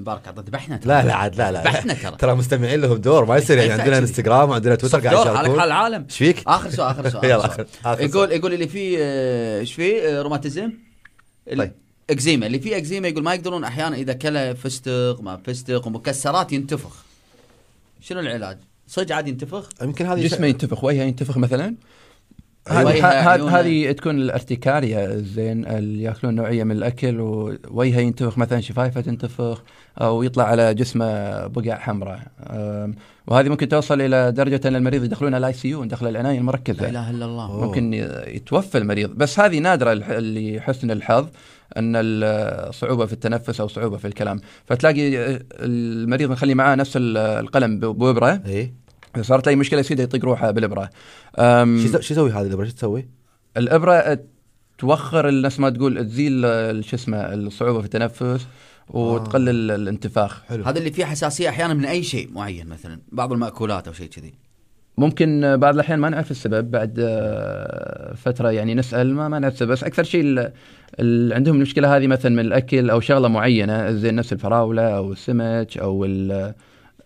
مبارك 0.00 0.28
عطى 0.28 0.42
ذبحنا 0.42 0.76
ترى. 0.76 0.88
لا 0.88 1.04
لا 1.06 1.14
عاد 1.14 1.36
لا 1.36 1.52
لا 1.52 1.60
ذبحنا 1.60 1.94
ترى. 1.94 2.16
ترى 2.16 2.34
مستمعين 2.34 2.80
لهم 2.80 2.96
دور 2.96 3.24
ما 3.24 3.36
يصير 3.36 3.58
يعني 3.58 3.72
عندنا 3.72 3.98
إنستغرام 3.98 4.50
وعندنا 4.50 4.74
تويتر 4.74 5.00
قاعد 5.00 5.16
دور 5.26 5.36
حالك 5.36 5.50
حال 5.58 5.60
العالم. 5.68 6.04
إيش 6.10 6.16
فيك؟ 6.18 6.42
آخر 6.46 6.70
سؤال 6.70 6.88
آخر 6.90 7.08
سؤال 7.08 7.24
يلا، 7.30 7.46
آخر 7.46 7.66
سؤال. 7.82 7.94
آخر 7.94 8.04
يقول 8.04 8.32
يقول 8.32 8.52
اللي 8.54 8.68
فيه 8.68 8.96
آه، 9.00 9.60
إيش 9.60 9.74
فيه 9.74 10.00
آه، 10.18 10.22
روماتيزم 10.22 10.72
طيب. 11.58 11.72
إكزيما 12.10 12.46
اللي 12.46 12.58
فيه 12.58 12.76
إكزيما 12.76 13.08
يقول 13.08 13.22
ما 13.22 13.34
يقدرون 13.34 13.64
أحيانا 13.64 13.96
إذا 13.96 14.12
كله 14.12 14.52
فستق 14.52 15.20
ما 15.22 15.36
فستق 15.36 15.86
ومكسرات 15.86 16.52
ينتفخ 16.52 17.04
شنو 18.00 18.20
العلاج؟ 18.20 18.58
صدق 18.88 19.14
عاد 19.14 19.28
ينتفخ؟ 19.28 19.68
يمكن 19.82 20.06
هذه 20.06 20.22
جسمه 20.22 20.46
ينتفخ 20.46 20.84
وجهه 20.84 21.02
ينتفخ 21.02 21.38
مثلا. 21.38 21.74
هذه. 22.68 23.60
هذه 23.60 23.92
تكون 23.92 24.18
الارتكاريا 24.18 25.16
زين 25.16 25.66
اللي 25.66 26.02
يأكلون 26.02 26.34
نوعية 26.34 26.64
من 26.64 26.72
الأكل 26.76 27.20
ووجهه 27.20 28.00
ينتفخ 28.00 28.38
مثلا 28.38 28.60
شفايفه 28.60 29.00
تنتفخ 29.00 29.62
أو 30.00 30.22
يطلع 30.22 30.44
على 30.44 30.74
جسمه 30.74 31.06
بقع 31.46 31.78
حمراء 31.78 32.20
وهذه 33.26 33.48
ممكن 33.48 33.68
توصل 33.68 34.00
إلى 34.00 34.32
درجة 34.32 34.60
أن 34.68 34.76
المريض 34.76 35.04
يدخلونه 35.04 35.36
ال 35.36 35.52
ICU 35.52 35.84
داخل 35.84 36.06
العناية 36.08 36.34
المركزة 36.34 36.40
لا 36.40 36.88
إله 36.88 37.10
إلا 37.10 37.24
الله 37.24 37.60
ممكن 37.64 37.94
يتوفى 38.26 38.78
المريض 38.78 39.10
بس 39.10 39.40
هذه 39.40 39.58
نادرة 39.58 39.92
الح- 39.92 40.08
اللي 40.08 40.60
حسن 40.60 40.90
الحظ 40.90 41.28
أن 41.76 41.92
الصعوبه 41.96 43.06
في 43.06 43.12
التنفس 43.12 43.60
أو 43.60 43.68
صعوبة 43.68 43.96
في 43.96 44.06
الكلام. 44.06 44.40
فتلاقي 44.64 45.16
المريض 45.52 46.30
نخلي 46.30 46.54
معاه 46.54 46.74
نفس 46.74 46.96
ال- 46.96 47.16
القلم 47.16 47.78
ب- 47.80 47.84
بوبره 47.84 48.42
اي 48.46 48.74
اذا 49.16 49.22
صارت 49.22 49.46
له 49.46 49.50
اي 49.50 49.56
مشكلة 49.56 49.80
يصير 49.80 50.00
يطق 50.00 50.24
روحه 50.24 50.50
بالإبرة. 50.50 50.90
شو 51.36 51.42
يسوي- 51.64 52.02
شو 52.02 52.14
يسوي 52.14 52.30
هذه 52.30 52.46
الإبرة؟ 52.46 52.64
شو 52.64 52.72
تسوي؟ 52.72 53.08
الإبرة 53.56 54.18
توخر 54.78 55.40
نفس 55.40 55.60
ما 55.60 55.70
تقول 55.70 56.06
تزيل 56.06 56.42
شو 56.84 56.96
اسمه 56.96 57.34
الصعوبة 57.34 57.78
في 57.80 57.84
التنفس 57.84 58.46
وتقلل 58.90 59.70
الانتفاخ. 59.70 60.42
حلو. 60.48 60.64
هذا 60.64 60.78
اللي 60.78 60.90
فيه 60.92 61.04
حساسية 61.04 61.48
أحيانا 61.48 61.74
من 61.74 61.84
أي 61.84 62.02
شيء 62.02 62.30
معين 62.32 62.66
مثلا 62.66 63.00
بعض 63.12 63.32
المأكولات 63.32 63.86
أو 63.88 63.92
شيء 63.94 64.08
كذي. 64.08 64.34
ممكن 64.98 65.56
بعض 65.56 65.74
الأحيان 65.74 65.98
ما 65.98 66.08
نعرف 66.08 66.30
السبب 66.30 66.70
بعد 66.70 66.94
آه، 66.98 68.14
فترة 68.14 68.50
يعني 68.50 68.74
نسأل 68.74 69.14
ما 69.14 69.28
ما 69.28 69.38
نعرف 69.38 69.54
السبب 69.54 69.70
بس 69.72 69.84
أكثر 69.84 70.02
شيء 70.04 70.20
ال- 70.20 70.52
ال- 71.00 71.32
عندهم 71.32 71.54
المشكلة 71.56 71.96
هذه 71.96 72.06
مثلا 72.06 72.32
من 72.32 72.40
الأكل 72.40 72.90
أو 72.90 73.00
شغلة 73.00 73.28
معينة 73.28 73.90
زي 73.92 74.10
نفس 74.10 74.32
الفراولة 74.32 74.82
أو 74.96 75.12
السمك 75.12 75.78
أو 75.78 76.04
ال- 76.04 76.32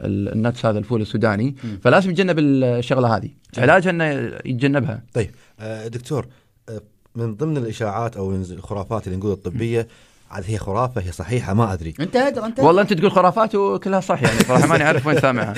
ال- 0.00 0.32
النتس 0.32 0.66
هذا 0.66 0.78
الفول 0.78 1.00
السوداني. 1.02 1.54
فلازم 1.82 2.10
يتجنب 2.10 2.38
الشغلة 2.38 3.16
هذه. 3.16 3.28
علاجها 3.58 3.90
أنه 3.90 4.04
يتجنبها. 4.44 5.02
طيب 5.14 5.30
آه، 5.60 5.88
دكتور 5.88 6.26
آه، 6.68 6.80
من 7.14 7.34
ضمن 7.34 7.56
الإشاعات 7.56 8.16
أو 8.16 8.34
الخرافات 8.34 9.06
اللي 9.06 9.18
نقول 9.18 9.32
الطبية 9.32 9.88
عاد 10.30 10.44
هي 10.46 10.58
خرافة 10.58 11.00
هي 11.00 11.12
صحيحة 11.12 11.54
ما 11.54 11.72
أدري. 11.72 11.94
انت 12.00 12.16
ادري 12.16 12.44
انت 12.46 12.60
والله 12.60 12.82
أنت 12.82 12.92
تقول 12.92 13.10
خرافات 13.12 13.54
وكلها 13.54 14.00
صح 14.00 14.22
يعني 14.22 14.38
صراحة 14.38 14.66
ماني 14.66 14.84
عارف 14.88 15.06
وين 15.06 15.20
سامعها. 15.20 15.54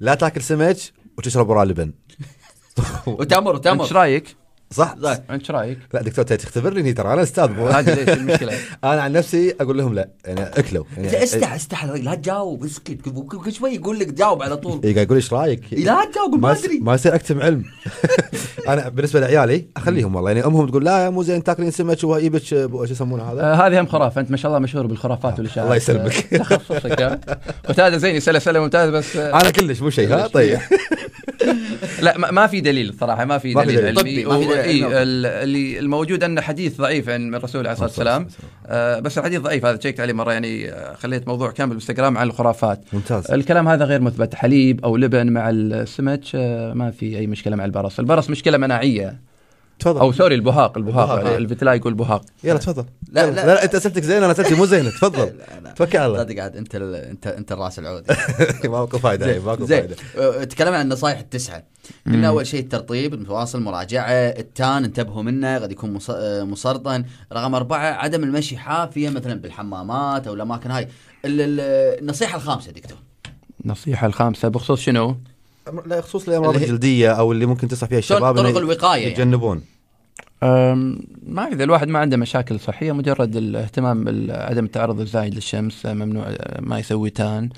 لا 0.00 0.14
تاكل 0.14 0.40
سمك 0.42 0.76
وتشرب 1.18 1.48
وراه 1.48 1.64
لبن 1.64 1.92
وتمر 3.06 3.56
انت 3.56 3.66
إيش 3.66 3.76
وتمر 3.80 3.92
رأيك؟ 3.92 4.36
صح؟ 4.70 4.94
صح. 5.02 5.10
انت 5.10 5.30
إيش 5.30 5.50
رأيك؟ 5.50 5.78
لا 5.94 6.02
دكتور 6.02 6.24
تختبرني 6.24 6.92
ترى 6.92 7.12
أنا 7.12 7.22
أستاذ 7.22 7.50
هذه 7.50 7.94
ليش 7.94 8.08
المشكلة؟ 8.18 8.52
أنا 8.84 9.02
عن 9.02 9.12
نفسي 9.12 9.54
أقول 9.60 9.78
لهم 9.78 9.94
لا 9.94 10.08
يعني 10.24 10.40
أكلوا 10.42 10.84
يعني 10.96 11.22
استح 11.22 11.52
استح 11.52 11.84
لا 11.84 12.14
تجاوب 12.14 12.64
اسكت 12.64 13.00
كل 13.44 13.52
شوي 13.52 13.74
يقول 13.74 13.98
لك 13.98 14.06
جاوب 14.12 14.42
على 14.42 14.56
طول 14.56 14.80
اي 14.84 14.92
قاعد 14.92 15.06
يقول 15.06 15.16
إيش 15.16 15.32
رأيك؟ 15.32 15.60
لا 15.72 16.04
تجاوب 16.12 16.42
ما 16.42 16.52
أدري 16.52 16.78
ما 16.78 16.94
يصير 16.94 17.14
أكتم 17.14 17.42
علم 17.42 17.64
أنا 18.68 18.88
بالنسبة 18.88 19.20
لعيالي 19.20 19.66
أخليهم 19.76 20.14
والله 20.16 20.30
يعني 20.30 20.44
أمهم 20.46 20.68
تقول 20.68 20.84
لا 20.84 21.04
يا 21.04 21.10
مو 21.10 21.22
زين 21.22 21.44
تاكلين 21.44 21.70
سمك 21.70 22.04
ويبك 22.04 22.42
شو 22.42 22.84
يسمونه 22.90 23.22
هذا 23.32 23.42
آه 23.42 23.54
هذه 23.54 23.80
هم 23.80 23.86
خرافة 23.86 24.20
أنت 24.20 24.30
ما 24.30 24.36
شاء 24.36 24.48
الله 24.50 24.58
مشهور 24.58 24.86
بالخرافات 24.86 25.38
والاشاعات 25.38 25.64
الله 25.66 25.76
يسلمك. 25.76 26.34
آه، 26.34 26.38
تخصصك؟ 26.38 27.18
وهذا 27.68 27.96
زين 27.96 28.14
يسال 28.16 28.36
اسئله 28.36 28.60
ممتاز 28.60 28.90
بس 28.90 29.16
آه، 29.16 29.40
أنا 29.40 29.50
كلش 29.50 29.80
مو 29.80 29.90
شيء 29.90 30.14
ها. 30.14 30.26
طيب 30.26 30.58
لا 32.02 32.18
ما- 32.18 32.30
ما 32.30 32.46
في 32.46 32.60
دليل 32.60 32.94
صراحة 33.00 33.24
ما 33.24 33.38
في 33.38 33.54
دليل 33.54 33.66
دليل. 33.66 33.84
علمي. 33.86 34.00
طبي، 34.00 34.24
ما 34.24 34.38
في 34.38 34.44
دليل 34.44 34.58
إي، 34.58 34.82
علمي. 34.84 35.02
ال- 35.02 35.26
اللي 35.26 35.78
الموجود 35.78 36.24
انه 36.24 36.40
حديث 36.40 36.76
ضعيف 36.80 37.08
عن 37.08 37.34
الرسول 37.34 37.60
عليه 37.60 37.72
الصلاة 37.72 37.86
والسلام. 37.88 38.26
آه 38.66 38.98
بس 39.00 39.18
الحديث 39.18 39.40
ضعيف 39.40 39.66
هذا 39.66 39.80
check 39.82 39.97
ت 39.97 40.00
عليه 40.00 40.12
مرة 40.12 40.32
يعني 40.32 40.70
آه، 40.72 40.94
خليت 40.94 41.28
موضوع 41.28 41.50
كامل 41.50 41.68
بالإنستغرام 41.68 42.18
عن 42.18 42.26
الخرافات. 42.26 42.80
ممتاز. 42.92 43.30
الكلام 43.30 43.68
هذا 43.68 43.84
غير 43.84 44.00
مثبت 44.00 44.34
حليب 44.34 44.84
أو 44.84 44.96
لبن 44.96 45.32
مع 45.32 45.50
السمك 45.50 46.20
آه، 46.34 46.72
ما 46.74 46.90
في 46.90 47.18
أي 47.18 47.26
مشكلة 47.26 47.56
مع 47.56 47.64
البرص. 47.64 47.98
البرص 47.98 48.30
مشكلة 48.30 48.58
مناعية. 48.58 49.27
تفضل. 49.78 50.00
أو 50.00 50.12
sorry 50.12 50.34
البهاق 50.34 50.76
البهاق 50.76 51.10
البهاق، 51.10 51.32
آه. 51.32 51.36
ال 51.36 51.42
vitiligo 51.42 51.88
البهاق 51.88 52.22
يلا 52.44 52.58
تفضل. 52.58 52.84
لا، 53.12 53.26
لا. 53.26 53.30
لا. 53.30 53.46
لا, 53.46 53.64
أنت 53.64 53.74
أسئلتك 53.74 54.02
زينة 54.02 54.24
أنا 54.24 54.32
أسئلتي 54.32 54.54
مو 54.54 54.66
زينة. 54.66 54.90
تفضل. 55.00 55.32
توكل 55.76 55.98
على 55.98 56.06
الله. 56.06 56.18
صدق 56.18 56.42
عاد 56.42 56.56
أنت 56.56 56.74
ال... 56.76 56.94
أنت 56.94 57.26
أنت 57.26 57.52
الرأس 57.52 57.78
العود 57.78 58.04
ماكو 58.64 58.98
فائده 58.98 59.40
ماكو 59.40 59.64
زين. 59.66 59.78
فائده 59.78 59.96
أه، 60.18 60.44
تكلمنا 60.44 60.76
عن 60.76 60.84
النصائح 60.84 61.18
التسعة. 61.18 61.62
قلنا 62.06 62.28
أول 62.28 62.46
شيء 62.46 62.60
الترطيب 62.60 63.14
المتواصل 63.14 63.60
مراجعة 63.62 64.10
ال 64.12 64.30
tan 64.30 64.84
انتبهوا 64.84 65.22
منه 65.22 65.58
قد 65.58 65.72
يكون 65.72 65.92
مص- 65.92 66.10
أه، 66.10 66.42
مسرطن 66.44 67.04
رقم 67.32 67.54
أربعة 67.54 67.78
عدم 67.94 68.22
المشي 68.24 68.56
حافية 68.56 69.10
مثلا 69.10 69.34
بالحمامات 69.40 70.26
أو 70.26 70.34
الأماكن 70.34 70.70
هاي. 70.70 70.82
ال- 71.24 71.40
ال- 71.40 72.00
النصيحة 72.02 72.36
الخامسة 72.36 72.72
دكتور. 72.72 72.98
النصيحة 73.64 74.06
الخامسة 74.06 74.48
بخصوص 74.48 74.80
شنو؟ 74.80 75.16
لا 75.86 76.00
خصوص 76.00 76.28
الأمراض 76.28 76.56
الجلدية 76.56 77.10
أو 77.12 77.32
اللي 77.32 77.46
ممكن 77.46 77.68
تصح 77.68 77.86
فيها 77.86 77.98
الشباب 77.98 78.36
طرق 78.36 78.48
إنه 78.48 78.58
الوقاية 78.58 79.00
يعني. 79.00 79.12
يتجنبون. 79.12 79.62
أم، 80.42 81.00
ما 81.26 81.48
اذا 81.52 81.64
الواحد 81.64 81.88
ما 81.88 81.98
عنده 81.98 82.16
مشاكل 82.16 82.60
صحية 82.60 82.92
مجرد 82.92 83.36
الاهتمام 83.36 84.04
بعدم 84.26 84.64
التعرض 84.64 85.00
الزايد 85.00 85.34
للشمس 85.34 85.86
ممنوع 85.86 86.26
ما 86.60 86.78
يسوي 86.78 87.10
tan. 87.10 87.48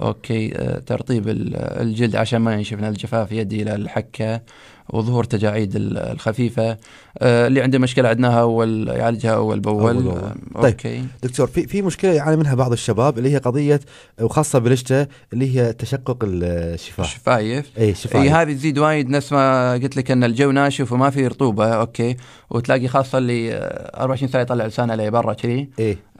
أوكي 0.00 0.56
أه، 0.56 0.78
ترطيب 0.78 1.28
ال- 1.28 1.56
الجلد 1.56 2.16
عشان 2.16 2.38
ما 2.40 2.54
ينشف 2.54 2.78
الجفاف 2.84 3.32
يؤدي 3.32 3.62
إلى 3.62 3.74
الحكة. 3.74 4.40
وظهور 4.88 5.24
تجاعيد 5.24 5.76
ال- 5.76 5.98
الخفيفة. 5.98 6.76
أه، 7.18 7.46
اللي 7.46 7.62
عنده 7.62 7.78
مشكلة 7.78 8.08
عندنا 8.08 8.40
اول 8.40 8.88
يعالجها 8.88 9.34
اول 9.34 9.60
باول 9.60 9.94
أول 9.94 10.02
بأول. 10.04 10.16
أه، 10.18 10.34
طيب. 10.62 10.64
أوكي. 10.72 11.04
دكتور 11.22 11.46
في 11.46 11.66
في 11.66 11.82
مشكلة 11.82 12.12
يعاني 12.12 12.36
منها 12.36 12.54
بعض 12.54 12.72
الشباب 12.72 13.18
اللي 13.18 13.32
هي 13.32 13.38
قضية 13.38 13.80
وخاصة 14.20 14.58
بالشتاء 14.58 15.08
اللي 15.32 15.56
هي 15.60 15.72
تشقق 15.72 16.16
الشفاه 16.24 17.04
شفايف 17.04 17.70
اي 17.78 17.94
شفاه 17.94 18.22
اي 18.22 18.28
هذه 18.28 18.52
تزيد 18.52 18.78
وايد. 18.78 19.08
نفس 19.10 19.32
ما 19.32 19.72
قلت 19.72 19.96
لك 19.96 20.10
إن 20.10 20.24
الجو 20.24 20.50
ناشف 20.50 20.92
وما 20.92 21.10
في 21.10 21.26
رطوبة. 21.26 21.66
أوكي. 21.68 22.16
وتلاقي 22.50 22.88
خاصة 22.88 23.18
اللي 23.18 23.52
أه، 23.54 24.00
24 24.02 24.28
ساعة 24.32 24.42
يطلع 24.42 24.66
لسانه 24.66 24.94
لبرا 24.94 25.32
كذي. 25.32 25.68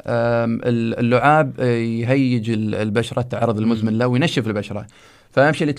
ال- 0.06 0.98
اللعاب 0.98 1.52
آه، 1.60 1.64
يهيج 1.76 2.50
ال- 2.50 2.74
البشرة 2.74 3.20
التعرض 3.20 3.58
المزمن 3.58 3.98
له 3.98 4.06
وينشف 4.06 4.46
البشرة. 4.46 4.86
فأمشي 5.36 5.64
اللي 5.64 5.72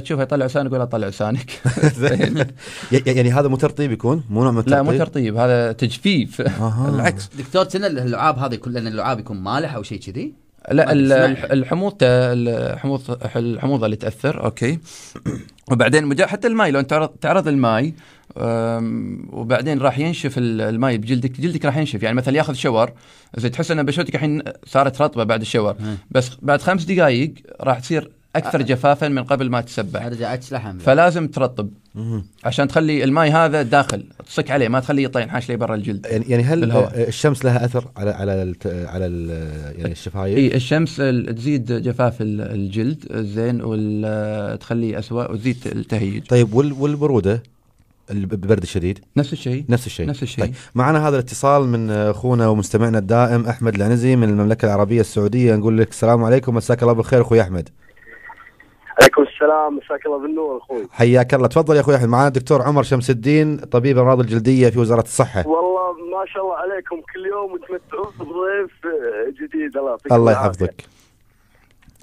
تشوفه 0.00 0.22
يطلع 0.22 0.46
لسانك 0.46 0.72
ولا 0.72 0.84
طلع 0.84 1.08
لسانك. 1.08 1.50
زين. 2.00 2.38
ي- 2.92 3.02
يعني 3.06 3.32
هذا 3.32 3.48
مو 3.48 3.56
ترطيب 3.56 3.92
يكون؟ 3.92 4.24
مو 4.30 4.42
نوع 4.42 4.52
من 4.52 4.62
لا 4.66 4.82
مو 4.82 4.92
ترطيب 4.92 5.36
هذا 5.36 5.72
تجفيف. 5.72 6.40
العكس. 6.94 7.30
دكتور 7.38 7.64
كنا 7.64 7.86
اللعاب 7.86 8.38
هذا 8.38 8.54
يكون 8.54 8.72
لأن 8.72 8.86
اللعاب 8.86 9.18
يكون 9.18 9.36
مالح 9.40 9.74
أو 9.74 9.82
شيء 9.82 9.98
كذي؟ 10.00 10.32
لا 10.72 10.84
ما 10.86 10.92
ال- 10.92 11.08
تسمع. 11.08 11.24
الح- 11.24 11.44
الحموض 11.52 11.94
الحموض 12.02 13.18
الحموضه 13.36 13.84
اللي 13.86 13.96
تأثر 13.96 14.44
أوكي. 14.44 14.78
وبعدين 15.72 16.04
مجا 16.06 16.26
حتى 16.26 16.46
الماي 16.48 16.70
لو 16.70 16.80
انت 16.80 16.90
تعرض- 16.90 17.18
تعرض 17.20 17.48
الماي 17.48 17.94
وبعدين 19.32 19.78
راح 19.78 19.98
ينشف 19.98 20.38
ال- 20.38 20.60
الماي 20.60 20.98
بجلدك 20.98 21.40
جلدك 21.40 21.64
راح 21.64 21.76
ينشف. 21.76 22.02
يعني 22.02 22.16
مثلا 22.16 22.36
ياخذ 22.36 22.52
shower 22.54 22.92
زي 23.36 23.48
تحس 23.48 23.70
ان 23.70 23.82
بشرتك 23.82 24.14
الحين 24.14 24.42
صارت 24.66 25.02
رطبة 25.02 25.24
بعد 25.24 25.40
ال 25.40 25.45
shower. 25.45 25.76
بس 26.10 26.30
بعد 26.42 26.62
خمس 26.62 26.84
دقائق 26.84 27.34
راح 27.60 27.78
تصير 27.78 28.10
أكثر 28.36 28.58
أ- 28.60 28.62
جفافا 28.62 29.08
من 29.08 29.22
قبل 29.24 29.50
ما 29.50 29.60
تسبح. 29.60 30.02
أرجع 30.02 30.34
اتشلحم 30.34 30.78
فلازم 30.78 31.28
ترطب. 31.28 31.68
عشان 32.44 32.68
تخلي 32.68 33.04
الماي 33.04 33.30
هذا 33.30 33.62
داخل. 33.62 34.04
تصك 34.26 34.50
عليه 34.50 34.68
ما 34.68 34.80
تخليه 34.80 35.04
يطيح 35.04 35.28
حاش 35.28 35.48
لي 35.48 35.56
برا 35.56 35.74
الجلد. 35.74 36.06
يعني 36.06 36.24
يعني 36.28 36.42
هل 36.42 36.60
بالهواء. 36.60 37.08
الشمس 37.08 37.44
لها 37.44 37.64
أثر 37.64 37.84
على 37.96 38.10
على 38.10 38.42
الت- 38.42 38.66
على 38.66 39.06
ال- 39.06 39.78
يعني 39.80 39.92
الشفايف؟ 39.92 40.36
اي 40.38 40.54
الشمس 40.56 41.00
ال- 41.00 41.34
تزيد 41.34 41.72
جفاف 41.72 42.22
ال- 42.22 42.40
الجلد 42.40 43.04
زين 43.12 43.60
وتخليه 43.64 44.98
اسوء 44.98 45.32
وتزيد 45.32 45.56
التهيج. 45.66 46.22
طيب 46.26 46.54
وال- 46.54 46.72
والبرودة؟ 46.72 47.42
البرد 48.10 48.62
الشديد؟ 48.62 48.98
نفس 49.16 49.32
الشيء. 49.32 49.64
نفس 49.68 49.86
الشيء. 49.86 50.06
نفس 50.06 50.22
الشيء. 50.22 50.44
طيب 50.44 50.54
معنا 50.74 51.08
هذا 51.08 51.16
الاتصال 51.16 51.68
من 51.68 51.90
أخونا 51.90 52.48
ومستمعنا 52.48 52.98
الدائم 52.98 53.46
أحمد 53.46 53.74
العنزي 53.74 54.16
من 54.16 54.28
المملكة 54.28 54.66
العربية 54.66 55.00
السعودية 55.00 55.56
نقول 55.56 55.78
لك 55.78 55.90
السلام 55.90 56.24
عليكم 56.24 56.54
مساك 56.54 56.82
الله 56.82 56.92
بالخير 56.92 57.20
أخوي 57.22 57.40
أحمد. 57.40 57.68
عليكم 59.00 59.22
السلام 59.22 59.76
مساك 59.76 60.06
الله 60.06 60.18
بالنور 60.18 60.56
أخوي. 60.58 60.86
حياك 60.92 61.34
الله. 61.34 61.48
تفضل 61.48 61.76
يا 61.76 61.80
أخوي 61.80 61.96
أحمد. 61.96 62.08
معنا 62.08 62.28
الدكتور 62.28 62.62
عمر 62.62 62.82
شمس 62.82 63.10
الدين 63.10 63.56
طبيب 63.56 63.96
الأمراض 63.96 64.20
الجلدية 64.20 64.68
في 64.68 64.78
وزارة 64.78 65.02
الصحة. 65.02 65.48
والله 65.48 65.92
ما 65.92 66.26
شاء 66.26 66.42
الله 66.42 66.54
عليكم. 66.56 66.96
كل 67.14 67.26
يوم 67.26 67.56
تمتعون 67.56 68.12
بضيف 68.18 68.86
آه، 68.86 69.30
جديد. 69.42 69.76
الله 69.76 69.90
يعطيك 69.90 70.12
الله. 70.12 70.32
يحفظك. 70.32 70.84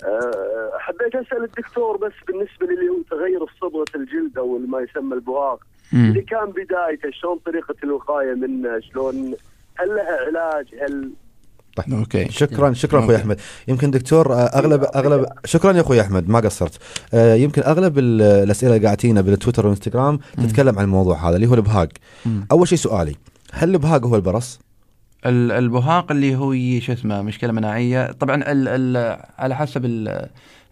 آه، 0.03 0.71
حبيت 0.79 1.15
أسأل 1.15 1.43
الدكتور 1.43 1.97
بس 1.97 2.13
بالنسبة 2.27 2.65
للي 2.65 2.89
هو 2.89 3.01
تغير 3.11 3.45
صبغه 3.61 3.85
الجلد 3.95 4.37
أو 4.37 4.57
ما 4.57 4.79
يسمى 4.79 5.15
البهاق 5.15 5.59
اللي 5.93 6.21
كان 6.21 6.45
بدايته 6.45 7.11
شلون 7.11 7.37
طريقة 7.45 7.75
الوقاية 7.83 8.33
منه؟ 8.33 8.79
شلون؟ 8.79 9.35
هل 9.75 9.95
لها 9.95 10.17
علاج؟ 10.27 10.75
هل 10.81 11.11
أوكي. 11.93 12.31
شكرا 12.31 12.73
شكرا 12.73 12.99
أخوي. 12.99 13.15
أحمد. 13.15 13.39
يمكن 13.67 13.91
دكتور 13.91 14.33
آه، 14.33 14.37
اغلب 14.37 14.83
اغلب 14.95 15.25
شكرا 15.45 15.71
يا 15.73 15.81
أخوي 15.81 16.01
أحمد 16.01 16.29
ما 16.29 16.39
قصرت. 16.39 16.79
آه، 17.13 17.35
يمكن 17.35 17.61
أغلب 17.63 17.99
ال- 17.99 18.21
الأسئلة 18.21 18.75
اللي 18.75 18.85
قاعدتينا 18.85 19.21
بالتويتر 19.21 19.65
والإنستغرام 19.65 20.19
تتكلم 20.37 20.79
عن 20.79 20.85
الموضوع 20.85 21.29
هذا 21.29 21.35
اللي 21.35 21.47
هو 21.47 21.53
البهاق. 21.53 21.89
مم. 22.25 22.45
أول 22.51 22.67
شيء 22.67 22.77
سؤالي 22.77 23.15
هل 23.53 23.69
البهاق 23.69 24.05
هو 24.05 24.15
البرص؟ 24.15 24.59
ال- 25.25 25.51
البهاق 25.51 26.11
اللي 26.11 26.35
هو 26.35 26.79
شو 26.79 26.93
اسمه 26.93 27.21
مشكلة 27.21 27.51
مناعية. 27.51 28.11
طبعا 28.11 28.35
ال 28.35 28.67
ال 28.67 29.17
على 29.39 29.55
حسب 29.55 29.85
ال 29.85 30.27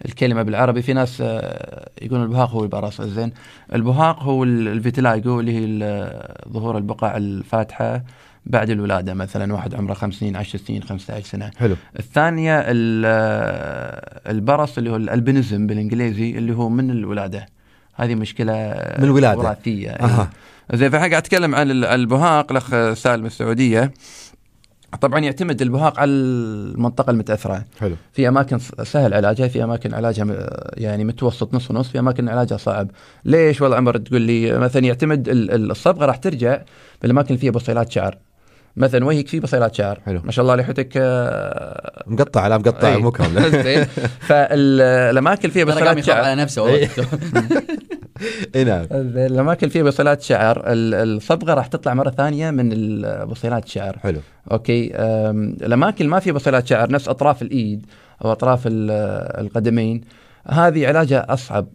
الكلمة 0.05 0.43
بالعربي 0.43 0.81
في 0.81 0.93
ناس 0.93 1.17
آه، 1.21 1.89
يقولون 2.01 2.23
البهاق 2.25 2.49
هو 2.51 2.63
البرص. 2.63 3.01
زين. 3.01 3.31
البهاق 3.73 4.23
هو 4.23 4.43
ال- 4.43 4.67
ال 4.67 4.75
vitiligo 4.75 5.39
اللي 5.39 5.51
هي 5.57 6.09
ظهور 6.53 6.77
البقع 6.77 7.17
الفاتحة. 7.17 8.03
بعد 8.45 8.69
الولادة 8.69 9.13
مثلا 9.13 9.53
واحد 9.53 9.75
عمره 9.75 9.93
خمس 9.93 10.13
سنين 10.13 10.35
10 10.35 10.59
سنين 10.59 10.83
15 10.83 11.25
سنة. 11.25 11.51
حلو. 11.57 11.75
الثانية 11.99 12.59
ال- 12.59 13.05
البرص 14.35 14.77
اللي 14.77 14.89
هو 14.89 14.95
الالبينزم 14.95 15.67
بالإنجليزي 15.67 16.37
اللي 16.37 16.55
هو 16.55 16.69
من 16.69 16.91
الولادة. 16.91 17.45
هذه 17.95 18.15
مشكلة 18.15 18.53
من 18.99 19.03
الولادة. 19.03 19.39
وراثية. 19.39 19.89
أها. 19.91 20.29
زين 20.73 20.89
فاحنا 20.89 21.07
قاعد 21.07 21.13
أتكلم 21.23 21.55
عن 21.55 21.71
ال- 21.71 21.85
البهاق 21.85 22.51
الأخ 22.51 22.93
سالم 22.93 23.25
السعودية. 23.25 23.91
طبعا 25.01 25.19
يعتمد 25.19 25.61
البهاق 25.61 25.99
على 25.99 26.11
المنطقة 26.11 27.11
المتأثرة. 27.11 27.65
حلو. 27.79 27.95
في 28.13 28.27
أماكن 28.27 28.59
سهل 28.83 29.13
علاجها 29.13 29.47
في 29.47 29.63
أماكن 29.63 29.93
علاجها 29.93 30.25
يعني 30.77 31.03
متوسط 31.03 31.53
نص 31.55 31.71
ونص 31.71 31.89
في 31.89 31.99
أماكن 31.99 32.29
علاجها 32.29 32.57
صعب. 32.57 32.91
ليش؟ 33.25 33.61
والله 33.61 33.77
عمر 33.77 33.97
تقول 33.97 34.21
لي 34.21 34.57
مثلا 34.59 34.85
يعتمد 34.85 35.29
ال- 35.29 35.51
ال- 35.51 35.71
الصبغة 35.71 36.05
راح 36.05 36.15
ترجع 36.15 36.61
بالأماكن 37.01 37.27
اللي 37.27 37.37
فيها 37.37 37.51
بصيلات 37.51 37.91
شعر. 37.91 38.17
مثلا 38.77 39.05
وجهك 39.05 39.27
فيه 39.27 39.39
بصيلات 39.39 39.75
شعر. 39.75 39.99
حلو. 40.05 40.21
ما 40.23 40.31
شاء 40.31 40.43
الله 40.43 40.55
لحيتك 40.55 40.89
آه، 40.97 42.03
مقطع 42.07 42.47
لا 42.47 42.57
مقطع 42.57 42.87
أي. 42.87 42.97
مو 42.97 43.11
كامله 43.11 43.49
زين. 43.63 43.83
فالاماكن 44.19 45.41
اللي 45.41 45.53
فيها 45.53 45.63
بصيلات 45.65 45.99
شعر. 46.03 46.23
على 46.23 46.41
نفسه 46.41 46.61
والله. 46.63 46.89
إي 48.55 48.63
نعم. 48.63 48.85
الاماكن 49.31 49.59
اللي 49.63 49.69
فيها 49.73 49.83
بصيلات 49.83 50.21
شعر. 50.21 50.63
ال- 50.67 51.15
الصبغة 51.17 51.53
راح 51.53 51.67
تطلع 51.67 51.93
مرة 51.93 52.09
ثانية 52.09 52.51
من 52.51 52.69
بصيلات 53.25 53.65
الشعر 53.65 53.97
حلو. 54.03 54.19
أوكي. 54.51 54.91
الاماكن 55.65 55.97
اللي 56.01 56.11
ما 56.11 56.19
فيها 56.19 56.33
بصيلات 56.33 56.67
شعر 56.67 56.91
نفس 56.91 57.07
أطراف 57.07 57.41
الإيد 57.41 57.85
أو 58.25 58.31
أطراف 58.31 58.67
ال- 58.67 58.91
القدمين. 59.45 60.01
هذه 60.47 60.87
علاجها 60.87 61.33
أصعب. 61.33 61.67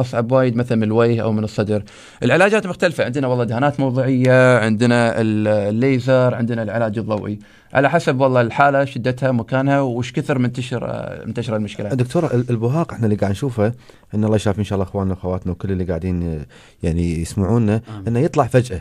أصعب 0.00 0.32
وايد 0.32 0.56
مثلا 0.56 0.76
من 0.78 0.82
الوجه 0.82 1.22
أو 1.22 1.32
من 1.32 1.44
الصدر. 1.44 1.82
العلاجات 2.22 2.66
مختلفة. 2.66 3.04
عندنا 3.04 3.26
والله 3.26 3.44
دهانات 3.44 3.80
موضعية 3.80 4.58
عندنا 4.58 5.20
ال- 5.20 5.48
الليزر 5.48 6.34
عندنا 6.34 6.62
العلاج 6.62 6.98
الضوئي. 6.98 7.38
على 7.74 7.90
حسب 7.90 8.20
والله 8.20 8.40
الحالة 8.40 8.84
شدتها 8.84 9.32
مكانها 9.32 9.80
وش 9.80 10.12
كثر 10.12 10.38
منتشر 10.38 11.06
منتشره 11.26 11.56
المشكلة. 11.56 11.88
دكتور 11.88 12.26
ال- 12.34 12.50
البهاق 12.50 12.92
إحنا 12.92 13.04
اللي 13.06 13.16
قاعد 13.16 13.30
نشوفه 13.32 13.72
إن 14.14 14.24
الله 14.24 14.36
يشافي 14.36 14.58
إن 14.58 14.64
شاء 14.64 14.76
الله 14.76 14.88
إخواننا 14.88 15.14
وأخواتنا 15.14 15.52
وكل 15.52 15.70
اللي 15.72 15.84
قاعدين 15.84 16.44
يعني 16.82 17.20
يسمعونا 17.20 17.80
إنه 18.08 18.18
يطلع 18.20 18.46
فجأة. 18.46 18.80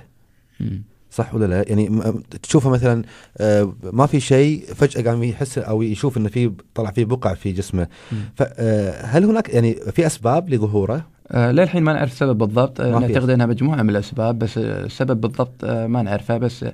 صح 1.16 1.36
ولا 1.36 1.46
لا؟ 1.46 1.66
يعني 1.68 2.14
تشوفه 2.44 2.70
مثلا 2.70 3.04
آه، 3.38 3.74
ما 3.84 4.06
في 4.06 4.20
شيء 4.20 4.64
فجأة 4.76 5.02
قام 5.12 5.24
يحس 5.24 5.58
أو 5.58 5.82
يشوف 5.82 6.18
إنه 6.18 6.30
في 6.30 6.52
طلع 6.76 6.92
فيه 6.92 7.06
بقع 7.06 7.34
في 7.34 7.52
جسمه. 7.52 7.88
فهل 8.36 9.24
هناك 9.26 9.50
يعني 9.50 9.74
في 9.74 10.06
أسباب 10.06 10.50
لظهوره؟ 10.50 11.06
آه 11.32 11.52
للحين 11.52 11.84
ما 11.84 11.94
نعرف 11.94 12.12
السبب 12.12 12.38
بالضبط. 12.38 12.82
آه 12.82 13.00
نعتقد 13.00 13.30
إنها 13.30 13.46
مجموعة 13.46 13.82
من 13.82 13.90
الأسباب 13.90 14.40
بس 14.40 14.58
آه، 14.58 14.86
السبب 14.86 15.22
بالضبط 15.22 15.64
آه 15.64 15.88
ما 15.88 16.02
نعرفه. 16.02 16.38
بس 16.38 16.64
آه، 16.64 16.74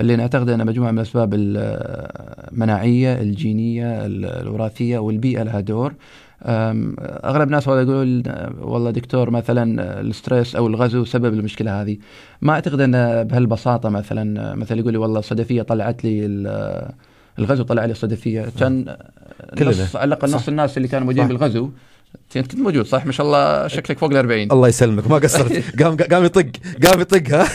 اللي 0.00 0.16
نعتقد 0.16 0.48
إنها 0.48 0.64
مجموعة 0.64 0.90
من 0.90 0.98
الأسباب 0.98 1.34
المناعية 2.52 3.20
الجينية 3.20 4.06
ال- 4.06 4.24
الوراثية 4.24 4.98
والبيئة 4.98 5.42
لها 5.42 5.60
دور. 5.60 5.94
أغلب 6.42 7.42
الناس 7.46 7.68
والله 7.68 7.82
يقولون 7.82 8.22
آه، 8.26 8.52
والله 8.60 8.90
دكتور 8.90 9.30
مثلا 9.30 10.00
الستريس 10.00 10.56
أو 10.56 10.66
الغزو 10.66 11.04
سبب 11.04 11.34
المشكلة 11.34 11.82
هذه. 11.82 11.96
ما 12.42 12.52
أعتقد 12.52 12.80
إن 12.80 13.24
بهالبساطة 13.24 13.88
مثلا 13.88 14.54
مثلا 14.54 14.78
يقول 14.78 14.92
لي 14.92 14.98
والله 14.98 15.18
الصدفيه 15.18 15.62
طلعت 15.62 16.04
لي 16.04 16.26
ال- 16.26 16.88
الغزو 17.38 17.62
طلع 17.64 17.84
لي 17.84 17.92
الصدفيه 17.92 18.46
كان. 18.60 18.96
نص 19.62 19.96
على 19.96 20.04
الأقل 20.08 20.30
نص. 20.30 20.48
الناس 20.48 20.76
اللي 20.76 20.88
كانوا 20.88 21.06
موجودين. 21.06 21.28
بالغزو 21.28 21.70
انت 22.36 22.50
كنت 22.50 22.60
موجود 22.60 22.86
صح؟ 22.86 23.06
ما 23.06 23.12
شاء 23.12 23.26
الله 23.26 23.66
شكلك 23.68 23.98
فوق 23.98 24.10
ال 24.10 24.16
40 24.16 24.52
الله 24.52 24.68
يسلمك 24.68 25.10
ما 25.10 25.16
قصرت. 25.16 25.64
قام 25.82 25.96
قام 25.96 26.24
يطق 26.24 26.46
قام 26.86 27.00
يطق 27.00 27.34
ها؟ 27.34 27.46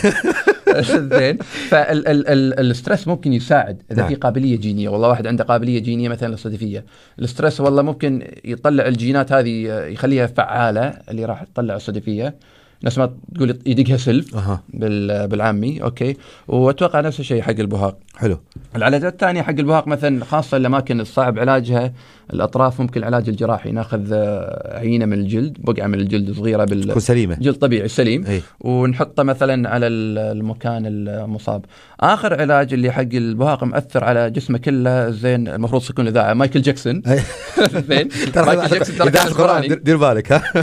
زين. 1.18 1.38
فال 1.70 2.04
stress 2.04 3.08
ممكن 3.08 3.34
يساعد. 3.34 3.82
إذا 3.92 4.02
نعم. 4.02 4.10
في 4.10 4.16
قابلية 4.16 4.58
جينية 4.58 4.90
والله 4.90 5.08
واحد 5.10 5.28
عنده 5.28 5.44
قابلية 5.44 5.80
جينية 5.80 6.10
مثلا 6.10 6.28
للصدفيه 6.28 6.86
ال 7.20 7.26
stress 7.26 7.62
والله 7.62 7.82
ممكن 7.82 8.28
يطلع 8.46 8.88
الجينات 8.88 9.32
هذه 9.32 9.68
يخليها 9.88 10.28
فعالة 10.28 10.94
اللي 11.10 11.26
راح 11.26 11.44
تطلع 11.44 11.76
الصدفيه 11.76 12.36
نفس 12.84 12.98
ما 12.98 13.14
تقول 13.36 13.60
يدقها 13.66 13.98
self 13.98 14.38
بال- 14.70 15.28
بالعامي 15.28 15.84
أوكي. 15.84 16.18
وأتوقع 16.48 17.02
نفس 17.02 17.20
الشيء 17.20 17.42
حق 17.42 17.50
البهاق. 17.60 17.98
حلو. 18.16 18.40
العلاجات 18.76 19.12
الثانية 19.14 19.42
حق 19.42 19.50
البهاق 19.50 19.88
مثلا 19.88 20.26
خاصة 20.26 20.58
الأماكن 20.58 21.00
الصعب 21.00 21.40
علاجها 21.40 21.94
الأطراف 22.34 22.82
ممكن 22.82 23.00
العلاج 23.00 23.30
الجراحي 23.30 23.72
نأخذ 23.72 24.10
آه، 24.14 24.78
عينة 24.80 25.06
من 25.06 25.14
الجلد 25.14 25.58
بقعة 25.60 25.88
من 25.88 26.00
الجلد 26.00 26.32
صغيرة 26.32 26.66
بال 26.66 26.84
تكون 26.84 27.00
سليمة. 27.02 27.36
جلد 27.42 27.56
طبيعي 27.56 27.88
سليم. 27.88 28.26
اي 28.26 28.42
ونحطه 28.62 29.24
مثلا 29.24 29.70
على 29.70 29.88
ال- 29.88 30.18
المكان 30.38 30.84
المصاب. 30.86 31.66
آخر 32.00 32.42
علاج 32.42 32.74
اللي 32.74 32.92
حق 32.92 33.02
البهاق 33.14 33.64
مأثر 33.64 34.04
على 34.04 34.30
جسمه 34.30 34.58
كله 34.58 35.10
زين 35.10 35.48
المفروض 35.48 35.84
يكون 35.90 36.08
إذاعة 36.08 36.34
مايكل 36.34 36.62
جاكسون. 36.62 37.02
أي. 37.08 37.20
زين. 37.90 38.10
مايكل 38.36 38.68
جاكسون 38.68 39.84
دير 39.84 39.98
بالك 39.98 40.32
ها. 40.32 40.44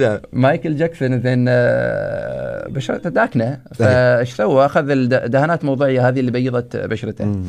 نعم 0.00 0.18
مايكل 0.32 0.76
جاكسون 0.76 1.20
زين 1.20 1.46
آه، 1.48 2.68
بشرته 2.68 3.10
داكنه 3.10 3.58
فايش 3.74 4.32
سوى؟ 4.32 4.66
أخذ 4.66 4.90
الدهانات 4.90 5.64
موضعية 5.64 6.08
هذه 6.08 6.20
اللي 6.20 6.30
بيضت 6.30 6.76
بشرته. 6.76 7.42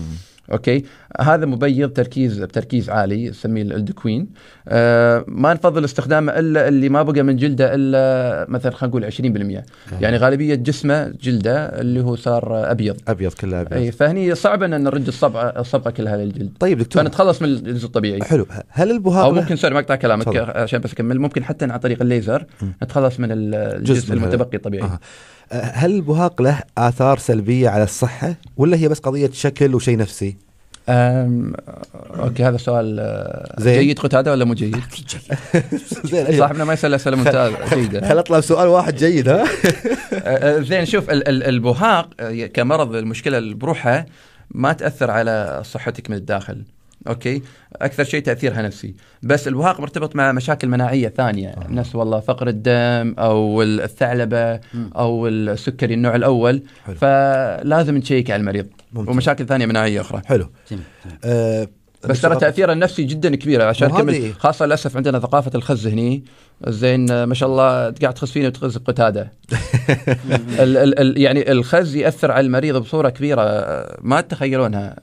أوكي؟ 0.52 0.84
هذا 1.22 1.45
مبيض 1.45 1.89
تركيز 1.89 2.39
بتركيز 2.43 2.89
عالي 2.89 3.30
نسميه 3.30 3.62
ال 3.61 3.69
Benoquin 3.69 4.28
آه 4.68 5.24
ما 5.28 5.54
نفضل 5.54 5.86
استخدامه 5.86 6.39
إلا 6.39 6.68
اللي 6.68 6.89
ما 6.89 7.04
بقى 7.04 7.24
من 7.24 7.36
جلده 7.36 7.76
إلا 7.76 8.45
مثلا 8.50 8.72
خلينا 8.72 8.89
نقول 8.97 9.12
20% 9.64 9.64
يعني 10.02 10.18
غالبية 10.18 10.56
جسمه 10.56 11.14
جلده 11.22 11.66
اللي 11.66 12.02
هو 12.02 12.16
صار 12.16 12.72
أبيض. 12.72 12.97
أبيض 13.08 13.34
كله 13.34 13.62
أبيض. 13.62 13.74
اي 13.74 13.91
فهني 13.91 14.36
صعب 14.36 14.64
إن 14.64 14.84
نرد 14.84 15.08
الصبغه 15.08 15.41
الصبغه 15.60 15.89
كلها 15.89 16.18
للجلد. 16.18 16.52
طيب 16.60 16.78
دكتور. 16.78 17.04
فنتخلص 17.04 17.41
من 17.41 17.50
الجزء 17.50 17.86
الطبيعي. 17.86 18.24
حلو. 18.24 18.45
هل 18.70 18.91
البهاق 18.91 19.26
أو 19.26 19.32
ممكن 19.32 19.56
sorry 19.55 19.76
مقطع 19.76 19.95
كلامك 19.95 20.24
تفضل. 20.26 20.39
عشان 20.39 20.80
بس 20.82 20.93
أكمل. 20.93 21.20
ممكن 21.20 21.43
حتى 21.43 21.66
عن 21.66 21.78
طريق 21.80 22.02
الليزر 22.02 22.45
نتخلص 22.84 23.20
من 23.20 23.32
ال- 23.32 23.56
الجزء. 23.56 24.14
المتبقي 24.14 24.58
الطبيعي. 24.58 24.84
آه. 24.88 25.00
آه، 25.52 25.56
هل 25.62 25.95
البهاق 25.95 26.41
له 26.41 26.60
آثار 26.78 27.18
سلبية 27.18 27.70
على 27.70 27.84
الصحة 27.84 28.36
ولا 28.58 28.78
هي 28.78 28.88
بس 28.88 29.00
قضية 29.00 29.30
شكل 29.34 29.76
وشيء 29.76 29.97
نفسي؟ 29.97 30.38
أم... 30.89 31.54
أوكي 32.20 32.43
هذا 32.43 32.58
سؤال 32.58 32.97
آه، 33.00 33.56
زين. 33.62 33.80
جيد 33.80 34.00
قتاده 34.00 34.32
ولا 34.32 34.45
مو 34.45 34.54
جيد؟ 34.54 34.76
زين 36.12 36.26
أيوه. 36.26 36.39
صاحبنا 36.39 36.66
ما 36.66 36.74
يسأل 36.74 36.93
أسئلة 36.93 37.18
ممتازة 37.18 37.76
جيدة 37.76 38.02
خل 38.10 38.20
أطلب 38.20 38.41
سؤال 38.41 38.68
واحد 38.68 38.95
جيد 38.95 39.30
ها؟ 39.30 39.45
آه، 40.14 40.60
زين 40.60 40.86
شوف 40.86 41.10
ال- 41.10 41.28
ال- 41.28 41.43
البهاق 41.43 42.10
آه، 42.20 42.45
كمرض 42.45 42.95
المشكلة 42.95 43.38
اللي 43.38 43.56
بروحها 43.56 44.06
ما 44.52 44.74
تأثر 44.74 45.12
على 45.12 45.62
صحتك 45.66 46.10
من 46.10 46.16
الداخل 46.16 46.64
أوكي؟ 47.08 47.41
أكثر 47.76 48.04
شيء 48.04 48.22
تأثيرها 48.22 48.62
نفسي. 48.62 48.95
بس 49.24 49.47
البهاق 49.47 49.80
مرتبط 49.80 50.16
مع 50.16 50.32
مشاكل 50.32 50.68
مناعية 50.68 51.10
ثانية. 51.10 51.56
نفس 51.70 51.95
والله 51.95 52.20
فقر 52.20 52.47
الدم 52.47 53.16
أو 53.20 53.62
الثعلبة 53.62 54.60
أو 54.76 55.28
السكري 55.28 55.93
النوع 55.93 56.16
الأول. 56.16 56.64
حلو. 56.86 56.95
فلازم 56.95 57.97
نشيك 57.97 58.32
على 58.32 58.39
المريض. 58.39 58.68
ممتاز. 58.93 59.14
ومشاكل 59.14 59.45
ثانية 59.45 59.66
مناعية 59.66 60.02
أخرى. 60.02 60.22
حلو. 60.26 60.50
جميل. 60.72 60.84
آه 61.24 61.68
بس 62.04 62.22
ترى 62.22 62.36
تاثيره 62.36 62.74
النفسي 62.74 63.04
جدا 63.04 63.36
كبير 63.36 63.62
عشان 63.62 63.88
كمل. 63.88 64.34
خاصة 64.34 64.66
للأسف 64.66 64.97
عندنا 64.97 65.20
ثقافة 65.20 65.52
الخز 65.56 65.88
هني. 65.88 66.24
زين 66.68 67.24
ما 67.24 67.34
شاء 67.34 67.49
الله 67.49 67.70
قاعد 67.89 68.14
تخز 68.14 68.32
فيني 68.32 68.47
وتخز 68.47 68.78
بقتادة. 68.78 69.32
ال 70.60 70.78
ال 70.78 70.99
ال 70.99 71.22
يعني 71.22 71.51
الخز 71.51 71.95
يأثر 71.95 72.32
على 72.32 72.45
المريض 72.45 72.78
بصورة 72.78 73.10
كبيرة 73.10 73.43
ما 74.01 74.22
تتخيلونها. 74.22 74.95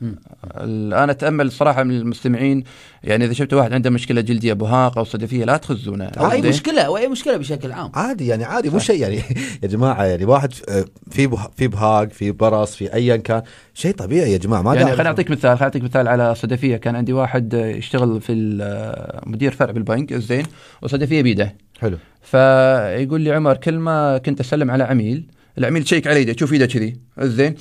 أنا 0.60 1.10
أتأمل 1.10 1.52
صراحة 1.52 1.82
من 1.82 1.96
المستمعين 1.96 2.64
يعني 3.06 3.24
إذا 3.24 3.32
شفت 3.32 3.54
واحد 3.54 3.72
عنده 3.72 3.90
مشكلة 3.90 4.20
جلدية 4.20 4.52
بهاق 4.52 4.98
أو 4.98 5.04
صدفية 5.04 5.44
لا 5.44 5.56
تخزونه 5.56 6.04
أو 6.04 6.30
أي 6.30 6.42
زين؟ 6.42 6.50
مشكلة 6.50 6.82
أو 6.82 6.96
اي 6.96 7.08
مشكلة 7.08 7.36
بشكل 7.36 7.72
عام. 7.72 7.90
عادي 7.94 8.26
يعني 8.26 8.44
عادي 8.44 8.70
مو 8.70 8.78
شيء 8.78 9.00
يعني. 9.00 9.16
يا 9.62 9.68
جماعة 9.68 10.04
يعني 10.04 10.24
واحد 10.24 10.52
آه، 10.68 10.84
في 11.10 11.36
في 11.56 11.68
بهاق 11.68 12.08
في 12.08 12.30
برص 12.30 12.76
في 12.76 12.94
ايا 12.94 13.16
كان 13.16 13.42
شيء 13.74 13.94
طبيعي 13.94 14.32
يا 14.32 14.38
جماعة 14.38 14.62
ما 14.62 14.74
يعني 14.74 14.92
خليني 14.92 15.08
أعطيك 15.08 15.30
مثال 15.30 15.50
خليني 15.50 15.62
أعطيك 15.62 15.82
مثال 15.82 16.08
على 16.08 16.34
صدفية. 16.34 16.76
كان 16.76 16.96
عندي 16.96 17.12
واحد 17.12 17.54
آه، 17.54 17.66
يشتغل 17.66 18.20
في 18.20 18.58
آه، 18.62 19.22
مدير 19.26 19.52
فرع 19.52 19.72
بالبنك 19.72 20.14
زين 20.14 20.44
وصدفية 20.82 21.22
بيده. 21.22 21.56
حلو. 21.80 21.98
فيقول 22.22 23.20
لي 23.20 23.32
عمر 23.32 23.56
كل 23.56 23.78
ما 23.78 24.18
كنت 24.18 24.40
أسلم 24.40 24.70
على 24.70 24.84
عميل 24.84 25.26
العميل 25.58 25.84
تشيك 25.84 26.06
على 26.06 26.22
يده 26.22 26.32
تشوف 26.32 26.52
ايده 26.52 26.66
كذي 26.66 26.96
زين 27.18 27.54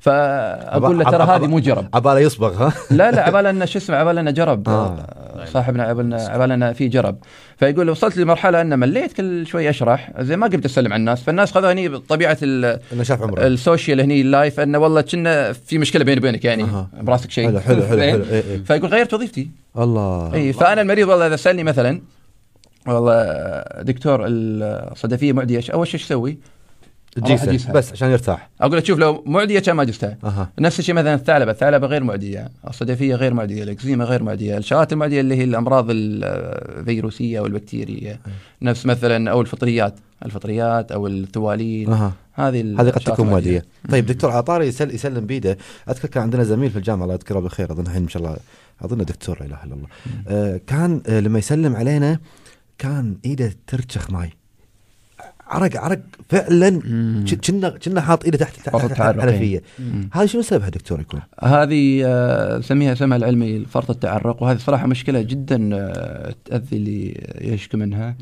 فأقول 0.00 0.98
له 0.98 1.10
ترى 1.10 1.22
هذه 1.22 1.46
مو 1.46 1.58
جرب 1.58 1.88
عباله 1.94 2.20
يصبغ 2.20 2.66
ها 2.66 2.72
لا 2.90 3.10
لا 3.10 3.22
عبال 3.22 3.46
انه 3.46 3.64
شو 3.64 3.78
اسمه 3.78 3.96
عبال 3.96 4.18
انه 4.18 4.30
جرب 4.30 4.68
آه. 4.68 5.06
صاحبنا 5.52 5.82
عبال 5.82 6.14
عبال 6.14 6.52
انه 6.52 6.72
في 6.72 6.88
جرب 6.88 7.16
فيقول 7.56 7.90
وصلت 7.90 8.16
لمرحلة 8.16 8.60
انه 8.60 8.76
مليت 8.76 9.12
كل 9.12 9.46
شوي 9.46 9.70
أشرح 9.70 10.12
زين 10.20 10.38
ما 10.38 10.46
قمت 10.46 10.64
أسلم 10.64 10.92
على 10.92 11.00
الناس 11.00 11.22
فالناس 11.22 11.52
خذوا 11.52 11.72
هني 11.72 11.88
بطبيعه 11.88 12.38
إنه 12.42 13.02
شاف 13.02 13.22
عمره 13.22 13.46
ال 13.46 13.54
social 13.54 14.00
هني 14.00 14.20
ال 14.20 14.28
life 14.28 14.60
انه 14.60 14.78
والله 14.78 15.00
كنا 15.00 15.52
في 15.52 15.78
مشكلة 15.78 16.04
بيني 16.04 16.18
وبينك 16.20 16.44
يعني 16.44 16.62
أها. 16.62 16.88
براسك 17.00 17.30
شيء 17.30 17.44
حلو 17.44 17.60
حلو 17.60 17.82
حلو؟ 17.82 18.00
حلو. 18.00 18.24
إيه 18.24 18.42
إيه. 18.42 18.64
فيقول 18.64 18.90
غيرت 18.90 19.14
وظيفتي 19.14 19.50
الله 19.78 20.34
اي 20.34 20.52
فأنا 20.52 20.80
المريض 20.80 21.08
والله 21.08 21.26
إذا 21.26 21.36
سألني 21.36 21.64
مثلا 21.64 22.00
والله 22.86 23.24
دكتور 23.82 24.20
الصدفيه 24.26 25.32
معدية 25.32 25.62
أول 25.72 25.86
شيء 25.86 25.94
إيش 25.94 26.04
أسوي؟ 26.04 26.38
تجيسه. 27.16 27.72
بس 27.72 27.92
عشان 27.92 28.10
يرتاح. 28.10 28.50
أقول 28.60 28.76
له 28.76 28.84
شوف 28.84 28.98
لو 28.98 29.24
معدية 29.26 29.58
كان 29.58 29.76
ما 29.76 29.84
جستها 29.84 30.18
أها. 30.24 30.50
نفس 30.58 30.78
الشيء 30.78 30.94
مثلا 30.94 31.14
الثعلبه 31.14 31.50
الثعلبه 31.50 31.86
غير 31.86 32.04
معدية. 32.04 32.48
الصدفيه 32.68 33.14
غير 33.14 33.34
معدية. 33.34 33.62
الإكزيما 33.62 34.04
غير 34.04 34.22
معدية. 34.22 34.56
الشغلات 34.56 34.92
المعدية 34.92 35.20
اللي 35.20 35.36
هي 35.36 35.44
الأمراض 35.44 35.86
الفيروسية 35.90 37.40
والبكتيرية. 37.40 38.20
نفس 38.62 38.86
مثلا 38.86 39.30
أو 39.30 39.40
الفطريات. 39.40 39.94
الفطريات 40.24 40.92
أو 40.92 41.06
الثوالين 41.06 41.92
أها. 41.92 42.12
هذه 42.32 42.60
هذه 42.80 42.90
قد 42.90 43.00
تكون. 43.00 43.30
معدية. 43.30 43.64
طيب 43.90 44.06
دكتور 44.06 44.30
عطاري 44.30 44.66
يسل 44.66 44.94
يسلم 44.94 45.26
بيده. 45.26 45.58
أذكر 45.88 46.08
كان 46.08 46.22
عندنا 46.22 46.44
زميل 46.44 46.70
في 46.70 46.76
الجامعة 46.76 47.04
الله 47.04 47.14
يذكره 47.14 47.40
بالخير. 47.40 47.72
أظن 47.72 47.86
الحين 47.86 48.02
ما 48.02 48.08
شاء 48.08 48.22
الله 48.22 48.36
أظن 48.82 48.98
دكتور 48.98 49.38
لا 49.40 49.46
إله 49.46 49.64
إلا 49.64 49.74
الله. 49.74 49.86
آه 50.28 50.60
كان 50.66 51.02
آه 51.06 51.20
لما 51.20 51.38
يسلم 51.38 51.76
علينا 51.76 52.18
كان 52.78 53.16
إيده 53.24 53.52
ترتشخ 53.66 54.10
ماي. 54.10 54.30
عرق 55.48 55.76
عرق 55.76 56.00
فعلا 56.28 56.80
كنا 57.46 57.68
كنا 57.68 58.00
حاط 58.00 58.24
ايده 58.24 58.38
تحت 58.38 58.56
تحت, 58.56 58.70
فرط 58.70 58.82
تحت 58.82 58.90
التعرق، 58.92 59.22
الحنفية. 59.22 59.62
هذا 60.12 60.26
شنو 60.26 60.42
سببها 60.42 60.68
دكتور 60.68 61.00
يكون؟ 61.00 61.20
هذه 61.42 62.06
نسميها 62.58 62.92
اسمها 62.92 63.16
العلمي 63.16 63.64
فرط 63.64 63.90
التعرق 63.90 64.42
وهذه 64.42 64.58
صراحة 64.58 64.86
مشكلة 64.86 65.22
جدا 65.22 65.70
آه، 65.72 66.34
تأذي 66.44 66.76
اللي 66.76 67.26
يشكو 67.40 67.76
منها 67.76 68.16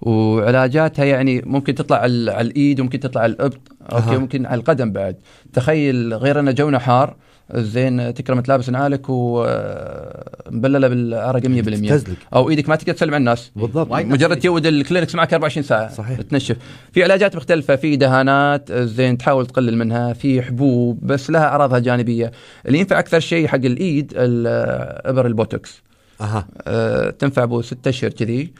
وعلاجاتها 0.00 1.04
يعني 1.04 1.42
ممكن 1.46 1.74
تطلع 1.74 1.96
على 1.96 2.40
الإيد 2.40 2.80
وممكن 2.80 3.00
تطلع 3.00 3.22
على 3.22 3.32
الأبط 3.32 3.60
أوكي. 3.92 4.18
ممكن 4.18 4.46
على 4.46 4.58
القدم 4.58 4.92
بعد 4.92 5.16
تخيل 5.52 6.14
غير 6.14 6.40
أن 6.40 6.54
جونا 6.54 6.78
حار 6.78 7.16
زين 7.54 8.14
تكرم 8.14 8.40
تلابس 8.40 8.70
نعالك 8.70 9.02
ومبلله 9.08 10.88
بالعرق 10.88 11.40
100% 11.42 11.90
تزلق 11.90 12.16
أو 12.34 12.50
إيدك 12.50 12.68
ما 12.68 12.76
تقدر 12.76 12.92
تسلم 12.92 13.10
على 13.14 13.16
الناس. 13.20 13.50
بالضبط. 13.56 13.92
مجرد 13.92 14.36
تجود 14.38 14.66
الكلينكس 14.66 15.14
معك 15.14 15.32
24 15.32 15.62
ساعة. 15.62 15.92
صحيح. 15.94 16.20
تنشف. 16.20 16.56
في 16.92 17.02
علاجات 17.02 17.36
مختلفة 17.36 17.76
في 17.76 17.96
دهانات 17.96 18.72
زين 18.72 19.18
تحاول 19.18 19.46
تقلل 19.46 19.76
منها. 19.78 20.12
في 20.12 20.42
حبوب 20.42 20.98
بس 21.06 21.30
لها 21.30 21.44
أعراضها 21.44 21.78
جانبية. 21.78 22.32
اللي 22.66 22.78
ينفع 22.78 22.98
أكثر 22.98 23.20
شيء 23.20 23.46
حق 23.46 23.54
الإيد 23.56 24.12
ال- 24.16 25.06
إبر 25.06 25.26
البوتوكس. 25.26 25.82
أها. 26.20 26.48
أه، 26.66 27.10
تنفع 27.10 27.44
بو 27.44 27.62
ست 27.62 27.86
أشهر 27.86 28.10
كذي. 28.10 28.52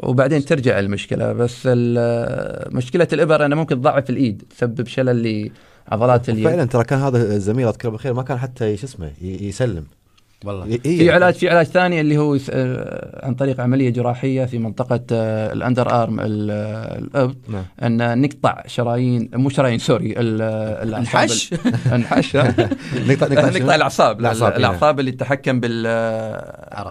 وبعدين 0.00 0.44
ترجع 0.44 0.78
المشكلة. 0.78 1.32
بس 1.32 1.62
ال- 1.66 2.76
مشكلة 2.76 3.08
الإبر 3.12 3.44
انه 3.46 3.56
ممكن 3.56 3.80
تضعف 3.80 4.10
الإيد 4.10 4.42
تسبب 4.50 4.86
شلل 4.86 5.50
لعضلات 5.90 6.28
اليد 6.28 6.48
فعلا 6.48 6.64
ترى 6.64 6.84
كان 6.84 6.98
هذا 6.98 7.22
الزميل 7.22 7.58
الله 7.58 7.68
يذكره 7.70 7.90
بالخير 7.90 8.14
ما 8.14 8.22
كان 8.22 8.38
حتى 8.38 8.76
شو 8.76 8.86
اسمه 8.86 9.10
يسلم 9.22 9.84
والله 10.44 10.64
إيه. 10.66 10.78
في 10.98 11.10
علاج 11.10 11.34
في 11.34 11.48
علاج 11.48 11.66
ثاني 11.66 12.00
اللي 12.00 12.18
هو 12.18 12.38
آه، 12.50 13.26
عن 13.26 13.34
طريق 13.34 13.60
عملية 13.60 13.90
جراحية 13.90 14.44
في 14.44 14.58
منطقة 14.58 15.00
آه، 15.12 15.52
ال 15.52 16.02
underarm 16.02 16.20
ال- 16.20 16.50
آه، 16.50 16.98
الابط 16.98 17.36
نعم. 17.48 17.64
أن 17.82 18.22
نقطع 18.22 18.62
شرايين 18.66 19.30
مو 19.34 19.48
شرايين 19.48 19.78
sorry 19.78 20.12
ال- 20.12 20.42
الأعصاب 20.88 21.14
انحش؟ 21.22 21.52
ال- 21.52 21.92
انحش 21.92 22.36
ها؟ 22.36 22.54
نقطع 23.08 23.26
نقطع 23.26 23.74
الأعصاب 23.74 24.24
إيه. 24.24 24.56
الأعصاب 24.56 25.00
اللي 25.00 25.10
تتحكم 25.12 25.60
بال 25.60 25.82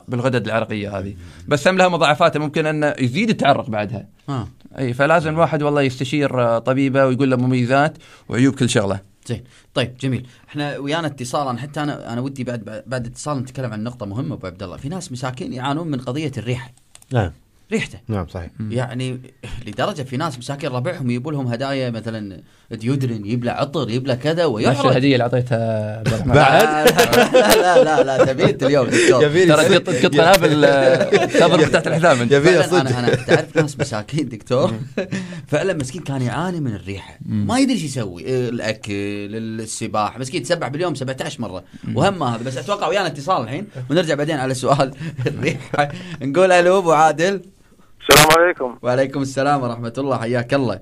بالغدد 0.08 0.46
العرقية 0.46 0.98
هذه 1.00 1.14
بس 1.48 1.68
هم 1.68 1.78
لها 1.78 1.88
مضاعفات 1.88 2.38
ممكن 2.38 2.66
انه 2.66 2.94
يزيد 3.00 3.30
التعرق 3.30 3.70
بعدها 3.70 4.06
ها 4.30 4.48
إي 4.80 4.94
فلازم 4.94 5.30
الواحد 5.30 5.64
والله 5.64 5.82
يستشير 5.82 6.42
آه، 6.42 6.60
طبيبه 6.60 7.06
ويقول 7.06 7.32
له 7.32 7.38
مميزات 7.38 7.98
وعيوب 8.30 8.56
كل 8.56 8.70
شغلة. 8.70 9.00
زين. 9.28 9.44
طيب 9.74 9.98
جميل. 9.98 10.28
إحنا 10.50 10.78
ويانا 10.78 11.08
اتصال 11.08 11.48
أنا 11.48 11.60
حتى 11.60 11.84
أنا 11.84 12.14
أنا 12.14 12.22
ودي 12.22 12.44
بعد 12.44 12.84
بعد 12.88 13.06
اتصال 13.06 13.38
نتكلم 13.38 13.74
عن 13.74 13.84
نقطة 13.84 14.06
مهمة 14.06 14.36
أبو 14.36 14.48
عبد 14.48 14.64
الله. 14.64 14.78
في 14.78 14.90
ناس 14.90 15.12
مساكين 15.12 15.54
يعانون 15.54 15.88
من 15.88 16.00
قضية 16.00 16.32
الريحة. 16.38 16.72
نعم. 17.14 17.32
ريحته. 17.72 18.00
نعم 18.08 18.28
صحيح. 18.28 18.50
يعني 18.70 19.20
لدرجة 19.68 20.02
في 20.02 20.18
ناس 20.18 20.38
مساكين 20.38 20.70
ربعهم 20.70 21.10
يجيبوا 21.10 21.32
لهم 21.32 21.48
هدايا 21.48 21.90
مثلا 21.90 22.42
ديودرين 22.72 23.26
يبلع 23.26 23.52
عطر 23.52 23.90
يبلع 23.90 24.16
كذا 24.16 24.44
نفس 24.44 24.54
ويحرق 24.54 24.86
الهدية 24.86 25.14
اللي 25.14 25.24
أعطيتها 25.24 26.02
الرحمن. 26.02 26.36
لا 26.36 26.86
لا 26.86 27.84
لا 27.84 28.04
لا 28.04 28.26
تبيت 28.26 28.64
اليوم 28.64 28.88
دكتور. 28.88 29.22
ترى 29.22 29.76
قط 29.76 29.90
قط 29.90 30.16
قنابل 30.16 30.62
تضرب 31.30 31.72
تحت 31.74 31.88
الحزام. 31.88 32.22
انت 32.22 32.34
أنا 32.34 33.00
أنا 33.00 33.16
تعرف 33.16 33.56
ناس 33.58 33.80
مساكين 33.80 34.30
دكتور؟ 34.30 34.74
فعلا 35.52 35.74
مسكين 35.74 36.02
كان 36.02 36.22
يعاني 36.22 36.60
من 36.60 36.76
الريحة. 36.76 37.18
ما 37.26 37.60
يدري 37.60 37.74
إيش 37.74 37.84
يسوي. 37.84 38.50
الأكل 38.50 38.94
السباحة. 39.36 40.20
مسكين 40.20 40.44
تسبح 40.44 40.68
باليوم 40.68 40.96
17 40.96 41.42
مرة. 41.42 41.64
وهم 41.96 42.24
هذا 42.24 42.44
بس 42.44 42.58
أتوقع 42.58 42.88
ويانا 42.88 43.08
اتصال 43.08 43.44
الحين. 43.44 43.68
ونرجع 43.90 44.16
بعدين 44.16 44.36
على 44.38 44.54
سؤال 44.54 44.92
الريحة. 45.28 45.92
نقول 46.22 46.52
ألو 46.52 46.78
أبو 46.78 46.92
عادل. 46.92 47.42
السلام 48.10 48.44
عليكم. 48.44 48.78
وعليكم 48.82 49.22
السلام 49.22 49.64
ورحمة 49.64 49.94
الله. 49.98 50.18
حياك 50.22 50.54
الله. 50.54 50.80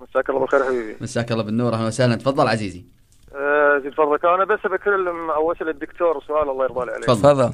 مساك 0.00 0.30
الله 0.30 0.40
بالخير 0.40 0.64
حبيبي. 0.64 0.96
مساك 1.00 1.32
الله 1.32 1.44
بالنور. 1.44 1.74
أهلا 1.74 1.86
وسهلا. 1.86 2.14
تفضل 2.16 2.48
عزيزي. 2.48 2.84
آه، 3.34 3.78
زين 3.78 3.90
فضلك 3.90 4.24
أنا 4.24 4.44
بس 4.44 4.60
بكلم 4.66 5.30
أو 5.30 5.52
اسال 5.52 5.68
الدكتور 5.68 6.22
سؤال 6.26 6.48
الله 6.48 6.64
يرضى 6.64 6.80
عليه. 6.80 7.06
تفضل. 7.06 7.52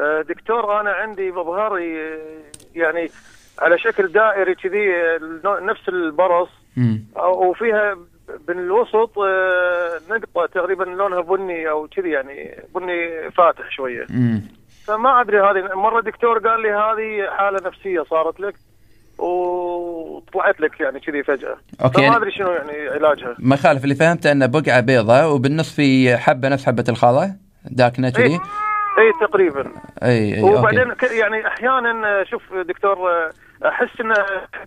آه، 0.00 0.22
دكتور 0.28 0.80
أنا 0.80 0.90
عندي 0.90 1.30
بظهري 1.30 2.00
آه، 2.00 2.42
يعني 2.74 3.10
على 3.58 3.78
شكل 3.78 4.08
دائري 4.12 4.54
كذي 4.54 4.94
آه، 4.96 5.60
نفس 5.62 5.88
البرص. 5.88 6.48
أو- 7.16 7.20
وفيها 7.20 7.96
بالوسط 8.48 9.18
آه، 9.18 10.00
نقطة 10.10 10.46
تقريبا 10.54 10.84
لونها 10.84 11.20
بني 11.20 11.70
أو 11.70 11.88
كذي 11.96 12.10
يعني 12.10 12.62
بني 12.74 13.30
فاتح 13.30 13.70
شوية. 13.70 14.06
مم. 14.10 14.42
فما 14.86 15.20
أدري 15.20 15.40
هذه. 15.40 15.74
مرة 15.74 16.00
دكتور 16.00 16.38
قال 16.38 16.62
لي 16.62 16.68
هذه 16.70 17.30
حالة 17.36 17.68
نفسية 17.68 18.02
صارت 18.10 18.40
لك 18.40 18.54
وطلعت 19.18 20.60
لك 20.60 20.80
يعني 20.80 21.00
كذي 21.00 21.22
فجأة. 21.22 21.56
أوكي، 21.84 21.94
فما 21.94 22.04
يعني- 22.04 22.16
أدري 22.16 22.30
شنو 22.30 22.50
يعني 22.50 22.88
علاجها. 22.88 23.36
ما 23.38 23.54
يخالف 23.54 23.84
اللي 23.84 23.94
فهمته 23.94 24.32
أنه 24.32 24.46
بقعة 24.46 24.80
بيضاء 24.80 25.28
وبالنص 25.34 25.74
في 25.74 26.16
حبة 26.16 26.48
نفس 26.48 26.66
حبة 26.66 26.84
الخاله 26.88 27.34
داكنه 27.64 28.10
كذي 28.10 28.24
اي 28.24 28.34
اي 28.98 29.12
تقريبا. 29.28 29.72
اي 30.02 30.34
اي 30.34 30.42
وبعدين 30.42 30.90
أوكي 30.90 31.06
ك- 31.08 31.12
يعني 31.12 31.46
أحيانا 31.46 32.24
شوف 32.24 32.42
دكتور 32.68 32.98
أحس 33.66 34.00
إنه 34.00 34.14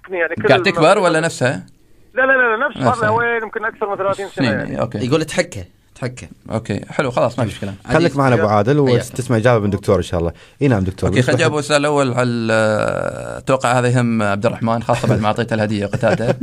يعني 0.09 0.35
كل 0.35 0.47
قاعد 0.47 0.63
تكبر 0.63 0.97
ولا 0.97 1.19
نفسها؟ 1.19 1.65
لا 2.13 2.21
لا 2.21 2.31
لا 2.57 2.67
نفس 2.67 2.77
صار 2.77 2.87
نفسها. 2.89 3.09
وين؟ 3.09 3.41
يمكن 3.43 3.65
أكثر 3.65 3.89
من 3.89 3.95
30 3.97 4.27
سنة 4.27 4.45
سنين 4.47 4.51
يعني. 4.59 4.75
إي، 4.75 4.81
أوكي. 4.81 4.97
يقول 5.07 5.23
تحكه 5.25 5.65
تحكه 5.95 6.27
أوكي 6.51 6.81
حلو 6.89 7.11
خلاص 7.11 7.39
ما 7.39 7.45
في 7.45 7.51
مشكلة. 7.51 7.73
خليك 7.93 8.17
معنا 8.17 8.35
أبو 8.35 8.47
عادل. 8.47 8.79
وتسمع 8.79 9.37
إجابة 9.37 9.63
من 9.63 9.69
دكتور 9.69 9.97
إن 9.97 10.01
شاء 10.01 10.19
الله. 10.19 10.31
إي 10.61 10.67
نعم 10.67 10.83
دكتور 10.83 11.09
أوكي 11.09 11.21
خلينا 11.21 11.37
نجاوب 11.41 11.57
السؤال 11.57 11.81
الأول 11.81 12.13
على 12.13 12.53
أتوقع 13.37 13.79
هذا 13.79 13.87
يهم 13.87 14.21
عبد 14.21 14.45
الرحمن 14.45 14.83
خاصة 14.83 15.07
بعد 15.07 15.19
ما 15.19 15.27
أعطيته 15.27 15.53
الهدية 15.53 15.85
قتاده. 15.85 16.37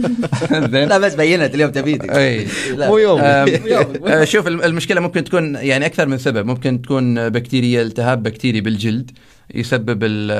لا 0.86 0.98
بس 0.98 1.14
بينت 1.14 1.54
اليوم 1.54 1.70
تبيدك 1.70 2.10
إي. 2.16 2.46
مو 2.72 2.98
يوم. 2.98 3.20
أم، 3.20 3.48
آه، 4.06 4.24
شوف 4.24 4.46
الم- 4.46 4.62
المشكلة 4.62 5.00
ممكن 5.00 5.24
تكون 5.24 5.54
يعني 5.54 5.86
أكثر 5.86 6.06
من 6.06 6.18
سبب. 6.18 6.46
ممكن 6.46 6.82
تكون 6.82 7.28
بكتيريا 7.28 7.82
التهاب 7.82 8.22
بكتيري 8.22 8.60
بالجلد 8.60 9.10
يسبب 9.54 10.04
ال- 10.04 10.30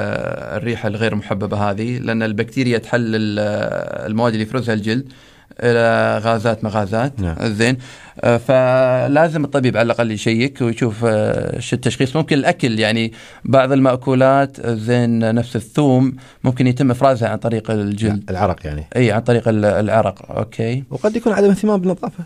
الريحة 0.59 0.89
الغير 0.89 1.15
محببة 1.15 1.57
هذه 1.71 1.99
لأن 1.99 2.23
البكتيريا 2.23 2.79
تحلل 2.79 3.15
ال- 3.17 3.39
المواد 4.11 4.33
اللي 4.33 4.45
يفرزها 4.47 4.75
الجلد. 4.75 5.09
إلى 5.61 6.19
غازات 6.19 6.65
مغازات 6.65 7.21
نعم. 7.21 7.37
زين. 7.43 7.79
آه، 8.21 8.37
فلازم 8.37 9.45
الطبيب 9.45 9.77
على 9.77 9.87
الأقل 9.87 10.11
يشيك 10.11 10.59
ويشوف 10.61 11.05
آه، 11.05 11.59
شو 11.61 11.77
التشخيص. 11.77 12.17
ممكن 12.17 12.37
الأكل 12.39 12.79
يعني 12.79 13.13
بعض 13.45 13.73
المأكولات 13.73 14.67
زين 14.67 15.35
نفس 15.35 15.57
الثوم 15.57 16.17
ممكن 16.45 16.67
يتم 16.67 16.91
إفرازها 16.91 17.29
عن 17.29 17.39
طريق 17.39 17.71
الجلد. 17.71 18.31
العرق 18.31 18.67
يعني. 18.67 18.85
إي 18.97 19.13
عن 19.13 19.21
طريق 19.21 19.49
ال- 19.49 19.65
العرق. 19.65 20.31
okay. 20.37 20.85
وقد 20.91 21.17
يكون 21.17 21.33
عدم 21.33 21.51
اهتمام 21.51 21.81
بالنظافة. 21.81 22.25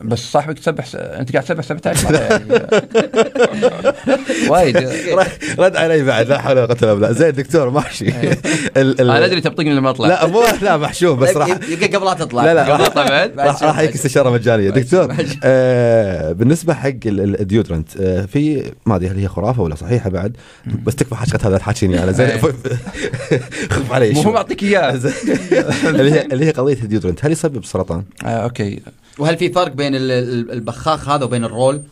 بس 0.00 0.18
صاحبك 0.18 0.58
تسبح 0.58 0.86
س... 0.86 0.94
انت 0.94 1.32
قاعد 1.32 1.44
تسبح 1.44 1.64
17 1.64 2.08
مره 2.08 2.16
يعني 2.18 2.44
وايد. 4.48 4.76
رد 5.58 5.76
علي 5.76 6.02
بعد 6.02 6.28
لا 6.28 6.40
حول 6.40 6.58
ولا 6.58 6.66
قوة 6.66 6.76
إلا 6.82 6.94
بالله. 6.94 7.12
زين 7.12 7.32
دكتور 7.32 7.70
ماشي. 7.70 8.08
ال- 8.08 8.20
ال- 8.76 9.00
أنا 9.00 9.24
أدري 9.24 9.40
تبطقني 9.40 9.74
لما 9.74 9.90
اطلع 9.90 10.08
لا 10.08 10.26
مو 10.26 10.42
لا 10.62 10.76
محشوم 10.76 11.18
بس 11.18 11.36
راح 11.36 11.48
يبقى 11.68 11.86
قبل 11.86 12.04
لا 12.06 12.14
تطلع. 12.14 12.44
لا 12.44 12.54
لا 12.54 12.62
قبل 12.62 12.70
راح 12.72 12.80
اطلع 12.80 13.08
بعد. 13.08 13.40
راح 13.40 13.62
راح 13.62 13.78
يجيك 13.80 13.94
استشاره 13.94 14.30
مجانية. 14.30 14.70
دكتور 14.70 15.16
آه 15.44 16.32
بالنسبة 16.32 16.74
حق 16.74 16.88
ال- 16.88 17.20
ال- 17.20 17.40
ال 17.40 17.46
deodorant 17.46 17.96
آه 18.00 18.22
في 18.26 18.72
ما 18.86 18.96
أدري 18.96 19.08
هل 19.08 19.18
هي 19.18 19.28
خرافة 19.28 19.62
ولا 19.62 19.74
صحيحة 19.74 20.10
بعد 20.10 20.36
بس 20.84 20.96
تكفى 20.96 21.14
حشقه 21.14 21.48
هذا 21.48 21.58
تحاكيني 21.58 22.02
أنا. 22.02 22.12
زين 22.12 22.26
إيه. 22.26 22.40
خف 23.70 23.92
علي. 23.92 24.10
مو. 24.12 24.22
معطيك 24.32 24.62
إياه. 24.62 24.96
زين. 25.02 25.12
اللي 25.84 26.12
هي 26.12 26.22
اللي 26.22 26.44
هي 26.46 26.50
قضية 26.50 26.74
ال 26.82 26.86
deodorant 26.86 27.24
هل 27.24 27.32
يسبب 27.32 27.64
سرطان؟ 27.64 28.02
آه، 28.24 28.28
okay. 28.28 28.80
وهل 29.18 29.36
في 29.36 29.52
فرق 29.52 29.72
بين 29.72 29.94
ال- 29.94 30.10
ال- 30.10 30.52
البخاخ 30.52 31.08
هذا 31.08 31.24
وبين 31.24 31.44
ال 31.44 31.50
roll؟ 31.50 31.82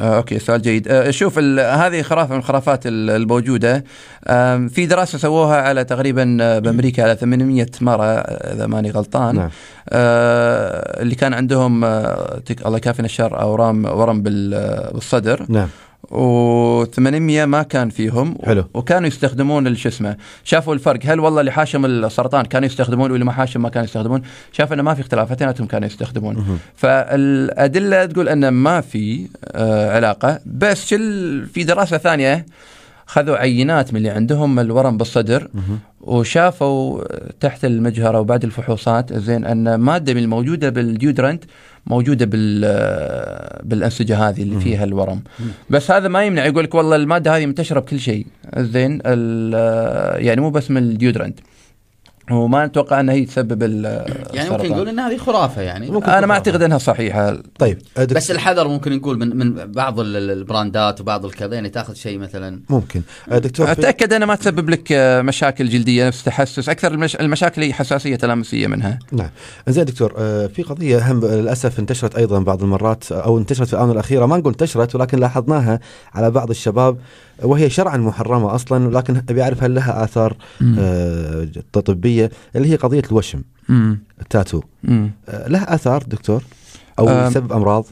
آه، 0.00 0.16
okay 0.16 0.38
سؤال 0.38 0.62
جيد. 0.62 0.88
آه، 0.88 1.10
شوف 1.10 1.38
ال- 1.38 1.60
هذه 1.60 2.02
خرافه 2.02 2.32
من 2.34 2.38
الخرافات 2.40 2.86
ال- 2.86 3.10
الموجودة. 3.10 3.84
آم، 4.28 4.68
في 4.68 4.86
دراسة 4.86 5.18
سووها 5.18 5.56
على 5.56 5.84
تقريبا 5.84 6.36
آه، 6.40 6.58
بأمريكا 6.58 7.02
على 7.02 7.16
800 7.16 7.66
مرة 7.80 8.04
آه، 8.04 8.54
إذا 8.54 8.66
ماني 8.66 8.90
غلطان. 8.90 9.34
نعم. 9.36 9.50
آه، 9.88 11.02
اللي 11.02 11.14
كان 11.14 11.34
عندهم 11.34 11.84
آه، 11.84 12.38
تك- 12.46 12.66
الله 12.66 12.76
يكافينا 12.76 13.06
الشر 13.06 13.40
اورام 13.40 13.84
ورم 13.84 14.22
بال- 14.22 14.54
آه، 14.54 14.92
بالصدر. 14.92 15.46
نعم. 15.48 15.68
و800 16.14 17.44
ما 17.44 17.62
كان 17.62 17.90
فيهم. 17.90 18.38
حلو. 18.44 18.64
وكانوا 18.74 19.08
يستخدمون 19.08 19.74
شو 19.74 19.88
اسمه 19.88 20.16
شافوا 20.44 20.74
الفرق. 20.74 21.00
هل 21.04 21.20
والله 21.20 21.40
اللي 21.40 21.52
حاشم 21.52 21.84
السرطان 21.84 22.44
كانوا 22.44 22.66
يستخدمون 22.66 23.10
واللي 23.10 23.24
ما 23.24 23.32
حاشم 23.32 23.62
ما 23.62 23.68
كانوا 23.68 23.84
يستخدمون؟ 23.84 24.22
شاف 24.52 24.72
إنه 24.72 24.82
ما 24.82 24.94
في 24.94 25.00
اختلاف 25.00 25.32
اثنيناتهم 25.32 25.66
كانوا 25.66 25.86
يستخدمون. 25.86 26.58
فالأدلة 26.76 28.06
تقول 28.06 28.28
إنه 28.28 28.50
ما 28.50 28.80
في 28.80 29.28
آه 29.44 29.96
علاقة 29.96 30.40
بس 30.46 30.94
في 31.52 31.64
دراسة 31.64 31.98
ثانية 31.98 32.46
خذوا 33.06 33.36
عينات 33.36 33.92
من 33.92 33.96
اللي 33.96 34.10
عندهم 34.10 34.60
الورم 34.60 34.96
بالصدر 34.96 35.48
وشافوا 36.00 37.04
تحت 37.40 37.64
المجهر 37.64 38.20
وبعد 38.20 38.44
الفحوصات 38.44 39.12
زين 39.12 39.44
أن 39.44 39.74
مادة 39.74 40.14
من 40.14 40.22
الموجودة 40.22 40.70
بال 40.70 40.84
deodorant 40.84 41.44
موجودة 41.86 42.26
بال 42.26 42.60
بالأنسجة 43.62 44.28
هذه 44.28 44.42
اللي 44.42 44.60
فيها 44.60 44.84
الورم. 44.84 45.22
بس 45.70 45.90
هذا 45.90 46.08
ما 46.08 46.24
يمنع 46.24 46.46
يقول 46.46 46.64
لك 46.64 46.74
والله 46.74 46.96
المادة 46.96 47.36
هذه 47.36 47.46
منتشرة 47.46 47.80
بكل 47.80 48.00
شيء 48.00 48.26
زين 48.56 49.00
يعني 50.26 50.40
مو 50.40 50.50
بس 50.50 50.70
من 50.70 50.82
ال 50.82 50.87
deodorant. 50.87 51.38
وما 52.30 52.66
نتوقع 52.66 53.00
أنها 53.00 53.14
هي 53.14 53.24
تسبب 53.24 53.62
ال- 53.62 53.84
يعني 54.34 54.50
ممكن. 54.50 54.68
نقول 54.68 54.88
ان 54.88 54.98
هذه 54.98 55.16
خرافة 55.16 55.62
يعني. 55.62 55.88
أنا 55.88 56.26
ما 56.26 56.34
أعتقد 56.34 56.62
إنها 56.62 56.78
صحيحة. 56.78 57.36
طيب 57.58 57.78
دكتور- 57.98 58.16
بس 58.16 58.30
الحذر 58.30 58.68
ممكن 58.68 58.92
نقول 58.92 59.18
من 59.18 59.36
من 59.36 59.72
بعض 59.72 60.00
ال- 60.00 60.16
ال- 60.16 60.30
البراندات 60.30 61.00
وبعض 61.00 61.24
الكذا 61.24 61.54
يعني 61.54 61.68
تاخذ 61.68 61.94
شيء 61.94 62.18
مثلا. 62.18 62.60
ممكن. 62.70 63.02
آه، 63.30 63.38
دكتور 63.38 63.72
أتأكد 63.72 64.12
إنها 64.12 64.26
ما 64.26 64.34
تسبب 64.34 64.70
لك 64.70 64.92
آه، 64.92 65.22
مشاكل 65.22 65.68
جلدية 65.68 66.06
نفس 66.06 66.24
تحسس 66.24 66.68
أكثر 66.68 66.92
المش... 66.92 67.16
المشاكل 67.16 67.62
هي 67.62 67.72
حساسية 67.72 68.16
تلامسية 68.16 68.66
منها. 68.66 68.98
نعم. 69.12 69.30
زين 69.68 69.84
دكتور 69.84 70.14
آه، 70.18 70.46
في 70.46 70.62
قضية 70.62 71.12
هم 71.12 71.20
للأسف 71.20 71.78
انتشرت 71.78 72.16
أيضا 72.16 72.38
بعض 72.38 72.62
المرات 72.62 73.12
أو 73.12 73.38
انتشرت 73.38 73.66
في 73.68 73.72
الآونة 73.74 73.92
الأخيرة. 73.92 74.26
ما 74.26 74.36
نقول 74.36 74.52
انتشرت 74.52 74.94
ولكن 74.94 75.18
لاحظناها 75.18 75.80
على 76.14 76.30
بعض 76.30 76.50
الشباب. 76.50 76.96
وهي 77.42 77.70
شرعا 77.70 77.96
محرمة 77.96 78.54
أصلا 78.54 78.86
ولكن 78.88 79.16
أبي 79.30 79.42
أعرف 79.42 79.62
هل 79.64 79.74
لها 79.74 80.04
آثار 80.04 80.36
آه، 80.78 81.48
طبيه 81.72 82.30
اللي 82.56 82.68
هي 82.70 82.76
قضية 82.76 83.02
الوشم 83.10 83.42
امم 83.70 83.98
التاتو. 84.20 84.60
امم 84.88 85.10
آه، 85.28 85.48
لها 85.48 85.74
آثار 85.74 86.02
دكتور؟ 86.02 86.42
أو 86.98 87.08
آم، 87.08 87.30
يسبب 87.30 87.52
أمراض؟ 87.52 87.84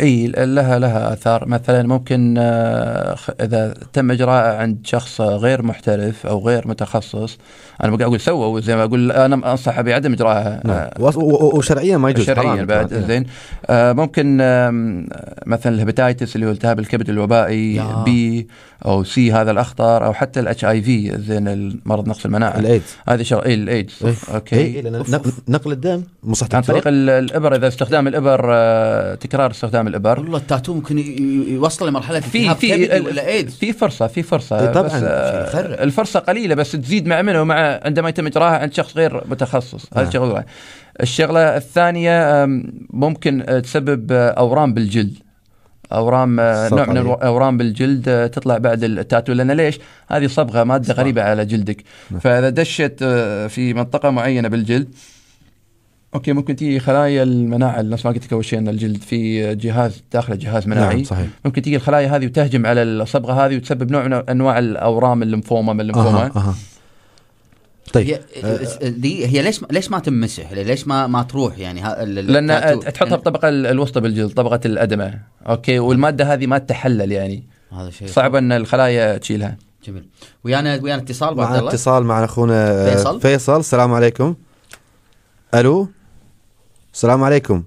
إي 0.00 0.26
لها 0.26 0.78
لها 0.78 1.12
آثار. 1.12 1.48
مثلا 1.48 1.82
ممكن 1.88 2.34
آه، 2.38 3.16
إذا 3.40 3.74
تم 3.92 4.10
اجراءه 4.10 4.56
عند 4.56 4.78
شخص 4.84 5.20
غير 5.20 5.62
محترف 5.62 6.26
أو 6.26 6.46
غير 6.48 6.68
متخصص 6.68 7.38
أنا 7.82 7.90
ما 7.90 7.96
قاعد 7.96 8.02
أقول 8.08 8.20
سووا 8.20 8.60
زي 8.60 8.76
ما 8.76 8.84
أقول 8.84 9.12
أنا 9.12 9.50
انصح 9.52 9.80
بعدم 9.80 10.12
إجراءها. 10.12 10.60
نعم. 10.64 10.76
آه، 10.76 10.92
وشرعيا 11.54 11.96
ما 11.96 12.10
يجوز 12.10 12.26
شرعيا 12.26 12.64
بعد 12.64 12.88
طبعاً. 12.88 13.02
زين. 13.02 13.26
آه 13.66 13.92
ممكن 13.92 14.36
مثلا 15.46 15.74
ال 15.74 15.80
hepatitis 15.80 16.36
اللي 16.36 16.46
هو 16.46 16.50
التهاب 16.50 16.78
الكبد 16.78 17.08
الوبائي 17.10 17.74
يا. 17.76 18.02
B 18.04 18.46
أو 18.86 19.04
C 19.04 19.32
هذا 19.32 19.50
الاخطر 19.50 20.04
أو 20.06 20.12
حتى 20.12 20.40
ال 20.40 20.64
HIV 20.64 21.18
زين 21.18 21.48
المرض 21.48 22.08
نقص 22.08 22.24
المناعة. 22.24 22.58
الإيدز. 22.58 22.96
هذه 23.08 23.22
شغل 23.22 23.44
إي 23.44 23.54
الإيدز. 23.54 23.94
إيه. 24.04 24.14
okay. 24.34 24.56
إيه، 24.56 24.90
نقل- 25.48 25.72
الدم 25.72 26.02
مو 26.22 26.34
صح 26.34 26.46
عن؟ 26.54 26.62
طريق 26.62 26.82
ال- 26.88 27.10
الإبر 27.10 27.54
إذا 27.54 27.68
استخدام 27.68 28.08
الإبر 28.08 28.40
تكرار 29.14 29.50
استخدام 29.50 29.75
الإبر 29.80 30.20
والله 30.20 30.38
التاتو 30.38 30.74
ممكن 30.74 30.98
يوصل 31.48 31.88
لمرحلة 31.88 32.20
في 32.20 32.54
في 32.54 33.00
ولا 33.00 33.26
إيدز 33.26 33.54
في 33.54 33.72
فرصة 33.72 34.06
في 34.06 34.22
فرصة 34.22 34.60
إيه 34.60 34.72
طبعاً. 34.72 34.86
بس 34.86 34.92
آه،. 34.94 35.84
الفرصة 35.84 36.20
قليلة 36.20 36.54
بس 36.54 36.72
تزيد 36.72 37.06
مع 37.06 37.22
منه 37.22 37.44
مع 37.44 37.80
عندما 37.84 38.08
يتم 38.08 38.26
اجراءها 38.26 38.58
عند 38.58 38.72
شخص 38.72 38.96
غير 38.96 39.22
متخصص 39.26 39.86
هذه 39.94 40.02
نعم. 40.02 40.12
شغله 40.12 40.44
الشغلة 41.00 41.56
الثانية 41.56 42.44
ممكن 42.90 43.42
آه، 43.48 43.58
تسبب 43.58 44.12
آه، 44.12 44.30
أورام 44.30 44.74
بالجلد 44.74 45.18
أورام 45.92 46.40
آه، 46.40 46.68
نوع 46.68 46.86
من. 46.86 46.96
الاورام 46.96 47.56
بالجلد 47.56 48.08
آه، 48.08 48.26
تطلع 48.26 48.58
بعد 48.58 48.84
التاتو 48.84 49.32
لأن 49.32 49.50
ليش؟ 49.50 49.78
هذه 50.08 50.26
صبغة 50.26 50.64
مادة 50.64 50.94
غريبة 50.94 51.22
على 51.22 51.44
جلدك 51.44 51.84
فإذا 52.20 52.50
دشت 52.50 52.98
آه، 53.02 53.46
في 53.46 53.74
منطقة 53.74 54.10
معينة 54.10 54.48
بالجلد 54.48 54.94
okay 56.16 56.32
ممكن 56.32 56.56
تيجي 56.56 56.80
خلايا 56.80 57.22
المناعة 57.22 57.82
نفس 57.82 58.06
ما 58.06 58.12
قلت 58.12 58.24
لك 58.24 58.32
أول 58.32 58.44
شيء 58.44 58.58
إن 58.58 58.68
الجلد 58.68 59.02
في 59.02 59.54
جهاز 59.54 60.02
داخله 60.12 60.36
جهاز 60.36 60.66
مناعي. 60.66 60.94
نعم 60.94 61.04
صحيح. 61.04 61.26
ممكن 61.44 61.62
تيجي 61.62 61.76
الخلايا 61.76 62.16
هذه 62.16 62.26
وتهجم 62.26 62.66
على 62.66 62.82
الصبغة 62.82 63.46
هذه 63.46 63.56
وتسبب 63.56 63.90
نوع 63.90 64.04
من 64.04 64.12
أنواع 64.12 64.58
الأورام 64.58 65.22
الليمفوما 65.22 65.72
من 65.72 65.80
الليمفوما 65.80 66.22
أها 66.26 66.32
أها. 66.36 66.54
طيب. 67.92 68.06
هي 68.06 68.20
دي 68.90 69.26
هي 69.26 69.42
ليش 69.42 69.60
ليش 69.70 69.90
ما 69.90 69.98
تمسح 69.98 70.52
ليش 70.52 70.86
ما 70.88 71.06
ما 71.06 71.22
تروح 71.22 71.58
يعني؟ 71.58 71.80
ها- 71.80 72.02
ال- 72.02 72.18
ال- 72.18 72.46
لأن؟ 72.46 72.80
تحطها 72.80 73.16
بالطبقه 73.16 73.48
ال- 73.48 73.66
الوسطى 73.66 74.00
بالجلد 74.00 74.30
طبقة 74.30 74.60
الأدمة. 74.64 75.18
okay 75.48 75.78
والمادة 75.78 76.32
هذه 76.32 76.46
ما 76.46 76.58
تتحلل 76.58 77.12
يعني. 77.12 77.42
هذا 77.72 77.90
شيء 77.90 78.08
صعب 78.08 78.34
إن 78.34 78.52
الخلايا 78.52 79.18
تشيلها. 79.18 79.56
جميل. 79.86 80.04
ويانا 80.44 80.80
ويانا 80.82 81.02
اتصال 81.02 81.28
الله؟ 81.28 81.68
اتصال 81.68 82.04
مع 82.04 82.24
أخونا 82.24 82.70
آه، 82.70 82.94
فيصل. 82.94 83.20
فيصل. 83.20 83.60
السلام 83.60 83.92
عليكم. 83.94 84.34
ألو؟ 85.54 85.88
السلام 86.96 87.24
عليكم 87.24 87.62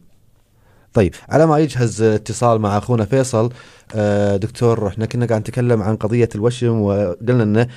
طيب 0.93 1.15
على 1.29 1.45
ما 1.45 1.57
يجهز 1.59 2.01
اتصال 2.01 2.61
مع 2.61 2.77
أخونا 2.77 3.05
فيصل 3.05 3.49
آه، 3.95 4.35
دكتور 4.37 4.87
إحنا 4.87 5.05
كنا 5.05 5.25
قاعد 5.25 5.41
نتكلم 5.41 5.81
عن 5.81 5.95
قضية 5.95 6.29
الوشم 6.35 6.81
وقلنا 6.81 7.43
إنه 7.43 7.67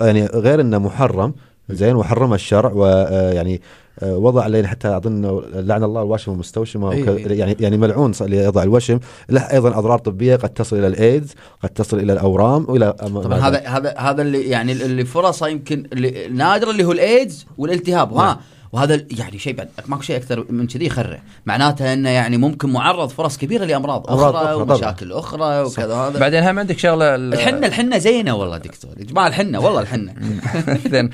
يعني 0.00 0.26
غير 0.26 0.60
إنه 0.60 0.78
محرم 0.78 1.34
زين 1.70 1.96
وحرمه 1.96 2.34
الشرع 2.34 2.72
ويعني 2.72 3.60
وضع 4.02 4.42
علينا 4.42 4.68
حتى 4.68 4.96
أظن 4.96 5.42
لعن 5.54 5.84
الله 5.84 6.02
الواشم 6.02 6.32
المستوشمه 6.32 6.92
إيه. 6.92 7.02
وكذا- 7.02 7.32
يعني 7.32 7.56
يعني 7.60 7.76
ملعون 7.76 8.12
اللي 8.20 8.36
يضع 8.36 8.62
الوشم 8.62 8.98
له 9.28 9.40
أيضا 9.40 9.78
أضرار 9.78 9.98
طبية 9.98 10.36
قد 10.36 10.48
تصل 10.48 10.76
إلى 10.78 10.86
الإيدز 10.86 11.34
قد 11.62 11.68
تصل 11.68 11.98
إلى 11.98 12.12
الأورام 12.12 12.66
وإلى 12.68 12.92
طبعا 12.92 13.38
هذا 13.38 13.58
هذا 13.68 13.94
هذا 13.98 14.22
اللي 14.22 14.42
يعني 14.48 14.72
اللي 14.72 15.04
فرصه 15.04 15.48
يمكن 15.48 15.86
اللي 15.92 16.28
نادره 16.28 16.70
اللي 16.70 16.84
هو 16.84 16.92
الإيدز 16.92 17.46
والالتهاب 17.58 18.14
نعم. 18.14 18.36
وهذا 18.74 19.00
يعني 19.18 19.38
شيء 19.38 19.54
بعد 19.56 19.68
ماكو 19.86 20.02
شيء 20.02 20.16
أكثر 20.16 20.46
من 20.50 20.66
كذي 20.66 20.86
يخرع. 20.86 21.18
معناته 21.46 21.92
إنه 21.92 22.08
يعني 22.10 22.36
ممكن 22.36 22.68
معرض 22.72 23.08
فرص 23.08 23.36
كبيرة 23.36 23.64
لأمراض 23.64 24.06
أخرى 24.10 24.30
أخرى 24.30 24.42
طبعاً. 24.42 24.54
ومشاكل 24.54 25.12
أخرى 25.12 25.60
وكذا. 25.62 25.94
هذا 25.94 26.18
بعدين 26.20 26.42
هم 26.42 26.58
عندك 26.58 26.78
شغلة 26.78 27.14
ال- 27.14 27.34
الحنه 27.34 27.66
الحنة 27.66 27.98
زينة 27.98 28.34
والله 28.34 28.58
دكتور. 28.58 28.90
يا 28.98 29.04
جماعة 29.04 29.26
الحنه 29.28 29.60
والله 29.60 29.80
الحنة. 29.80 30.14
زين 30.92 31.10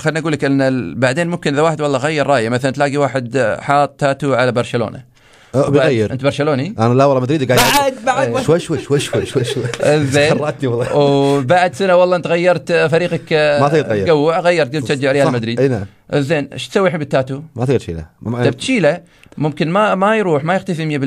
خليني 0.00 0.18
أقول 0.18 0.32
لك 0.32 0.44
إن 0.44 0.60
ال- 0.62 0.94
بعدين 0.94 1.28
ممكن 1.28 1.52
إذا 1.54 1.62
واحد 1.62 1.80
والله 1.80 1.98
غير 1.98 2.26
رأيه 2.26 2.48
مثلا 2.48 2.70
تلاقي 2.70 2.96
واحد 2.96 3.56
حاط 3.60 3.90
تاتو 3.90 4.34
على 4.34 4.52
برشلونة. 4.52 5.02
بيغير. 5.54 6.12
أنت 6.12 6.24
برشلوني؟ 6.24 6.74
أنا 6.78 6.94
لا 6.94 7.04
والله 7.04 7.20
مدريدي 7.22 7.54
قاعد 7.54 7.94
بعد 8.06 8.28
بعد. 8.32 8.42
شوي 8.42 8.60
شوي 8.60 8.78
شوي 8.78 9.00
شوي 9.00 9.26
شوي 9.26 9.44
شوي. 9.44 9.64
زين. 10.12 10.30
خرعتني 10.30 10.68
والله. 10.68 10.96
وبعد 10.96 11.74
سنة 11.74 11.96
والله 11.96 12.16
أنت 12.16 12.26
غيرت 12.26 12.72
فريقك 12.72 13.32
ما 13.32 13.68
تقدر 13.68 13.82
تغير. 13.82 14.06
تقوع 14.06 14.40
غيرت 14.40 14.76
قلت 14.76 14.84
تشجع 14.84 15.12
ريال. 15.12 15.32
مدريد. 15.32 15.60
أي 15.60 15.68
نعم. 15.68 15.84
زين 16.14 16.48
إيش 16.52 16.68
تسوي 16.68 16.86
الحين 16.86 16.98
بالتاتو؟ 16.98 17.40
ما 17.56 17.64
تقدر 17.64 17.78
تشيله. 17.78 18.06
تبي 18.24 18.50
تشيله؟ 18.50 19.00
ممكن 19.38 19.70
ما 19.70 19.94
ما 19.94 20.16
يروح 20.16 20.44
ما 20.44 20.54
يختفي 20.54 20.98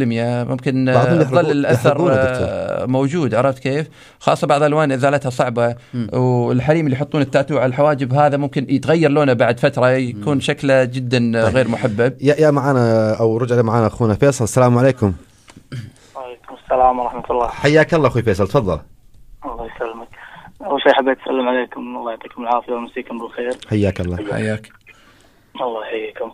100% 0.45 0.49
ممكن 0.49 0.89
آه، 0.89 1.21
يظل 1.21 1.51
الأثر 1.51 2.11
آه، 2.11 2.86
موجود. 2.86 3.36
عرفت 3.36 3.59
كيف؟ 3.59 3.88
خاصة 4.19 4.47
بعض 4.47 4.63
الألوان 4.63 4.91
ازالتها 4.91 5.29
صعبة 5.29 5.75
والحريم 6.13 6.86
اللي 6.86 6.97
يحطون 6.97 7.21
التاتو 7.21 7.57
على 7.57 7.65
الحواجب 7.65 8.13
هذا 8.13 8.38
ممكن 8.38 8.65
يتغير 8.69 9.11
لونه 9.11 9.34
بعد 9.34 9.59
فترة 9.59 9.89
يكون 9.89 10.39
شكله 10.39 10.84
جدا 10.84 11.39
آه، 11.39 11.49
غير 11.49 11.67
محبب. 11.67 12.13
يا 12.21 12.36
يا 12.36 12.51
معانا 12.51 13.13
أو 13.19 13.38
رجع 13.38 13.61
معانا 13.61 13.88
أخونا 13.88 14.13
فيصل. 14.13 14.43
السلام 14.43 14.77
عليكم. 14.77 15.13
وعليكم 16.15 16.55
السلام 16.63 16.99
ورحمة 16.99 17.23
الله. 17.29 17.47
حياك 17.47 17.93
الله 17.93 18.07
أخوي 18.07 18.21
فيصل. 18.21 18.47
تفضل. 18.47 18.79
الله 19.45 19.65
يسلمك. 19.75 20.07
أول 20.61 20.82
شيء 20.82 20.93
حبيت 20.93 21.17
أسلم 21.21 21.47
عليكم. 21.47 21.82
الله 21.82 22.11
يعطيكم 22.11 22.43
العافية 22.43 22.73
ويمسيكم 22.73 23.19
بالخير. 23.19 23.53
حياك 23.69 24.01
الله. 24.01 24.17
حياك. 24.32 24.69
الله 25.61 25.86
يحييكم. 25.86 26.32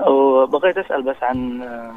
وبغيت 0.00 0.78
أسأل 0.78 1.02
بس 1.02 1.16
عن 1.22 1.62
آه، 1.62 1.92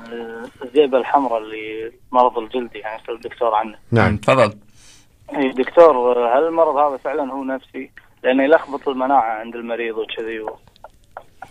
الذئبة 0.63 0.97
الحمراء 0.97 1.37
اللي 1.41 1.91
مرض 2.11 2.37
الجلدي 2.37 2.79
يعني 2.79 3.01
أسأل 3.03 3.15
الدكتور 3.15 3.55
عنه. 3.55 3.75
نعم. 3.91 4.17
تفضل. 4.17 4.53
إي 5.35 5.51
دكتور 5.51 6.27
هل 6.37 6.43
المرض 6.43 6.75
هذا 6.75 6.97
فعلا 6.97 7.33
هو 7.33 7.43
نفسي؟ 7.43 7.91
لأنه 8.23 8.43
يلخبط 8.43 8.87
المناعة 8.87 9.39
عند 9.39 9.55
المريض 9.55 9.97
وكذي 9.97 10.39
و... 10.39 10.57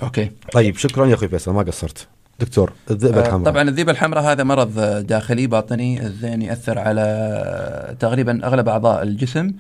أوكي. 0.03 0.31
طيب 0.53 0.77
شكرا 0.77 1.07
يا 1.07 1.15
أخوي 1.15 1.29
فيصل 1.29 1.53
ما 1.53 1.63
قصرت. 1.63 2.09
دكتور 2.41 2.73
الذئبه 2.91 3.19
آه، 3.19 3.27
الحمراء. 3.27 3.45
طبعا 3.53 3.63
الذيبه 3.63 3.93
الحمراء 3.93 4.25
هذا 4.25 4.45
مرض 4.45 4.79
آه، 4.79 5.01
داخلي 5.01 5.47
باطني 5.47 6.03
الزين 6.07 6.43
يأثر 6.43 6.79
على 6.79 7.01
آه، 7.01 7.93
تقريبا 7.93 8.47
أغلب 8.47 8.69
أعضاء 8.69 9.03
الجسم. 9.03 9.51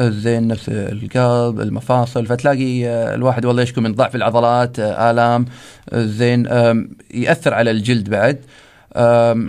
الزين 0.00 0.46
نفس 0.48 0.68
القلب 0.68 1.60
المفاصل 1.60 2.26
فتلاقي 2.26 2.86
الواحد 3.14 3.44
والله 3.44 3.62
يشكو 3.62 3.80
من 3.80 3.94
ضعف 3.94 4.14
العضلات 4.16 4.78
آلام. 4.78 5.44
الزين 5.92 6.46
آم، 6.46 6.90
يأثر 7.14 7.54
على 7.54 7.70
الجلد 7.70 8.10
بعد. 8.10 8.38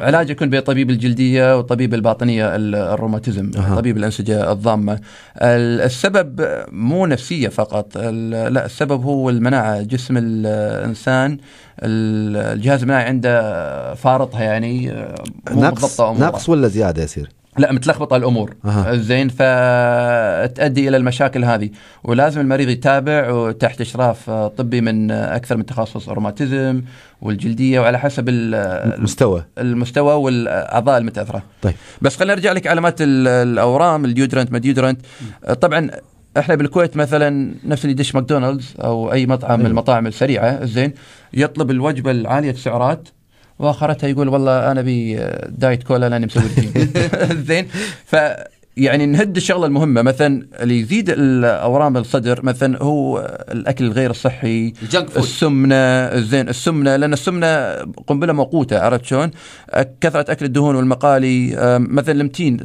علاج 0.01 0.29
يكون 0.29 0.49
بين 0.49 0.59
طبيب 0.59 0.89
الجلدية 0.89 1.57
وطبيب 1.57 1.93
الباطنية 1.93 2.55
ال- 2.55 2.75
الروماتيزم 2.75 3.51
أها. 3.57 3.75
طبيب 3.75 3.97
الأنسجة 3.97 4.51
الضامة 4.51 4.93
ال- 5.41 5.81
السبب 5.81 6.41
مو 6.71 7.05
نفسية 7.05 7.47
فقط 7.47 7.97
لا 7.97 8.65
السبب 8.65 9.03
هو 9.03 9.29
المناعة 9.29 9.81
جسم 9.81 10.17
الإنسان 10.17 11.37
ال- 11.83 12.37
الجهاز 12.57 12.81
المناعي 12.81 13.03
عنده 13.03 13.93
فارطها 13.95 14.43
يعني 14.43 14.87
مو 15.51 15.61
نقص. 15.61 15.83
نقص 16.23 16.49
ولا 16.49 16.67
زيادة 16.67 17.03
يصير 17.03 17.29
لا 17.59 17.71
متلخبطة 17.71 18.15
الأمور. 18.15 18.55
أها. 18.65 18.95
زين 18.95 19.29
فتؤدي 19.29 20.87
إلى 20.89 20.97
المشاكل 20.97 21.45
هذه. 21.45 21.69
ولازم 22.03 22.41
المريض 22.41 22.69
يتابع 22.69 23.51
تحت 23.51 23.81
إشراف 23.81 24.29
طبي 24.29 24.81
من 24.81 25.11
أكثر 25.11 25.57
من 25.57 25.65
تخصص 25.65 26.09
روماتيزم 26.09 26.81
والجلدية 27.21 27.79
وعلى 27.79 27.99
حسب 27.99 28.29
ال- 28.29 28.55
المستوى 28.95 29.45
المستوى 29.57 30.13
والأعضاء 30.13 30.97
المتأثرة. 30.97 31.43
طيب. 31.61 31.73
بس 32.01 32.15
خلينا 32.15 32.33
نرجع 32.35 32.51
لك 32.51 32.67
علامات 32.67 33.01
ال- 33.01 33.27
الأورام 33.27 34.05
ال 34.05 34.10
deodorant 34.10 34.51
ما 34.51 34.57
deodorant. 34.59 35.01
طبعا 35.61 35.89
إحنا 36.37 36.55
بالكويت 36.55 36.97
مثلا 36.97 37.53
نفس 37.65 37.81
اللي 37.85 37.91
يدش 37.91 38.15
ماكدونالدز 38.15 38.73
أو 38.83 39.11
أي 39.11 39.25
مطعم 39.25 39.59
من 39.59 39.65
المطاعم 39.65 40.07
السريعة 40.07 40.65
زين 40.65 40.93
يطلب 41.33 41.71
الوجبة 41.71 42.11
العالية 42.11 42.51
السعرات 42.51 43.09
واخرتها 43.59 44.07
يقول 44.07 44.27
والله 44.29 44.71
أنا 44.71 44.79
أبي 44.79 45.19
آه، 45.19 45.47
diet 45.49 45.83
cola 45.83 46.09
لأني 46.09 46.25
مسوي 46.25 46.43
زين. 47.47 47.67
ف 48.05 48.15
يعني 48.79 49.05
نهد 49.05 49.35
الشغلة 49.35 49.65
المهمة 49.65 50.01
مثلا 50.01 50.47
اللي 50.59 50.79
يزيد 50.79 51.09
الأورام 51.09 51.97
الصدر 51.97 52.45
مثلا 52.45 52.83
هو 52.83 53.19
الأكل 53.51 53.85
الغير 53.85 54.09
الصحي. 54.09 54.73
السمنة 55.17 56.15
زين 56.19 56.49
السمنة 56.49 56.95
لأن 56.95 57.13
السمنة 57.13 57.73
قنبلة 58.07 58.33
موقوتة 58.33 58.79
عرفت 58.79 59.05
شلون؟ 59.05 59.31
كثرة 60.01 60.31
أكل 60.31 60.45
الدهون 60.45 60.75
والمقالي 60.75 61.49
مثلا 61.79 62.11
المتين 62.21 62.57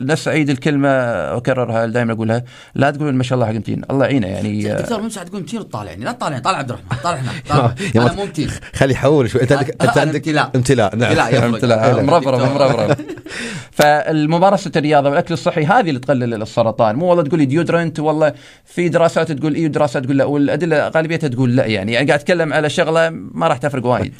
نفس 0.00 0.28
اعيد 0.28 0.50
الكلمة 0.50 0.88
أكررها 0.88 1.86
دائما 1.86 2.12
أقولها 2.12 2.44
لا 2.74 2.90
تقولون 2.90 3.14
ما 3.14 3.22
شاء 3.22 3.36
الله 3.36 3.46
حق 3.46 3.52
متين 3.52 3.82
الله 3.90 4.04
يعينه 4.04 4.26
يعني 4.26 4.72
آه، 4.72 4.80
دكتور 4.80 5.00
مو 5.00 5.06
مساعد 5.06 5.26
تقول 5.26 5.40
متين 5.40 5.68
تطالعني 5.68 6.04
لا 6.04 6.12
تطالعني 6.12 6.42
طالع 6.42 6.58
عبد 6.58 6.70
الرحمن 6.70 6.98
طالع 7.04 7.16
هنا 7.18 7.30
طالع. 7.48 7.74
يا 7.94 8.02
أنا 8.02 8.12
مو 8.12 8.24
متين 8.24 8.50
خلي 8.74 8.92
يحول 8.92 9.30
شوي 9.30 9.42
أنت 9.42 9.52
عندك 9.52 9.82
أنت 9.82 9.98
عندك 9.98 10.14
امتلاء. 10.28 10.50
امتلاء 10.56 10.96
نعم 10.96 11.34
امتلاء 11.44 12.02
مربرب. 12.10 12.40
مربرب 12.40 12.96
فالممارسة 13.78 14.70
الرياضة 14.76 15.08
والأكل 15.10 15.34
الصحي 15.34 15.47
هذه 15.56 15.88
اللي 15.88 16.00
تقلل 16.00 16.42
السرطان. 16.42 16.96
مو 16.96 17.06
والله 17.06 17.22
تقول 17.22 17.40
لي 17.40 17.46
ديودرنت 17.46 18.00
والله 18.00 18.32
في 18.64 18.88
دراسات 18.88 19.32
تقول 19.32 19.54
اي 19.54 19.66
ودراسات 19.66 20.04
تقول 20.04 20.18
لا 20.18 20.24
والأدلة 20.24 20.88
غالبيتها 20.88 21.28
تقول 21.28 21.56
لا 21.56 21.66
يعني. 21.66 21.92
يعني 21.92 22.06
قاعد 22.06 22.20
أتكلم 22.20 22.52
على 22.52 22.70
شغلة 22.70 23.10
ما 23.10 23.48
راح 23.48 23.58
تفرق 23.58 23.86
وايد. 23.86 24.12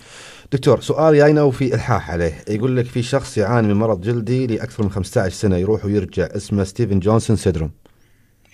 دكتور 0.52 0.80
سؤال 0.80 1.16
جاينا 1.16 1.42
وفي 1.42 1.74
إلحاح 1.74 2.10
عليه. 2.10 2.32
يقول 2.48 2.76
لك 2.76 2.86
في 2.86 3.02
شخص 3.02 3.38
يعاني 3.38 3.68
من 3.68 3.74
مرض 3.74 4.00
جلدي 4.00 4.46
لأكثر 4.46 4.82
من 4.82 4.90
15 4.90 5.34
سنة 5.34 5.56
يروح 5.56 5.84
ويرجع 5.84 6.28
اسمه 6.36 6.64
ستيفن 6.64 6.98
جونسون 6.98 7.36
syndrome 7.36 7.70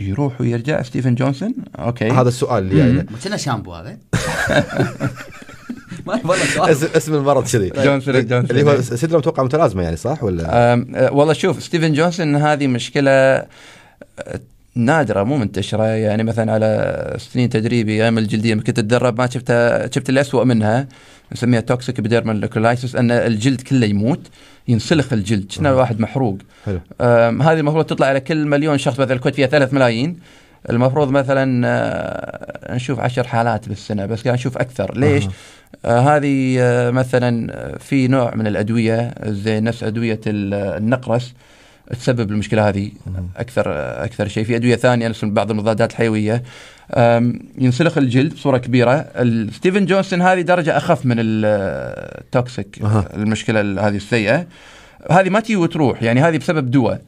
يروح 0.01 0.41
ويرجع 0.41 0.83
ستيفن 0.83 1.14
جونسون؟ 1.14 1.55
okay. 1.78 2.11
هذا 2.11 2.29
السؤال 2.29 2.64
اللي 2.64 2.77
جاينا 2.77 3.07
كنه 3.24 3.37
شامبو 3.37 3.75
هذا. 3.75 3.99
ما 6.24 6.34
سؤال 6.55 6.70
اسم, 6.70 6.86
اسم 6.96 7.14
المرض 7.14 7.48
كذي. 7.48 7.68
جونسون 7.84 8.26
جونسون 8.26 8.57
اللي 8.57 8.70
هو 8.70 8.80
syndrome 8.80 9.20
أتوقع 9.20 9.42
متلازمة 9.42 9.82
يعني 9.82 9.96
صح؟ 9.96 10.24
ولا؟ 10.24 10.44
أه، 10.48 11.12
والله 11.12 11.32
شوف 11.32 11.62
ستيفن 11.62 11.92
جونسون 11.92 12.36
هذه 12.36 12.66
مشكلة 12.66 13.11
أه، 13.11 13.46
نادرة 14.74 15.22
مو 15.22 15.36
منتشرة. 15.36 15.84
يعني 15.84 16.22
مثلا 16.22 16.52
على 16.52 17.16
سنين 17.18 17.48
تدريبي 17.50 17.92
أيام 17.92 18.18
الجلدية 18.18 18.55
كنت 18.55 18.78
أتدرب 18.78 19.20
ما 19.20 19.26
شفتها 19.26 19.86
شفت 19.86 20.09
اللي 20.09 20.20
اسوء 20.20 20.44
منها 20.44 20.88
نسميها 21.32 21.61
toxic 21.61 21.99
epidermal 21.99 22.41
necrolysis 22.41 22.97
أن 22.96 23.11
الجلد 23.11 23.61
كله 23.61 23.86
يموت 23.86 24.20
ينسلخ 24.68 25.12
الجلد. 25.12 25.52
كنه 25.57 25.70
الواحد 25.70 26.00
محروق. 26.00 26.38
حلو. 26.66 26.80
هذه 27.42 27.61
المفروض 27.61 27.84
تطلع 27.84 28.07
على 28.07 28.20
كل 28.20 28.46
مليون 28.46 28.78
شخص 28.78 29.00
مثلا 29.00 29.14
الكويت 29.14 29.34
فيها 29.34 29.46
ثلاث 29.46 29.74
ملايين. 29.74 30.18
المفروض 30.70 31.11
مثلا 31.11 31.62
آه، 31.66 32.74
نشوف 32.74 33.00
عشر 33.00 33.26
حالات 33.26 33.68
بالسنة 33.68 34.07
بس 34.07 34.22
قاعد 34.22 34.34
نشوف 34.34 34.59
أكثر. 34.59 34.98
ليش؟ 34.98 35.24
آه 35.24 35.30
هذه 35.87 36.57
آه 36.61 36.91
مثلا 36.91 37.53
آه، 37.53 37.79
في 37.79 38.09
نوع 38.09 38.35
من 38.35 38.47
الأدوية 38.47 39.14
زي 39.27 39.61
نفس 39.61 39.85
ال- 40.27 40.55
النقرس. 40.55 41.35
تسبب 41.91 42.31
المشكلة 42.31 42.68
هذه 42.68 42.91
أكثر 43.37 43.64
آه، 43.72 44.05
أكثر 44.05 44.29
شيء. 44.29 44.45
في 44.45 44.57
أدوية 44.57 44.77
ثانية 44.77 45.09
نفس 45.09 45.35
بعض 45.35 45.51
المضادات 45.51 45.91
الحيوية. 45.91 46.43
آم، 46.95 47.41
ينسلخ 47.59 47.99
الجلد 47.99 48.35
بصورة 48.35 48.59
كبيرة. 48.59 48.93
ال- 48.93 49.55
ستيفن 49.55 49.87
جونسون 49.87 50.22
هذه 50.22 50.41
درجة 50.41 50.77
أخف 50.77 51.07
من 51.07 51.16
ال 51.18 51.45
toxic 51.45 52.78
أها. 52.83 53.09
المشكلة 53.16 53.61
ال- 53.61 53.79
هذه 53.79 53.97
السيئة. 53.97 54.47
هذه 55.11 55.29
ما 55.31 55.41
تجي 55.41 55.57
وتروح 55.57 56.03
يعني 56.03 56.20
هذه 56.20 56.39
بسبب 56.39 56.70
دواء. 56.70 57.01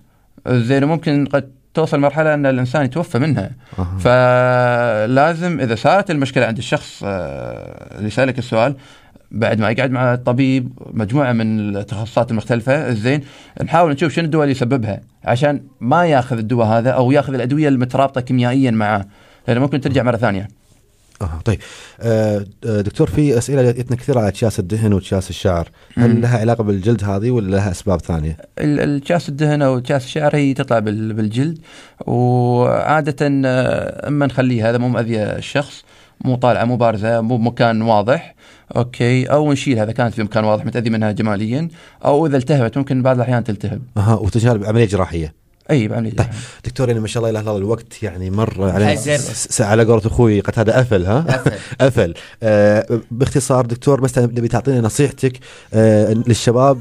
زين 0.49 0.85
ممكن 0.85 1.27
قد 1.27 1.51
توصل 1.77 2.01
مرحلة 2.01 2.35
أن 2.35 2.47
الإنسان 2.47 2.85
يتوفى 2.85 3.19
منها 3.19 3.51
أها. 3.79 3.99
فلازم 3.99 5.61
إذا 5.61 5.75
صارت 5.75 6.11
المشكلة 6.11 6.47
عند 6.47 6.59
الشخص 6.59 7.03
آه، 7.05 7.99
اللي 7.99 8.11
سألك 8.11 8.39
السؤال 8.39 8.75
بعد 9.31 9.61
ما 9.61 9.71
يقعد 9.71 9.91
مع 9.91 10.15
الطبيب 10.15 10.73
مجموعة 10.93 11.33
من 11.33 11.77
التخصصات 11.77 12.31
المختلفة 12.31 12.93
زين 12.93 13.21
نحاول 13.63 13.93
نشوف 13.93 14.13
شنو 14.13 14.25
الدواء 14.25 14.45
اللي 14.45 14.53
يسببها 14.53 15.01
عشان 15.25 15.61
ما 15.81 16.07
ياخذ 16.07 16.39
الدواء 16.39 16.67
هذا 16.67 16.91
أو 16.91 17.13
ياخذ 17.13 17.35
الأدوية 17.35 17.69
المترابطة 17.69 18.21
كيميائيا 18.21 18.71
معاه 18.71 19.07
لأنه 19.49 19.61
ممكن 19.61 19.81
ترجع 19.81 20.03
مرة 20.03 20.17
ثانية 20.17 20.49
آه 21.23 21.41
طيب. 21.45 21.59
آه 22.01 22.45
آه، 22.67 22.81
دكتور 22.81 23.11
في 23.11 23.39
أسئلة 23.39 23.71
جتنا 23.71 23.97
كثير 23.97 24.19
على 24.19 24.29
اكياس 24.29 24.59
الدهن 24.59 24.93
واكياس 24.93 25.31
الشعر. 25.31 25.69
هل 25.99 26.15
مم. 26.15 26.21
لها 26.21 26.39
علاقة 26.39 26.65
بالجلد 26.65 27.05
هذه 27.05 27.31
ولا 27.31 27.57
لها 27.57 27.71
أسباب 27.71 28.01
ثانية؟ 28.01 28.37
ال- 28.59 28.81
الكاس 28.81 29.29
الدهن 29.29 29.63
أو 29.63 29.83
كاس 29.83 30.05
الشعر 30.05 30.37
هي 30.37 30.55
تطلع 30.55 30.79
بال- 30.79 31.13
بالجلد. 31.13 31.59
وعادة 32.07 33.17
آه، 33.23 34.09
أما 34.09 34.27
نخليها 34.27 34.71
هذا 34.71 34.79
مو 34.79 34.89
مأذية 34.89 35.23
الشخص 35.25 35.85
مو 36.25 36.35
طالعة 36.37 36.65
مو 36.65 36.77
بارزة 36.77 37.21
مو 37.21 37.37
بمكان 37.37 37.83
واضح 37.83 38.35
أوكي. 38.77 39.25
أو 39.25 39.53
نشيلها 39.53 39.85
إذا 39.85 39.93
كانت 39.93 40.15
في 40.15 40.23
مكان 40.23 40.45
واضح 40.45 40.65
متأذي 40.67 40.91
منها 40.91 41.13
جماليا. 41.13 41.69
أو 42.05 42.27
إذا 42.27 42.37
التهبت 42.37 42.79
ممكن 42.79 43.03
بعض 43.03 43.17
الأحيان 43.17 43.45
تلتهب. 43.45 43.83
أها 43.97 44.15
وتجهل 44.15 44.59
بعمليه 44.59 44.85
جراحية. 44.85 45.46
أي 45.71 45.89
بعمليه 45.89 46.17
طيب 46.17 46.27
دكتور 46.65 46.89
يعني 46.89 47.01
ما 47.01 47.07
شاء 47.09 47.19
الله 47.21 47.31
اله 47.31 47.41
الا 47.41 47.51
الله 47.51 47.61
الوقت 47.61 48.03
يعني 48.03 48.31
مر 48.31 48.69
س- 49.55 49.61
على 49.61 49.85
قولة 49.85 50.03
أخوي 50.07 50.41
قد 50.41 50.59
هذا 50.59 50.81
أفل 50.81 51.07
ها؟ 51.07 51.25
أفل. 51.29 51.53
أفل. 51.87 52.15
آه 52.43 53.01
باختصار 53.11 53.67
دكتور 53.67 54.01
بس 54.01 54.19
نبي 54.19 54.49
تعطينا 54.49 54.81
نصيحتك 54.81 55.33
آه 55.75 56.13
للشباب 56.13 56.79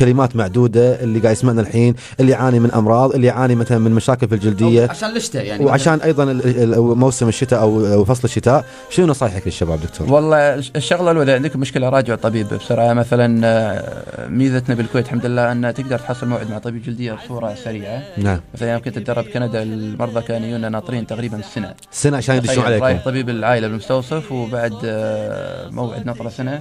كلمات 0.00 0.36
معدودة 0.36 1.00
اللي 1.02 1.18
قاعد 1.18 1.36
يسمعنا 1.36 1.60
الحين 1.60 1.94
اللي 2.20 2.32
يعاني 2.32 2.60
من 2.60 2.70
أمراض 2.72 3.14
اللي 3.14 3.26
يعاني 3.26 3.54
مثلا 3.54 3.78
من 3.78 3.90
مشاكل 3.92 4.28
في 4.28 4.34
الجلدية. 4.34 4.86
عشان 4.90 5.16
الشتاء 5.16 5.44
يعني 5.44 5.64
وعشان 5.64 6.00
أيضا 6.00 6.22
ال- 6.24 6.62
ال- 6.74 6.78
موسم 6.98 7.28
الشتاء 7.28 7.60
أو 7.60 7.86
أو 7.86 8.04
فصل 8.04 8.20
الشتاء. 8.24 8.64
شنو 8.90 9.06
نصايحك 9.06 9.42
للشباب 9.46 9.80
دكتور؟ 9.80 10.12
والله 10.12 10.54
الش- 10.54 10.72
الشغلة 10.76 11.10
الأولى 11.10 11.22
اذا 11.30 11.34
عندك 11.34 11.56
مشكلة 11.56 11.88
راجع 11.88 12.14
طبيب 12.14 12.48
بسرعة 12.54 12.92
مثلا 12.92 13.40
آه، 13.46 14.28
ميزتنا 14.28 14.74
بالكويت 14.74 15.04
الحمد 15.06 15.26
لله 15.26 15.52
أن 15.52 15.74
تقدر 15.74 15.98
تحصل 15.98 16.26
موعد 16.28 16.50
مع 16.50 16.58
طبيب 16.58 16.82
جلدية 16.82 17.12
بصورة 17.12 17.54
سريعة. 17.64 18.02
نعم. 18.18 18.40
مثلا 18.54 18.72
يوم 18.72 18.80
كنت 18.82 18.96
اتدرب 18.96 19.24
كندا 19.24 19.62
المرضى 19.62 20.20
كانوا 20.22 20.48
يجونا 20.48 20.68
ناطرين 20.68 21.06
تقريبا 21.06 21.40
سنة. 21.54 21.74
سنة 21.92 22.16
عشان 22.16 22.36
يدشون 22.36 22.64
تخيل 22.64 22.82
رايح 22.82 23.04
طبيب 23.04 23.28
العائلة 23.28 23.68
بالمستوصف 23.68 24.32
وبعد 24.32 24.74
آه، 24.84 25.68
موعد 25.70 26.06
نطره 26.06 26.28
سنة. 26.28 26.60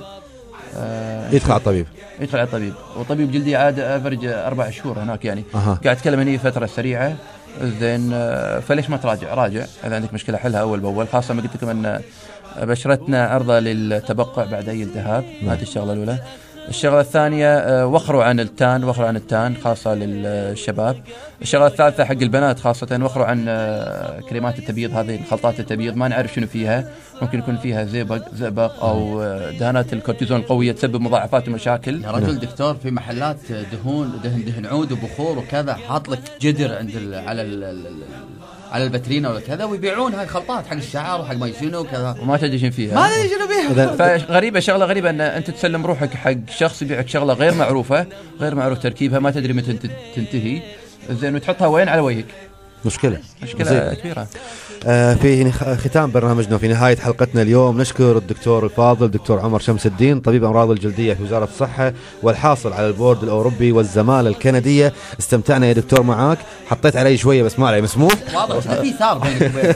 آه، 0.77 1.31
يدخل 1.31 1.51
على 1.51 1.59
الطبيب. 1.59 1.85
يدخل 2.21 2.37
على 2.37 2.47
الطبيب 2.47 2.73
وطبيب 2.97 3.31
جلدي 3.31 3.55
عاد 3.55 3.79
أفرج 3.79 4.25
أربع 4.25 4.69
شهور 4.69 4.99
هناك 4.99 5.25
يعني. 5.25 5.43
أها. 5.55 5.79
قاعد 5.83 5.97
اتكلم 5.97 6.19
هني 6.19 6.37
فترة 6.37 6.65
سريعة. 6.65 7.15
زين 7.61 8.09
آه، 8.13 8.59
فليش 8.59 8.89
ما 8.89 8.97
تراجع؟ 8.97 9.33
راجع. 9.33 9.65
إذا 9.85 9.95
عندك 9.95 10.13
مشكلة 10.13 10.37
حلها 10.37 10.61
أول 10.61 10.79
بأول. 10.79 11.07
خاصة 11.07 11.33
ما 11.33 11.41
قلت 11.41 11.55
لكم 11.55 11.69
أن 11.69 12.01
بشرتنا 12.61 13.27
عرضة 13.27 13.59
للتبقع 13.59 14.45
بعد 14.45 14.69
أي 14.69 14.83
التهاب. 14.83 15.23
نعم. 15.41 15.51
هذه 15.51 15.61
الشغلة 15.61 15.93
الأولى. 15.93 16.17
الشغلة 16.69 16.99
الثانية 16.99 17.57
آه، 17.57 17.85
وخروا 17.85 18.23
عن 18.23 18.39
التان 18.39 18.83
وخروا 18.83 19.07
عن 19.07 19.15
التان 19.15 19.55
خاصة 19.63 19.93
للشباب. 19.93 20.95
الشغلة 21.41 21.67
الثالثة 21.67 22.05
حق 22.05 22.11
البنات 22.21 22.59
خاصة 22.59 22.99
وخروا 23.01 23.25
عن 23.25 23.45
آه، 23.47 24.19
كريمات 24.19 24.59
التبييض 24.59 24.93
هذه 24.93 25.15
الخلطات 25.15 25.59
التبييض 25.59 25.95
ما 25.95 26.07
نعرف 26.07 26.33
شنو 26.33 26.47
فيها. 26.47 26.91
ممكن 27.21 27.39
يكون 27.39 27.57
فيها 27.57 27.83
زئبق 27.83 28.33
زئبق 28.33 28.83
أو 28.83 29.21
آه، 29.21 29.51
دهانات 29.51 29.93
الكورتيزون 29.93 30.39
القوية 30.39 30.71
تسبب 30.71 31.01
مضاعفات 31.01 31.47
ومشاكل. 31.47 32.03
يا 32.03 32.11
رجل 32.11 32.39
دكتور 32.39 32.75
في 32.75 32.91
محلات 32.91 33.37
دهون 33.51 34.19
دهن 34.23 34.45
دهن 34.45 34.65
عود 34.65 34.91
وبخور 34.91 35.37
وكذا 35.37 35.73
حاط 35.73 36.09
لك 36.09 36.19
جدر 36.41 36.77
عند 36.77 36.91
على 37.13 37.41
ال 37.41 37.63
على 38.71 38.83
البترينا 38.83 39.29
ولا 39.29 39.39
كذا 39.39 39.63
ويبيعون 39.65 40.13
هاي 40.13 40.23
الخلطات 40.23 40.67
حق 40.67 40.73
الشعر 40.73 41.21
وحق 41.21 41.35
ما 41.35 41.51
شنو 41.59 41.79
وكذا. 41.79 42.15
وما 42.21 42.37
تدري 42.37 42.59
شنو 42.59 42.71
فيها. 42.71 42.95
ما 42.95 43.05
أدري 43.05 43.29
شنو 43.29 43.47
بيها 43.47 44.17
فغريبه 44.17 44.59
شغلة 44.59 44.85
غريبة 44.85 45.09
إن 45.09 45.21
أنت 45.21 45.51
تسلم 45.51 45.85
روحك 45.85 46.13
حق 46.13 46.33
شخص 46.57 46.81
يبيعك 46.81 47.07
شغلة 47.07 47.33
غير 47.33 47.53
معروفة 47.53 48.05
غير 48.39 48.55
معروف 48.55 48.79
تركيبها 48.79 49.19
ما 49.19 49.31
تدري 49.31 49.53
متى 49.53 49.73
تنت- 49.73 49.91
تنتهي. 50.15 50.61
زين 51.09 51.35
وتحطها 51.35 51.67
وين؟ 51.67 51.89
على 51.89 52.01
وجهك. 52.01 52.25
مشكلة. 52.85 53.19
مشكلة. 53.43 53.93
كبيرة. 53.93 54.27
في 55.21 55.43
نخ- 55.43 55.63
ختام 55.73 56.11
برنامجنا 56.11 56.55
وفي 56.55 56.67
نهاية 56.67 56.97
حلقتنا 56.97 57.41
اليوم. 57.41 57.81
نشكر 57.81 58.17
الدكتور 58.17 58.65
الفاضل 58.65 59.11
دكتور 59.11 59.39
عمر 59.39 59.59
شمس 59.59 59.85
الدين 59.85 60.19
طبيب 60.19 60.43
أمراض 60.43 60.71
الجلدية 60.71 61.13
في 61.13 61.23
وزارة 61.23 61.43
الصحة 61.43 61.93
والحاصل 62.23 62.73
على 62.73 62.87
البورد 62.87 63.23
الأوروبي 63.23 63.71
والزمالة 63.71 64.29
الكندية. 64.29 64.93
استمتعنا 65.19 65.67
يا 65.67 65.73
دكتور 65.73 66.01
معاك. 66.03 66.37
حطيت 66.67 66.95
علي 66.95 67.17
شوية 67.17 67.43
بس 67.43 67.59
ما 67.59 67.67
علي 67.67 67.81
مسموح؟ 67.81 68.13
واضح 68.35 68.59
في 68.81 68.91
ثار 68.99 69.17
بينك؟ 69.17 69.75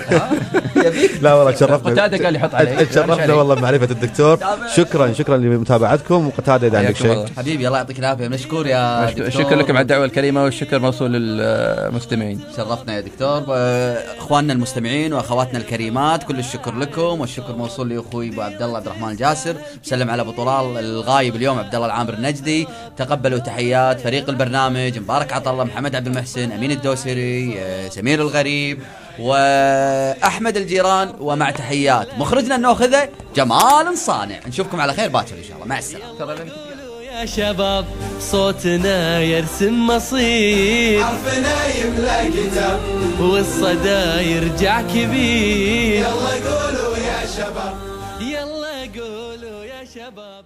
يبيك. 0.86 1.12
لا 1.22 1.34
والله 1.34 1.52
تشرفنا. 1.52 1.92
قتادة 1.92 2.26
قال 2.26 2.36
يحط 2.36 2.56
علي. 2.56 2.86
تشرفنا 2.86 3.34
والله 3.34 3.56
بمعرفة 3.56 3.92
الدكتور. 3.92 4.38
شكرا 4.76 5.14
شكرا 5.14 5.38
لمتابعتكم. 5.38 6.28
وقتادة 6.28 6.68
إذا 6.68 6.78
عندك 6.78 6.96
شيء. 6.96 7.26
حبيبي 7.38 7.68
الله 7.68 7.78
يعطيك 7.78 8.00
العافية. 8.00 8.28
مشكور 8.28 8.68
يا 8.68 9.06
دكتور. 9.10 9.30
شكرا 9.30 9.56
لكم 9.56 9.74
على 9.74 9.82
الدعوة 9.82 10.06
الكريمة 10.06 10.44
والشكر 10.44 10.80
موصول 10.80 11.12
للمستمعين. 11.14 12.40
شرفنا 12.58 12.96
يا 12.96 13.02
دكتور. 13.02 13.44
آه، 13.50 13.98
إخواننا 14.18 14.54
المستمعين. 14.54 14.93
وأخواتنا 15.14 15.60
الكريمات 15.60 16.24
كل 16.24 16.40
الشكر 16.40 16.76
لكم. 16.76 17.22
والشكر 17.22 17.56
موصول 17.56 17.90
لأخوي 17.90 18.30
أبو 18.30 18.42
عبد 18.42 18.62
الله 18.62 18.78
عبد 18.78 18.88
الرحمن 18.88 19.10
الجاسر 19.10 19.56
مسلم 19.86 20.10
على 20.10 20.22
ابو 20.22 20.32
طلال 20.32 20.78
الغايب 20.78 21.36
اليوم 21.36 21.60
عبد 21.60 21.76
الله 21.76 21.88
العامر 21.88 22.14
النجدي. 22.14 22.68
تقبلوا 22.98 23.40
تحيات 23.40 24.02
فريق 24.02 24.30
البرنامج. 24.30 25.00
مبارك 25.00 25.34
عطله 25.34 25.64
محمد 25.64 25.96
عبد 25.96 26.08
المحسن 26.08 26.52
أمين 26.52 26.72
الدوسري 26.72 27.60
سمير 27.90 28.22
الغريب 28.22 28.80
وأحمد 29.20 30.58
الجيران 30.58 31.14
ومع 31.20 31.52
تحيات 31.52 32.08
مخرجنا 32.18 32.56
النوخذه 32.56 33.10
جمال 33.36 33.98
صانع. 33.98 34.40
نشوفكم 34.48 34.82
على 34.82 34.94
خير 34.94 35.10
باكر 35.10 35.38
إن 35.38 35.44
شاء 35.44 35.56
الله. 35.56 35.68
مع 35.68 35.78
السلامة. 35.78 36.73
يا 37.14 37.26
شباب 37.26 37.86
صوتنا 38.20 39.20
يرسم 39.22 39.88
مصير. 39.88 41.04
حرفنا 41.04 41.76
يملأ 41.76 42.30
كتاب. 42.30 42.80
والصدى 43.20 44.32
يرجع 44.32 44.82
كبير. 44.82 46.00
يلا 46.00 46.34
قولوا 46.50 46.98
يا 46.98 47.28
شباب. 47.38 47.76
يلا 48.22 48.78
قولوا 49.02 49.64
يا 49.64 49.86
شباب. 49.96 50.46